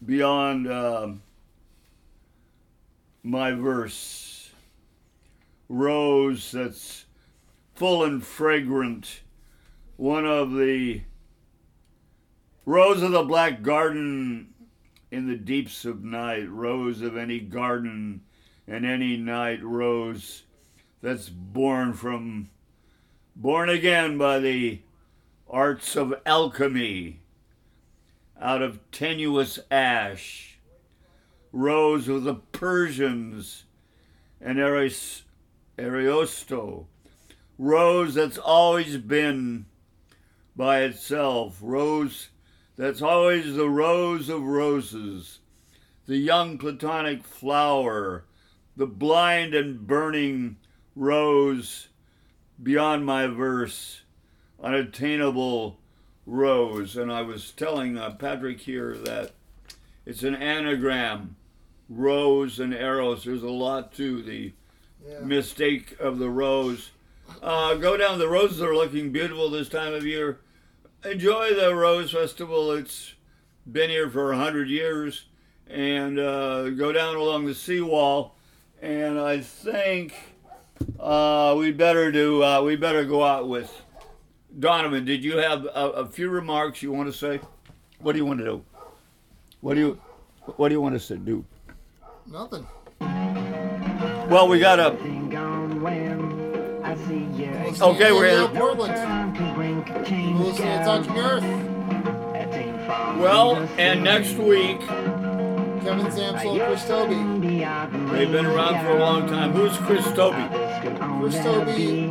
beyond 0.05 0.71
um, 0.71 1.21
my 3.21 3.51
verse. 3.51 4.51
Rose 5.67 6.51
that's 6.51 7.05
full 7.75 8.03
and 8.03 8.23
fragrant. 8.23 9.21
One 9.97 10.25
of 10.25 10.53
the 10.53 11.01
rose 12.65 13.01
of 13.01 13.11
the 13.11 13.23
black 13.23 13.61
garden 13.61 14.53
in 15.11 15.27
the 15.27 15.35
deeps 15.35 15.83
of 15.83 16.03
night. 16.03 16.49
Rose 16.49 17.01
of 17.01 17.17
any 17.17 17.39
garden 17.39 18.21
and 18.67 18.85
any 18.85 19.17
night. 19.17 19.61
Rose 19.63 20.43
that's 21.01 21.27
born 21.27 21.93
from, 21.93 22.49
born 23.35 23.69
again 23.69 24.17
by 24.17 24.39
the 24.39 24.79
arts 25.49 25.95
of 25.95 26.13
alchemy 26.25 27.19
out 28.39 28.61
of 28.61 28.79
tenuous 28.91 29.59
ash, 29.71 30.57
rose 31.51 32.07
of 32.07 32.23
the 32.23 32.35
Persians 32.35 33.63
and 34.41 34.59
Aris, 34.59 35.23
Ariosto, 35.77 36.85
rose 37.57 38.13
that's 38.13 38.37
always 38.37 38.97
been 38.97 39.65
by 40.55 40.81
itself. 40.81 41.57
Rose, 41.61 42.29
that's 42.75 43.01
always 43.01 43.55
the 43.55 43.69
rose 43.69 44.29
of 44.29 44.43
roses, 44.43 45.39
the 46.05 46.17
young 46.17 46.57
platonic 46.57 47.23
flower, 47.23 48.25
the 48.75 48.87
blind 48.87 49.53
and 49.53 49.87
burning 49.87 50.57
rose 50.95 51.87
beyond 52.61 53.05
my 53.05 53.27
verse, 53.27 54.01
unattainable 54.61 55.77
rose. 56.25 56.95
And 56.95 57.11
I 57.11 57.21
was 57.21 57.51
telling 57.51 57.97
uh, 57.97 58.11
Patrick 58.11 58.61
here 58.61 58.95
that 58.97 59.31
it's 60.05 60.23
an 60.23 60.35
anagram, 60.35 61.35
rose 61.89 62.59
and 62.59 62.73
arrows. 62.73 63.23
There's 63.23 63.43
a 63.43 63.49
lot 63.49 63.93
to 63.95 64.21
the 64.21 64.53
Yeah. 65.05 65.19
mistake 65.19 65.99
of 65.99 66.17
the 66.19 66.29
rose. 66.29 66.91
Uh, 67.41 67.75
go 67.75 67.97
down. 67.97 68.19
The 68.19 68.27
roses 68.29 68.61
are 68.61 68.75
looking 68.75 69.11
beautiful 69.11 69.49
this 69.49 69.67
time 69.69 69.93
of 69.93 70.05
year. 70.05 70.39
Enjoy 71.03 71.53
the 71.53 71.75
Rose 71.75 72.11
Festival. 72.11 72.71
It's 72.71 73.13
been 73.69 73.89
here 73.89 74.09
for 74.09 74.31
a 74.31 74.37
hundred 74.37 74.69
years, 74.69 75.25
and 75.67 76.17
uh, 76.19 76.69
go 76.69 76.93
down 76.93 77.15
along 77.15 77.45
the 77.45 77.53
seawall. 77.55 78.35
And 78.81 79.19
I 79.19 79.39
think 79.41 80.32
uh, 81.03 81.55
we 81.57 81.71
better 81.71 82.11
do. 82.11 82.43
Uh, 82.43 82.61
we 82.61 82.75
better 82.75 83.03
go 83.05 83.23
out 83.23 83.47
with 83.47 83.71
Donovan. 84.59 85.05
Did 85.05 85.23
you 85.23 85.37
have 85.37 85.65
a, 85.65 85.69
a 85.69 86.05
few 86.05 86.29
remarks 86.29 86.81
you 86.81 86.91
want 86.91 87.11
to 87.11 87.17
say? 87.17 87.39
What 87.99 88.13
do 88.13 88.19
you 88.19 88.25
want 88.25 88.39
to 88.39 88.45
do? 88.45 88.63
What 89.61 89.75
do 89.75 89.79
you 89.79 90.01
What 90.57 90.69
do 90.69 90.75
you 90.75 90.81
want 90.81 90.95
us 90.95 91.07
to 91.07 91.17
do? 91.17 91.45
Nothing. 92.25 92.65
Well, 92.99 94.47
we 94.47 94.59
got 94.59 94.79
a. 94.79 94.97
Okay, 97.81 98.11
we're 98.11 98.27
in 98.27 98.43
in. 98.43 98.57
Portland. 98.57 98.93
We'll 99.57 100.47
listen 100.47 100.65
to 100.65 100.83
Talking 100.83 101.17
Earth. 101.17 101.43
Well, 103.19 103.55
and 103.77 104.03
next 104.03 104.35
week 104.35 104.79
Kevin 105.83 106.05
Sampsell, 106.07 106.65
Chris 106.65 106.85
Toby. 106.85 107.15
they've 108.11 108.31
been 108.31 108.45
around 108.45 108.85
for 108.85 108.91
a 108.91 108.99
long 108.99 109.27
time. 109.27 109.51
Who's 109.51 109.75
Chris 109.77 110.05
Toby? 110.13 110.62
Chris 110.83 111.35
Toby 111.37 112.07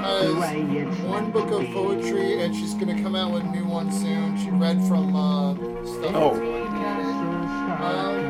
has 0.00 1.00
one 1.00 1.32
book 1.32 1.50
of 1.50 1.66
poetry, 1.72 2.40
and 2.42 2.54
she's 2.54 2.74
going 2.74 2.96
to 2.96 3.02
come 3.02 3.16
out 3.16 3.32
with 3.32 3.42
a 3.42 3.48
new 3.48 3.64
one 3.64 3.90
soon. 3.90 4.38
She 4.38 4.48
read 4.50 4.80
from 4.86 5.16
uh, 5.16 5.54
stuff. 5.84 6.14
Oh. 6.14 6.34
Um, 7.82 8.22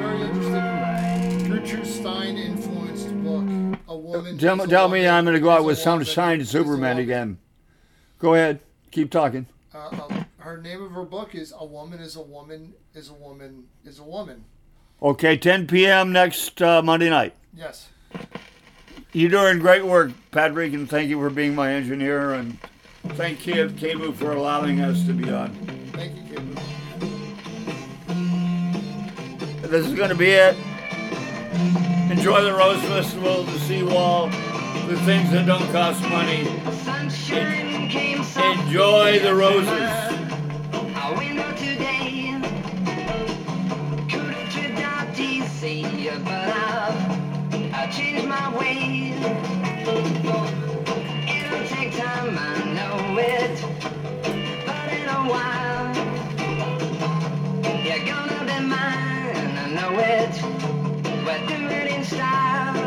very 0.00 0.20
interesting. 0.20 1.48
Gertrude 1.48 1.86
Stein 1.86 2.36
influenced 2.36 3.08
book. 3.22 3.44
A 3.86 3.96
woman. 3.96 4.36
Tell, 4.36 4.60
is 4.60 4.64
a 4.64 4.66
me 4.66 4.76
woman, 4.76 5.06
I'm 5.06 5.24
going 5.24 5.34
to 5.34 5.40
go 5.40 5.50
out 5.50 5.64
with 5.64 5.78
woman, 5.86 6.02
is 6.02 6.18
a 6.18 6.44
Superman 6.44 6.98
again. 6.98 7.38
Go 8.18 8.34
ahead. 8.34 8.58
Keep 8.90 9.12
talking. 9.12 9.46
Uh, 9.72 9.78
uh, 9.92 10.24
her 10.38 10.56
name 10.56 10.82
of 10.82 10.90
her 10.90 11.04
book 11.04 11.36
is 11.36 11.54
A 11.56 11.64
Woman 11.64 12.00
is 12.00 12.16
a 12.16 12.22
Woman 12.22 12.74
is 12.94 13.10
a 13.10 13.14
Woman 13.14 13.68
is 13.84 14.00
a 14.00 14.04
Woman. 14.04 14.44
Okay, 15.00 15.36
10 15.36 15.68
p.m. 15.68 16.10
next 16.10 16.60
uh, 16.60 16.82
Monday 16.82 17.10
night. 17.10 17.34
Yes. 17.54 17.90
You're 19.16 19.30
doing 19.30 19.58
great 19.60 19.82
work, 19.82 20.12
Patrick, 20.30 20.74
and 20.74 20.86
thank 20.86 21.08
you 21.08 21.18
for 21.18 21.30
being 21.30 21.54
my 21.54 21.72
engineer. 21.72 22.34
And 22.34 22.58
thank 23.14 23.38
Kev 23.38 23.70
KBOO 23.70 24.14
for 24.14 24.32
allowing 24.32 24.82
us 24.82 25.06
to 25.06 25.14
be 25.14 25.32
on. 25.32 25.54
Thank 25.94 26.16
you, 26.16 26.22
Kid. 26.36 26.52
This 29.70 29.86
is 29.86 29.94
going 29.94 30.10
to 30.10 30.14
be 30.14 30.32
it. 30.32 30.54
Enjoy 32.10 32.42
the 32.42 32.52
Rose 32.52 32.82
Festival, 32.82 33.44
the 33.44 33.58
seawall, 33.60 34.26
the 34.86 35.00
things 35.06 35.30
that 35.30 35.46
don't 35.46 35.64
cost 35.72 36.02
money. 36.10 36.44
Sunshine 36.84 37.88
came 37.88 38.18
Enjoy 38.18 39.18
the 39.20 39.34
roses. 39.34 39.70
A 39.72 41.14
window 41.16 41.50
today. 41.52 42.38
Could 44.10 44.34
have 44.34 44.52
tripped 44.52 44.80
out 44.80 45.08
DC, 45.14 46.22
but 46.22 46.32
I've 46.32 47.25
I 47.78 47.86
changed 47.88 48.26
my 48.26 48.48
ways. 48.56 49.20
It'll 51.28 51.66
take 51.68 51.94
time, 51.94 52.38
I 52.38 52.64
know 52.76 53.18
it, 53.18 53.56
but 54.66 54.92
in 54.92 55.08
a 55.08 55.22
while 55.32 55.94
you're 57.84 58.06
gonna 58.06 58.44
be 58.44 58.58
mine. 58.66 59.58
I 59.58 59.70
know 59.76 59.92
it. 59.98 60.34
We're 61.26 61.46
doing 61.48 61.70
it 61.70 61.86
in 61.92 62.04
style. 62.04 62.86